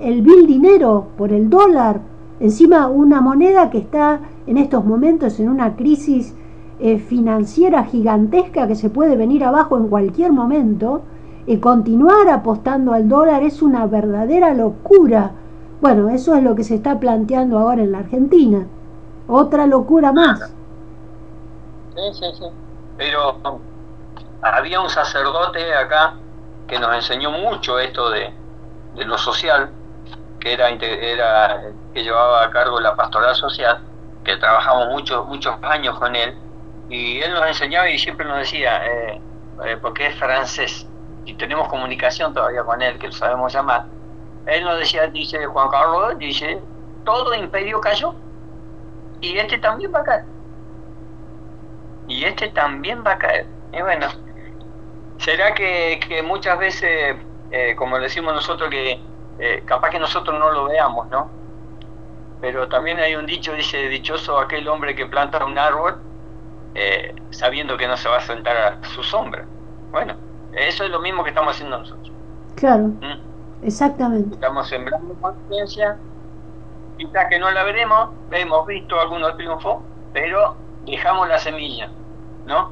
el, 0.00 0.22
vil 0.22 0.46
dinero, 0.46 1.08
por 1.16 1.32
el 1.32 1.50
dólar, 1.50 2.00
encima 2.38 2.88
una 2.88 3.20
moneda 3.20 3.70
que 3.70 3.78
está 3.78 4.20
en 4.46 4.58
estos 4.58 4.84
momentos 4.84 5.40
en 5.40 5.48
una 5.48 5.76
crisis 5.76 6.34
eh, 6.78 6.98
financiera 6.98 7.84
gigantesca 7.84 8.66
que 8.66 8.74
se 8.74 8.90
puede 8.90 9.16
venir 9.16 9.44
abajo 9.44 9.76
en 9.76 9.88
cualquier 9.88 10.32
momento, 10.32 11.02
y 11.46 11.56
continuar 11.56 12.28
apostando 12.28 12.92
al 12.92 13.08
dólar 13.08 13.42
es 13.42 13.62
una 13.62 13.86
verdadera 13.86 14.54
locura. 14.54 15.32
Bueno, 15.80 16.10
eso 16.10 16.34
es 16.36 16.44
lo 16.44 16.54
que 16.54 16.62
se 16.62 16.76
está 16.76 17.00
planteando 17.00 17.58
ahora 17.58 17.82
en 17.82 17.92
la 17.92 17.98
Argentina. 17.98 18.66
Otra 19.26 19.66
locura 19.66 20.12
más. 20.12 20.54
Sí, 21.94 22.14
sí, 22.14 22.26
sí. 22.38 22.46
Pero 22.96 23.38
había 24.42 24.80
un 24.80 24.90
sacerdote 24.90 25.74
acá 25.74 26.14
que 26.66 26.78
nos 26.78 26.94
enseñó 26.94 27.30
mucho 27.30 27.78
esto 27.78 28.10
de, 28.10 28.32
lo 28.94 29.18
social, 29.18 29.70
que 30.38 30.52
era, 30.52 30.68
era 30.68 31.62
que 31.92 32.02
llevaba 32.02 32.44
a 32.44 32.50
cargo 32.50 32.80
la 32.80 32.94
pastoral 32.94 33.34
social, 33.34 33.80
que 34.24 34.36
trabajamos 34.36 34.88
muchos 34.88 35.26
muchos 35.26 35.56
años 35.62 35.98
con 35.98 36.14
él, 36.14 36.36
y 36.88 37.20
él 37.20 37.32
nos 37.32 37.46
enseñaba 37.46 37.88
y 37.88 37.98
siempre 37.98 38.26
nos 38.26 38.38
decía, 38.38 38.84
eh, 38.86 39.20
eh 39.64 39.76
porque 39.80 40.06
es 40.06 40.14
francés, 40.16 40.86
y 41.24 41.34
tenemos 41.34 41.68
comunicación 41.68 42.32
todavía 42.32 42.62
con 42.62 42.80
él, 42.82 42.98
que 42.98 43.08
lo 43.08 43.12
sabemos 43.12 43.52
llamar, 43.52 43.86
él 44.46 44.64
nos 44.64 44.78
decía, 44.78 45.06
dice 45.08 45.46
Juan 45.46 45.68
Carlos, 45.68 46.18
dice, 46.18 46.60
todo 47.04 47.34
imperio 47.34 47.80
cayó 47.80 48.14
y 49.20 49.36
este 49.36 49.58
también 49.58 49.92
va 49.94 50.00
a 50.00 50.04
caer. 50.04 50.24
Y 52.20 52.24
este 52.26 52.48
también 52.48 53.02
va 53.02 53.12
a 53.12 53.18
caer. 53.18 53.46
Y 53.72 53.80
bueno, 53.80 54.06
será 55.16 55.54
que, 55.54 55.98
que 56.06 56.22
muchas 56.22 56.58
veces, 56.58 57.16
eh, 57.50 57.74
como 57.78 57.98
decimos 57.98 58.34
nosotros, 58.34 58.68
que 58.68 59.00
eh, 59.38 59.62
capaz 59.64 59.88
que 59.88 59.98
nosotros 59.98 60.38
no 60.38 60.50
lo 60.50 60.66
veamos, 60.66 61.08
¿no? 61.08 61.30
Pero 62.42 62.68
también 62.68 62.98
hay 62.98 63.14
un 63.14 63.24
dicho, 63.24 63.54
dice, 63.54 63.88
dichoso 63.88 64.38
aquel 64.38 64.68
hombre 64.68 64.94
que 64.94 65.06
planta 65.06 65.42
un 65.42 65.56
árbol 65.56 65.96
eh, 66.74 67.14
sabiendo 67.30 67.78
que 67.78 67.88
no 67.88 67.96
se 67.96 68.10
va 68.10 68.18
a 68.18 68.20
sentar 68.20 68.54
a 68.54 68.88
su 68.88 69.02
sombra. 69.02 69.46
Bueno, 69.90 70.14
eso 70.52 70.84
es 70.84 70.90
lo 70.90 71.00
mismo 71.00 71.24
que 71.24 71.30
estamos 71.30 71.54
haciendo 71.54 71.78
nosotros. 71.78 72.12
Claro, 72.56 72.82
¿Mm? 72.82 73.64
exactamente. 73.64 74.34
Estamos 74.34 74.68
sembrando 74.68 75.14
conciencia, 75.22 75.96
quizás 76.98 77.28
que 77.30 77.38
no 77.38 77.50
la 77.50 77.64
veremos, 77.64 78.10
hemos 78.30 78.66
visto 78.66 79.00
algunos 79.00 79.38
triunfos, 79.38 79.78
pero 80.12 80.54
dejamos 80.84 81.26
la 81.26 81.38
semilla, 81.38 81.90
¿no? 82.46 82.70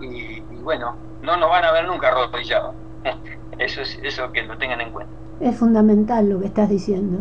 Y, 0.00 0.40
bueno, 0.62 0.94
no 1.22 1.36
nos 1.36 1.50
van 1.50 1.64
a 1.64 1.72
ver 1.72 1.86
nunca 1.86 2.08
arrodillados. 2.08 2.74
Eso 3.58 3.82
es 3.82 3.98
eso 4.02 4.32
que 4.32 4.42
lo 4.42 4.56
tengan 4.56 4.80
en 4.80 4.90
cuenta. 4.90 5.12
Es 5.38 5.54
fundamental 5.54 6.30
lo 6.30 6.40
que 6.40 6.46
estás 6.46 6.70
diciendo. 6.70 7.18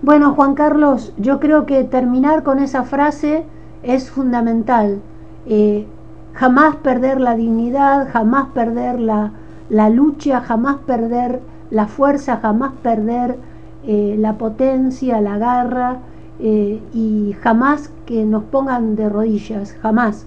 Bueno, 0.00 0.32
Juan 0.34 0.54
Carlos, 0.54 1.12
yo 1.16 1.40
creo 1.40 1.66
que 1.66 1.82
terminar 1.82 2.44
con 2.44 2.60
esa 2.60 2.84
frase 2.84 3.44
es 3.82 4.08
fundamental. 4.08 5.00
Eh, 5.46 5.86
jamás 6.34 6.76
perder 6.76 7.20
la 7.20 7.34
dignidad, 7.34 8.08
jamás 8.12 8.48
perder 8.48 9.00
la, 9.00 9.32
lucha, 9.90 10.40
jamás 10.40 10.76
perder 10.86 11.40
la 11.70 11.86
fuerza, 11.86 12.36
jamás 12.36 12.72
perder 12.82 13.36
eh, 13.84 14.16
la 14.18 14.34
potencia, 14.34 15.20
la 15.20 15.38
garra 15.38 15.98
eh, 16.38 16.82
y 16.92 17.34
jamás 17.40 17.90
que 18.04 18.24
nos 18.24 18.44
pongan 18.44 18.96
de 18.96 19.08
rodillas, 19.08 19.74
jamás. 19.80 20.26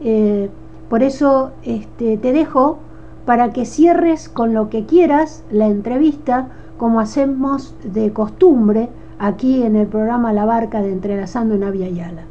Eh, 0.00 0.50
por 0.88 1.02
eso 1.02 1.52
este, 1.62 2.16
te 2.16 2.32
dejo 2.32 2.78
para 3.26 3.52
que 3.52 3.64
cierres 3.64 4.28
con 4.28 4.54
lo 4.54 4.70
que 4.70 4.86
quieras 4.86 5.44
la 5.50 5.66
entrevista, 5.66 6.48
como 6.78 7.00
hacemos 7.00 7.74
de 7.82 8.12
costumbre 8.12 8.88
aquí 9.18 9.62
en 9.62 9.76
el 9.76 9.86
programa 9.86 10.32
La 10.32 10.46
Barca 10.46 10.82
de 10.82 10.92
Entrelazando 10.92 11.54
en 11.54 11.64
Avia 11.64 11.88
Yala 11.88 12.24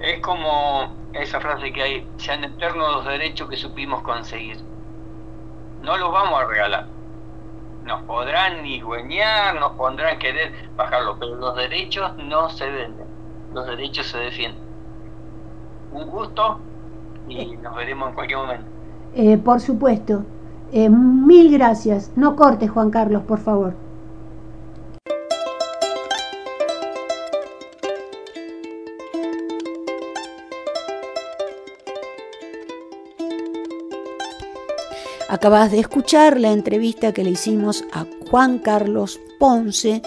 es 0.00 0.20
como 0.20 0.94
esa 1.12 1.40
frase 1.40 1.72
que 1.72 1.82
hay, 1.82 2.08
sean 2.18 2.44
eternos 2.44 2.96
los 2.96 3.04
derechos 3.06 3.48
que 3.48 3.56
supimos 3.56 4.02
conseguir. 4.02 4.58
No 5.82 5.96
los 5.96 6.12
vamos 6.12 6.40
a 6.40 6.46
regalar. 6.46 6.86
Nos 7.84 8.02
podrán 8.02 8.62
dueñar, 8.80 9.54
nos 9.56 9.72
pondrán 9.72 10.18
querer 10.18 10.52
bajarlo, 10.76 11.18
pero 11.18 11.36
los 11.36 11.56
derechos 11.56 12.14
no 12.16 12.50
se 12.50 12.70
venden, 12.70 13.06
los 13.54 13.66
derechos 13.66 14.06
se 14.06 14.18
defienden. 14.18 14.67
Un 15.92 16.10
gusto 16.10 16.58
y 17.28 17.56
nos 17.56 17.74
veremos 17.76 18.08
en 18.08 18.14
cualquier 18.14 18.38
momento. 18.38 18.66
Eh, 19.14 19.38
por 19.38 19.60
supuesto. 19.60 20.24
Eh, 20.72 20.88
mil 20.90 21.50
gracias. 21.50 22.12
No 22.16 22.36
cortes, 22.36 22.70
Juan 22.70 22.90
Carlos, 22.90 23.22
por 23.22 23.38
favor. 23.38 23.74
Acabas 35.30 35.70
de 35.70 35.78
escuchar 35.78 36.40
la 36.40 36.52
entrevista 36.52 37.12
que 37.12 37.22
le 37.22 37.30
hicimos 37.30 37.84
a 37.92 38.06
Juan 38.30 38.58
Carlos 38.58 39.20
Ponce 39.38 40.02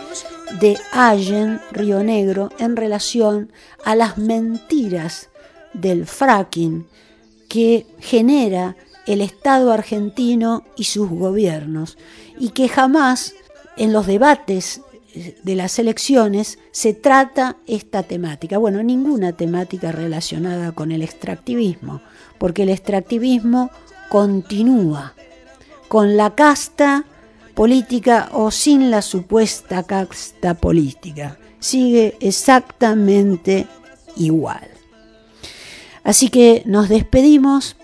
de 0.59 0.77
Allen, 0.91 1.59
Río 1.71 2.03
Negro, 2.03 2.49
en 2.57 2.75
relación 2.75 3.51
a 3.85 3.95
las 3.95 4.17
mentiras 4.17 5.30
del 5.73 6.05
fracking 6.05 6.87
que 7.47 7.85
genera 7.99 8.75
el 9.05 9.21
Estado 9.21 9.71
argentino 9.71 10.63
y 10.75 10.85
sus 10.85 11.09
gobiernos 11.09 11.97
y 12.39 12.49
que 12.49 12.69
jamás 12.69 13.33
en 13.77 13.93
los 13.93 14.07
debates 14.07 14.81
de 15.43 15.55
las 15.55 15.77
elecciones 15.79 16.59
se 16.71 16.93
trata 16.93 17.57
esta 17.67 18.03
temática. 18.03 18.57
Bueno, 18.57 18.81
ninguna 18.83 19.33
temática 19.33 19.91
relacionada 19.91 20.71
con 20.71 20.91
el 20.91 21.01
extractivismo, 21.01 22.01
porque 22.37 22.63
el 22.63 22.69
extractivismo 22.69 23.69
continúa 24.09 25.13
con 25.87 26.15
la 26.15 26.35
casta 26.35 27.05
política 27.53 28.29
o 28.31 28.51
sin 28.51 28.89
la 28.91 29.01
supuesta 29.01 29.83
casta 29.83 30.53
política. 30.53 31.37
Sigue 31.59 32.17
exactamente 32.21 33.67
igual. 34.15 34.69
Así 36.03 36.29
que 36.29 36.63
nos 36.65 36.89
despedimos 36.89 37.75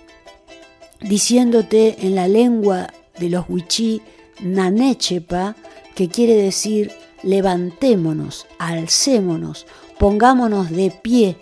diciéndote 1.01 1.97
en 2.05 2.15
la 2.15 2.27
lengua 2.27 2.93
de 3.19 3.29
los 3.29 3.45
huichí 3.49 4.01
nanechepa, 4.41 5.55
que 5.95 6.09
quiere 6.09 6.35
decir 6.35 6.91
levantémonos, 7.23 8.45
alcémonos, 8.59 9.65
pongámonos 9.97 10.69
de 10.69 10.91
pie 10.91 11.37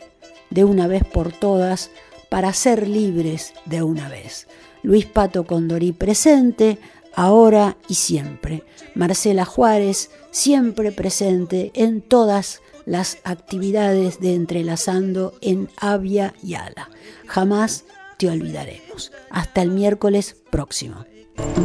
de 0.49 0.63
una 0.63 0.87
vez 0.87 1.03
por 1.03 1.31
todas 1.31 1.91
para 2.29 2.53
ser 2.53 2.87
libres 2.87 3.53
de 3.65 3.83
una 3.83 4.09
vez. 4.09 4.47
Luis 4.83 5.05
Pato 5.05 5.45
Condorí 5.45 5.91
presente, 5.91 6.77
ahora 7.15 7.77
y 7.87 7.95
siempre. 7.95 8.63
Marcela 8.93 9.45
Juárez 9.45 10.11
siempre 10.31 10.91
presente 10.91 11.71
en 11.73 12.01
todas 12.01 12.61
las 12.85 13.17
actividades 13.23 14.19
de 14.19 14.35
Entrelazando 14.35 15.33
en 15.41 15.69
Avia 15.77 16.33
y 16.43 16.55
Ala. 16.55 16.89
Jamás 17.27 17.85
te 18.17 18.29
olvidaremos. 18.29 19.11
Hasta 19.29 19.61
el 19.61 19.71
miércoles 19.71 20.35
próximo. 20.49 21.05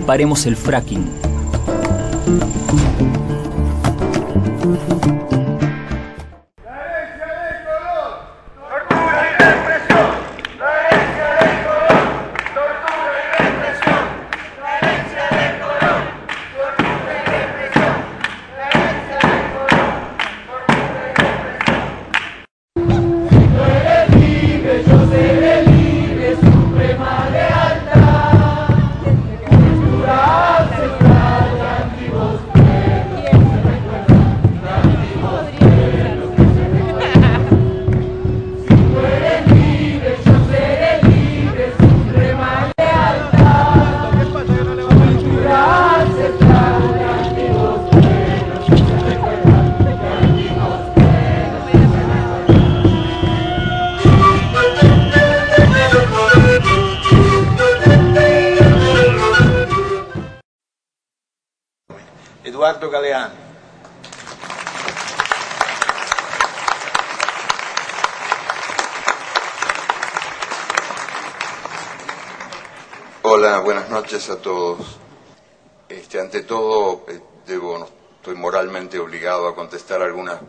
Paremos 0.06 0.46
el 0.46 0.56
fracking. 0.56 1.04
A 74.12 74.42
todos. 74.42 74.98
Este, 75.88 76.18
ante 76.18 76.42
todo, 76.42 77.04
eh, 77.06 77.20
debo, 77.46 77.88
estoy 78.16 78.34
moralmente 78.34 78.98
obligado 78.98 79.46
a 79.46 79.54
contestar 79.54 80.02
algunas 80.02 80.40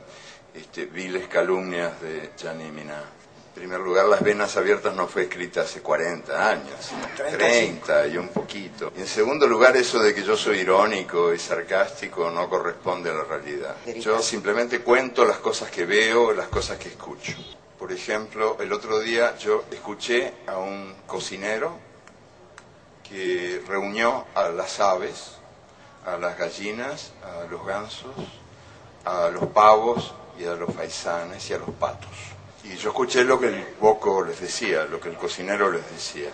este, 0.55 0.87
viles 0.87 1.27
calumnias 1.27 2.01
de 2.01 2.31
Gianni 2.35 2.71
Mina. 2.71 2.95
En 2.95 3.53
primer 3.53 3.79
lugar, 3.81 4.07
Las 4.07 4.23
Venas 4.23 4.57
Abiertas 4.57 4.95
no 4.95 5.07
fue 5.07 5.23
escrita 5.23 5.61
hace 5.61 5.79
40 5.79 6.49
años, 6.49 6.91
30 7.37 8.07
y 8.07 8.17
un 8.17 8.29
poquito. 8.29 8.91
Y 8.97 9.01
en 9.01 9.07
segundo 9.07 9.45
lugar, 9.45 9.77
eso 9.77 9.99
de 9.99 10.15
que 10.15 10.23
yo 10.23 10.35
soy 10.35 10.61
irónico 10.61 11.31
y 11.31 11.37
sarcástico 11.37 12.31
no 12.31 12.49
corresponde 12.49 13.11
a 13.11 13.13
la 13.13 13.25
realidad. 13.25 13.75
Yo 13.99 14.23
simplemente 14.23 14.79
cuento 14.79 15.23
las 15.23 15.37
cosas 15.37 15.69
que 15.69 15.85
veo, 15.85 16.33
las 16.33 16.47
cosas 16.47 16.79
que 16.79 16.89
escucho. 16.89 17.33
Por 17.77 17.91
ejemplo, 17.91 18.57
el 18.59 18.73
otro 18.73 18.99
día 18.99 19.37
yo 19.37 19.65
escuché 19.69 20.33
a 20.47 20.57
un 20.57 20.95
cocinero 21.05 21.90
que 23.11 23.61
reunió 23.67 24.25
a 24.33 24.47
las 24.49 24.79
aves, 24.79 25.33
a 26.05 26.17
las 26.17 26.37
gallinas, 26.37 27.11
a 27.21 27.45
los 27.51 27.65
gansos, 27.65 28.15
a 29.03 29.29
los 29.29 29.47
pavos 29.47 30.13
y 30.39 30.45
a 30.45 30.53
los 30.53 30.73
faisanes 30.73 31.49
y 31.49 31.53
a 31.53 31.57
los 31.57 31.71
patos. 31.71 32.09
Y 32.63 32.75
yo 32.77 32.89
escuché 32.89 33.23
lo 33.25 33.37
que 33.39 33.47
el 33.47 33.65
boco 33.79 34.23
les 34.23 34.39
decía, 34.39 34.85
lo 34.85 34.99
que 34.99 35.09
el 35.09 35.17
cocinero 35.17 35.69
les 35.69 35.89
decía. 35.91 36.29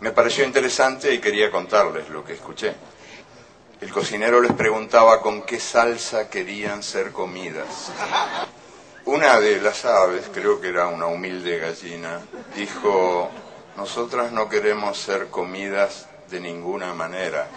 Me 0.00 0.10
pareció 0.10 0.44
interesante 0.44 1.14
y 1.14 1.20
quería 1.20 1.48
contarles 1.48 2.08
lo 2.08 2.24
que 2.24 2.32
escuché. 2.32 2.74
El 3.80 3.92
cocinero 3.92 4.40
les 4.40 4.52
preguntaba 4.52 5.20
con 5.20 5.42
qué 5.42 5.60
salsa 5.60 6.28
querían 6.28 6.82
ser 6.82 7.12
comidas. 7.12 7.92
Una 9.04 9.38
de 9.38 9.60
las 9.60 9.84
aves, 9.84 10.28
creo 10.32 10.60
que 10.60 10.68
era 10.68 10.88
una 10.88 11.06
humilde 11.06 11.58
gallina, 11.58 12.20
dijo, 12.56 13.30
nosotras 13.76 14.32
no 14.32 14.48
queremos 14.48 14.98
ser 14.98 15.28
comidas 15.28 16.06
de 16.30 16.40
ninguna 16.40 16.94
manera. 16.94 17.48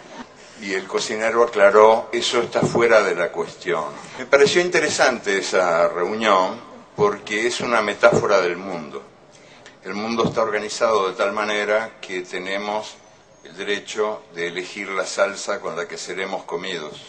Y 0.61 0.73
el 0.73 0.87
cocinero 0.87 1.43
aclaró, 1.43 2.09
eso 2.13 2.41
está 2.41 2.61
fuera 2.61 3.03
de 3.03 3.15
la 3.15 3.31
cuestión. 3.31 3.85
Me 4.17 4.25
pareció 4.25 4.61
interesante 4.61 5.37
esa 5.37 5.87
reunión 5.89 6.59
porque 6.95 7.45
es 7.45 7.59
una 7.59 7.81
metáfora 7.81 8.39
del 8.41 8.57
mundo. 8.57 9.03
El 9.83 9.93
mundo 9.93 10.23
está 10.25 10.41
organizado 10.41 11.09
de 11.09 11.15
tal 11.15 11.33
manera 11.33 11.97
que 12.01 12.21
tenemos 12.21 12.95
el 13.43 13.55
derecho 13.55 14.23
de 14.33 14.47
elegir 14.47 14.89
la 14.89 15.05
salsa 15.05 15.59
con 15.59 15.75
la 15.75 15.87
que 15.87 15.97
seremos 15.97 16.43
comidos. 16.45 16.99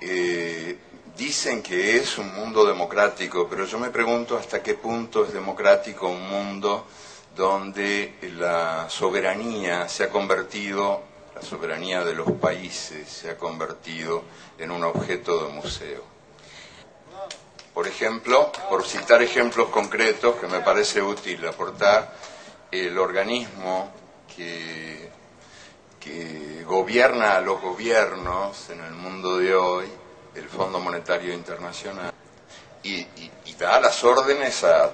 Eh, 0.00 0.78
dicen 1.16 1.62
que 1.62 1.96
es 1.96 2.18
un 2.18 2.34
mundo 2.34 2.66
democrático, 2.66 3.48
pero 3.48 3.64
yo 3.64 3.78
me 3.78 3.90
pregunto 3.90 4.36
hasta 4.36 4.62
qué 4.62 4.74
punto 4.74 5.24
es 5.24 5.32
democrático 5.32 6.08
un 6.08 6.28
mundo 6.28 6.86
donde 7.34 8.18
la 8.36 8.88
soberanía 8.90 9.88
se 9.88 10.04
ha 10.04 10.10
convertido, 10.10 11.02
la 11.34 11.42
soberanía 11.42 12.04
de 12.04 12.14
los 12.14 12.30
países 12.32 13.08
se 13.08 13.30
ha 13.30 13.36
convertido 13.38 14.24
en 14.58 14.70
un 14.70 14.84
objeto 14.84 15.46
de 15.46 15.52
museo. 15.52 16.02
Por 17.72 17.86
ejemplo, 17.86 18.52
por 18.68 18.84
citar 18.84 19.22
ejemplos 19.22 19.68
concretos 19.68 20.36
que 20.36 20.46
me 20.46 20.60
parece 20.60 21.02
útil 21.02 21.46
aportar, 21.46 22.14
el 22.70 22.98
organismo 22.98 23.90
que, 24.34 25.10
que 26.00 26.64
gobierna 26.64 27.36
a 27.36 27.40
los 27.40 27.60
gobiernos 27.60 28.68
en 28.70 28.80
el 28.80 28.92
mundo 28.92 29.38
de 29.38 29.54
hoy 29.54 29.86
el 30.36 30.48
Fondo 30.48 30.78
Monetario 30.78 31.32
Internacional 31.32 32.12
y, 32.82 33.06
da 33.58 33.80
las 33.80 34.04
órdenes 34.04 34.64
a, 34.64 34.90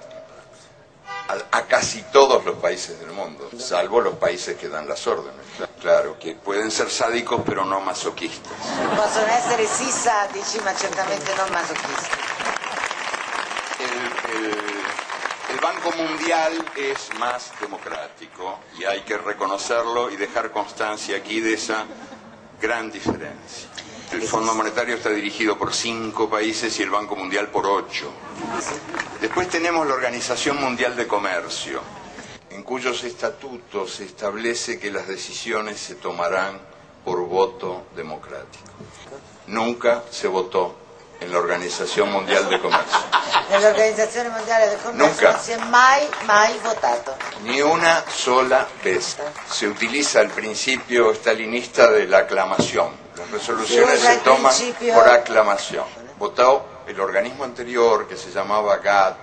casi 1.69 2.03
todos 2.13 2.45
los 2.45 2.57
países 2.59 2.99
del 3.01 3.11
mundo, 3.11 3.51
salvo 3.59 4.01
los 4.01 4.15
países 4.15 4.57
que 4.57 4.69
dan 4.69 4.89
las 4.89 5.05
órdenes. 5.07 5.45
Claro, 5.81 6.17
que 6.19 6.37
pueden 6.37 6.71
ser 6.71 6.89
sádicos 6.89 7.43
pero 7.45 7.65
no 7.65 7.81
masoquistas. 7.81 8.53
Possono 8.97 9.27
essere 9.27 9.67
sì 9.67 9.91
sadici 9.91 10.61
ma 10.61 10.73
certamente 10.75 11.35
non 11.35 11.49
masochisti. 11.51 12.17
el 15.53 15.59
Banco 15.61 15.91
Mundial 15.97 16.53
es 16.77 17.13
más 17.19 17.51
democrático 17.61 18.61
y 18.79 18.85
hay 18.85 19.01
que 19.03 19.19
reconocerlo 19.19 20.11
y 20.11 20.17
dejar 20.17 20.51
constancia 20.53 21.17
aquí 21.17 21.41
de 21.41 21.55
esa 21.55 21.85
gran 22.61 22.91
diferencia. 22.91 23.69
El 24.13 24.23
Fondo 24.23 24.55
Monetario 24.55 24.97
está 24.97 25.09
dirigido 25.11 25.57
por 25.57 25.73
cinco 25.75 26.29
países 26.29 26.79
y 26.79 26.83
el 26.83 26.91
Banco 26.91 27.17
Mundial 27.17 27.49
por 27.49 27.67
ocho. 27.67 28.13
Después 29.21 29.49
tenemos 29.49 29.87
la 29.87 29.95
Organización 29.95 30.61
Mundial 30.61 30.95
de 30.97 31.07
Comercio, 31.07 31.81
en 32.51 32.63
cuyos 32.63 33.05
estatutos 33.05 33.95
se 33.95 34.05
establece 34.05 34.79
que 34.79 34.91
las 34.91 35.09
decisiones 35.09 35.81
se 35.81 35.95
tomarán 35.95 36.61
por 37.05 37.21
voto 37.27 37.87
democrático. 37.97 38.71
Nunca 39.47 40.03
se 40.11 40.29
votó 40.29 40.77
en 41.21 41.33
la 41.33 41.39
Organizzazione 41.39 42.13
Mondiale 42.13 42.49
del 42.49 42.61
Comercio. 42.61 42.99
Nell'Organizzazione 43.51 44.29
Mondiale 44.29 44.69
del 44.69 44.79
Commercio 44.79 45.09
Nunca. 45.09 45.31
non 45.33 45.41
si 45.41 45.53
è 45.53 45.57
mai, 45.69 46.07
mai 46.25 46.59
votato. 46.63 47.17
Ni 47.43 47.61
una 47.61 48.05
sola 48.09 48.67
vez. 48.83 49.17
Se 49.49 49.67
utiliza 49.67 50.21
el 50.21 50.31
principio 50.31 51.13
stalinista 51.15 51.91
de 51.91 52.07
la 52.07 52.19
aclamación. 52.19 53.02
Las 53.17 53.31
resoluciones 53.31 54.01
Se 54.01 54.17
toman 54.19 54.55
por 54.95 55.09
aclamación. 55.09 55.85
Votó 56.19 56.65
el 56.87 57.01
organismo 57.01 57.45
anterior 57.45 58.09
que 58.09 58.17
se 58.17 58.31
llamaba 58.31 58.79
GATT, 58.79 59.17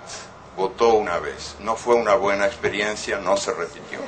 votó 0.56 0.94
una 0.94 1.18
vez. 1.20 1.56
No 1.60 1.76
fue 1.76 1.96
una 1.96 2.16
buena 2.16 2.46
experiencia, 2.46 3.18
no 3.18 3.38
se 3.38 3.54
repitió. 3.54 4.00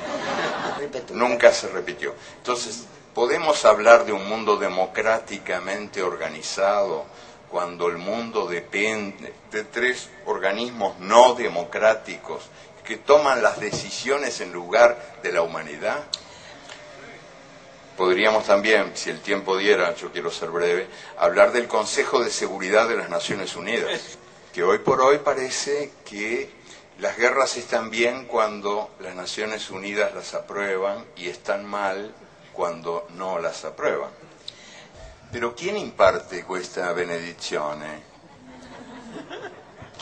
Nunca 1.12 1.52
se 1.52 1.68
repitió. 1.68 2.14
Entonces, 2.36 2.84
¿podemos 3.14 3.64
hablar 3.64 4.04
de 4.04 4.12
un 4.12 4.28
mundo 4.28 4.56
democráticamente 4.56 6.02
organizado 6.02 7.04
cuando 7.50 7.88
el 7.88 7.98
mundo 7.98 8.46
depende 8.46 9.34
de 9.50 9.64
tres 9.64 10.08
organismos 10.26 10.98
no 10.98 11.34
democráticos 11.34 12.44
que 12.84 12.96
toman 12.96 13.42
las 13.42 13.60
decisiones 13.60 14.40
en 14.40 14.52
lugar 14.52 15.18
de 15.22 15.32
la 15.32 15.42
humanidad? 15.42 16.04
Podríamos 17.96 18.46
también, 18.46 18.92
si 18.94 19.10
el 19.10 19.20
tiempo 19.20 19.56
diera, 19.56 19.94
yo 19.94 20.10
quiero 20.10 20.30
ser 20.30 20.50
breve, 20.50 20.86
hablar 21.18 21.52
del 21.52 21.68
Consejo 21.68 22.22
de 22.24 22.30
Seguridad 22.30 22.88
de 22.88 22.96
las 22.96 23.10
Naciones 23.10 23.54
Unidas, 23.54 24.18
que 24.52 24.62
hoy 24.62 24.78
por 24.78 25.00
hoy 25.02 25.18
parece 25.18 25.92
que 26.04 26.50
las 26.98 27.16
guerras 27.18 27.56
están 27.56 27.90
bien 27.90 28.24
cuando 28.24 28.90
las 29.00 29.14
Naciones 29.14 29.70
Unidas 29.70 30.14
las 30.14 30.34
aprueban 30.34 31.04
y 31.16 31.28
están 31.28 31.66
mal 31.66 32.14
cuando 32.52 33.06
no 33.10 33.38
las 33.38 33.64
aprueban. 33.64 34.10
Pero 35.30 35.54
¿quién 35.54 35.76
imparte 35.76 36.44
questa 36.46 36.92
benedizione? 36.92 38.02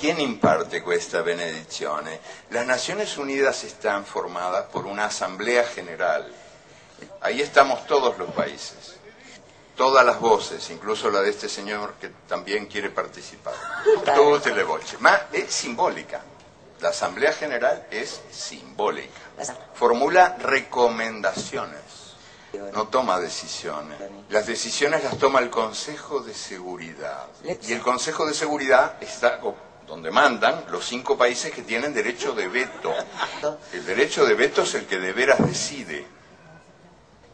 ¿Quién 0.01 0.21
imparte 0.21 0.83
questa 0.83 1.23
benedizione? 1.23 2.21
Las 2.51 2.67
Naciones 2.67 3.19
Unidas 3.19 3.65
están 3.65 4.05
formadas 4.05 4.67
por 4.73 4.87
una 4.87 5.07
Asamblea 5.07 5.65
General. 5.65 6.33
Ahí 7.21 7.41
estamos 7.41 7.87
todos 7.87 8.17
los 8.19 8.31
países, 8.31 8.97
todas 9.77 10.05
las 10.05 10.21
voces, 10.21 10.71
incluso 10.71 11.11
la 11.11 11.21
de 11.21 11.31
este 11.31 11.49
señor 11.49 11.95
que 12.01 12.11
también 12.27 12.67
quiere 12.67 12.91
participar. 12.91 13.55
Tutte 14.15 14.55
le 14.55 14.65
voci. 14.65 14.97
Ma 15.01 15.29
es 15.33 15.53
simbólica. 15.53 16.23
La 16.81 16.89
Asamblea 16.89 17.33
General 17.33 17.87
es 17.91 18.23
simbólica. 18.31 19.21
Formula 19.75 20.37
recomendaciones 20.39 22.01
no 22.73 22.89
toma 22.89 23.21
decisiones. 23.21 23.99
Las 24.29 24.47
decisiones 24.47 25.05
las 25.05 25.19
toma 25.19 25.41
el 25.41 25.51
Consejo 25.51 26.21
de 26.21 26.35
Seguridad. 26.35 27.27
Y 27.63 27.73
el 27.73 27.81
Consejo 27.81 28.27
de 28.27 28.35
Seguridad 28.35 28.95
está 29.01 29.41
donde 29.87 30.11
mandan 30.11 30.65
los 30.71 30.85
cinco 30.85 31.17
países 31.17 31.53
que 31.53 31.63
tienen 31.63 31.93
derecho 31.93 32.33
de 32.33 32.49
veto. 32.49 32.95
El 33.73 33.85
derecho 33.85 34.25
de 34.25 34.35
veto 34.35 34.63
es 34.63 34.75
el 34.75 34.87
que 34.87 34.99
de 34.99 35.13
veras 35.13 35.45
decide. 35.47 36.07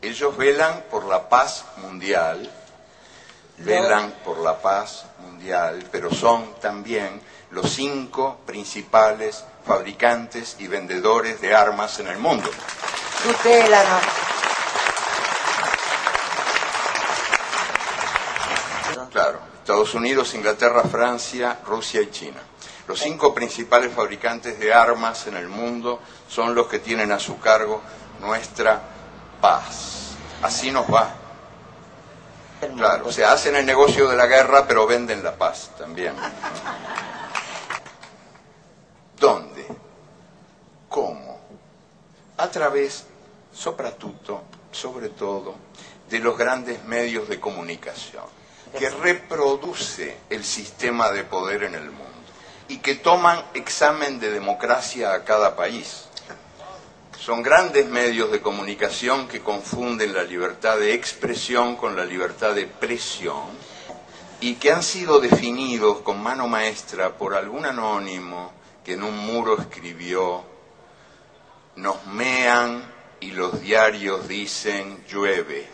Ellos 0.07 0.37
velan 0.37 0.85
por 0.89 1.05
la 1.05 1.29
paz 1.29 1.65
mundial, 1.79 2.49
velan 3.59 4.13
por 4.25 4.39
la 4.39 4.57
paz 4.63 5.05
mundial, 5.19 5.85
pero 5.91 6.15
son 6.15 6.55
también 6.61 7.21
los 7.51 7.69
cinco 7.73 8.39
principales 8.47 9.43
fabricantes 9.67 10.59
y 10.61 10.69
vendedores 10.69 11.41
de 11.41 11.57
armas 11.57 11.99
en 11.99 12.07
el 12.07 12.19
mundo. 12.19 12.49
Tutelano. 13.25 13.99
Claro, 19.11 19.41
Estados 19.59 19.93
Unidos, 19.95 20.35
Inglaterra, 20.35 20.85
Francia, 20.85 21.59
Rusia 21.67 22.01
y 22.01 22.13
China. 22.13 22.41
Los 22.87 23.01
cinco 23.01 23.35
principales 23.35 23.93
fabricantes 23.93 24.61
de 24.61 24.73
armas 24.73 25.27
en 25.27 25.37
el 25.37 25.49
mundo 25.49 26.01
son 26.29 26.55
los 26.55 26.69
que 26.69 26.79
tienen 26.79 27.11
a 27.11 27.19
su 27.19 27.41
cargo 27.41 27.83
nuestra 28.21 28.96
paz. 29.41 30.15
Así 30.43 30.71
nos 30.71 30.87
va. 30.93 31.15
Claro, 32.77 33.09
o 33.09 33.13
sea, 33.13 33.33
hacen 33.33 33.55
el 33.57 33.67
negocio 33.67 34.09
de 34.09 34.17
la 34.17 34.27
guerra, 34.27 34.67
pero 34.67 34.87
venden 34.87 35.23
la 35.23 35.37
paz 35.37 35.71
también. 35.77 36.15
¿Dónde? 39.19 39.67
¿Cómo? 40.89 41.41
A 42.39 42.49
través, 42.49 43.05
soprattutto, 43.53 44.43
sobre 44.73 45.11
todo, 45.11 45.55
de 46.09 46.19
los 46.19 46.37
grandes 46.37 46.83
medios 46.85 47.29
de 47.29 47.41
comunicación, 47.41 48.25
que 48.79 48.91
reproduce 48.91 50.17
el 50.31 50.45
sistema 50.45 51.11
de 51.11 51.25
poder 51.25 51.65
en 51.65 51.75
el 51.75 51.91
mundo 51.91 52.07
y 52.69 52.79
que 52.79 52.95
toman 52.95 53.45
examen 53.55 54.19
de 54.19 54.31
democracia 54.31 55.15
a 55.15 55.25
cada 55.25 55.57
país. 55.57 56.06
Son 57.19 57.43
grandes 57.43 57.87
medios 57.87 58.31
de 58.31 58.41
comunicación 58.41 59.27
que 59.27 59.41
confunden 59.41 60.15
la 60.15 60.23
libertad 60.23 60.79
de 60.79 60.95
expresión 60.95 61.77
con 61.77 61.97
la 61.97 62.05
libertad 62.05 62.55
de 62.55 62.67
presión 62.67 63.47
y 64.41 64.55
que 64.55 64.71
han 64.71 64.83
sido 64.83 65.19
definidos 65.21 66.03
con 66.03 66.23
mano 66.23 66.47
maestra 66.47 67.17
por 67.17 67.35
algún 67.35 67.65
anónimo 67.65 68.53
que 68.85 68.93
en 68.93 69.03
un 69.03 69.19
muro 69.19 69.59
escribió, 69.59 70.45
nos 71.77 72.07
mean 72.07 72.85
y 73.21 73.33
los 73.33 73.61
diarios 73.61 74.29
dicen 74.29 75.05
llueve. 75.09 75.67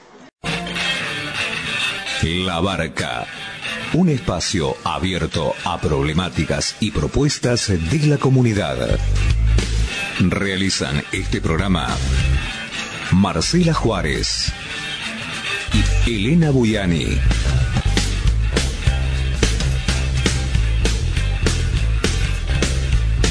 La 2.23 2.61
Barca. 2.61 3.27
Un 3.95 4.09
espacio 4.09 4.77
abierto 4.85 5.55
a 5.65 5.79
problemáticas 5.81 6.77
y 6.81 6.93
propuestas 6.93 7.69
de 7.69 8.07
la 8.07 8.17
comunidad. 8.17 8.99
Realizan 10.31 11.03
este 11.13 11.41
programa 11.41 11.89
Marcela 13.13 13.75
Juárez 13.75 14.53
y 16.07 16.11
Elena 16.17 16.51
Buyani. 16.51 17.19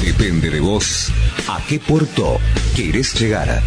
Depende 0.04 0.50
de 0.50 0.60
vos 0.60 1.08
a 1.48 1.60
qué 1.66 1.78
puerto 1.78 2.38
querés 2.76 3.18
llegar. 3.18 3.62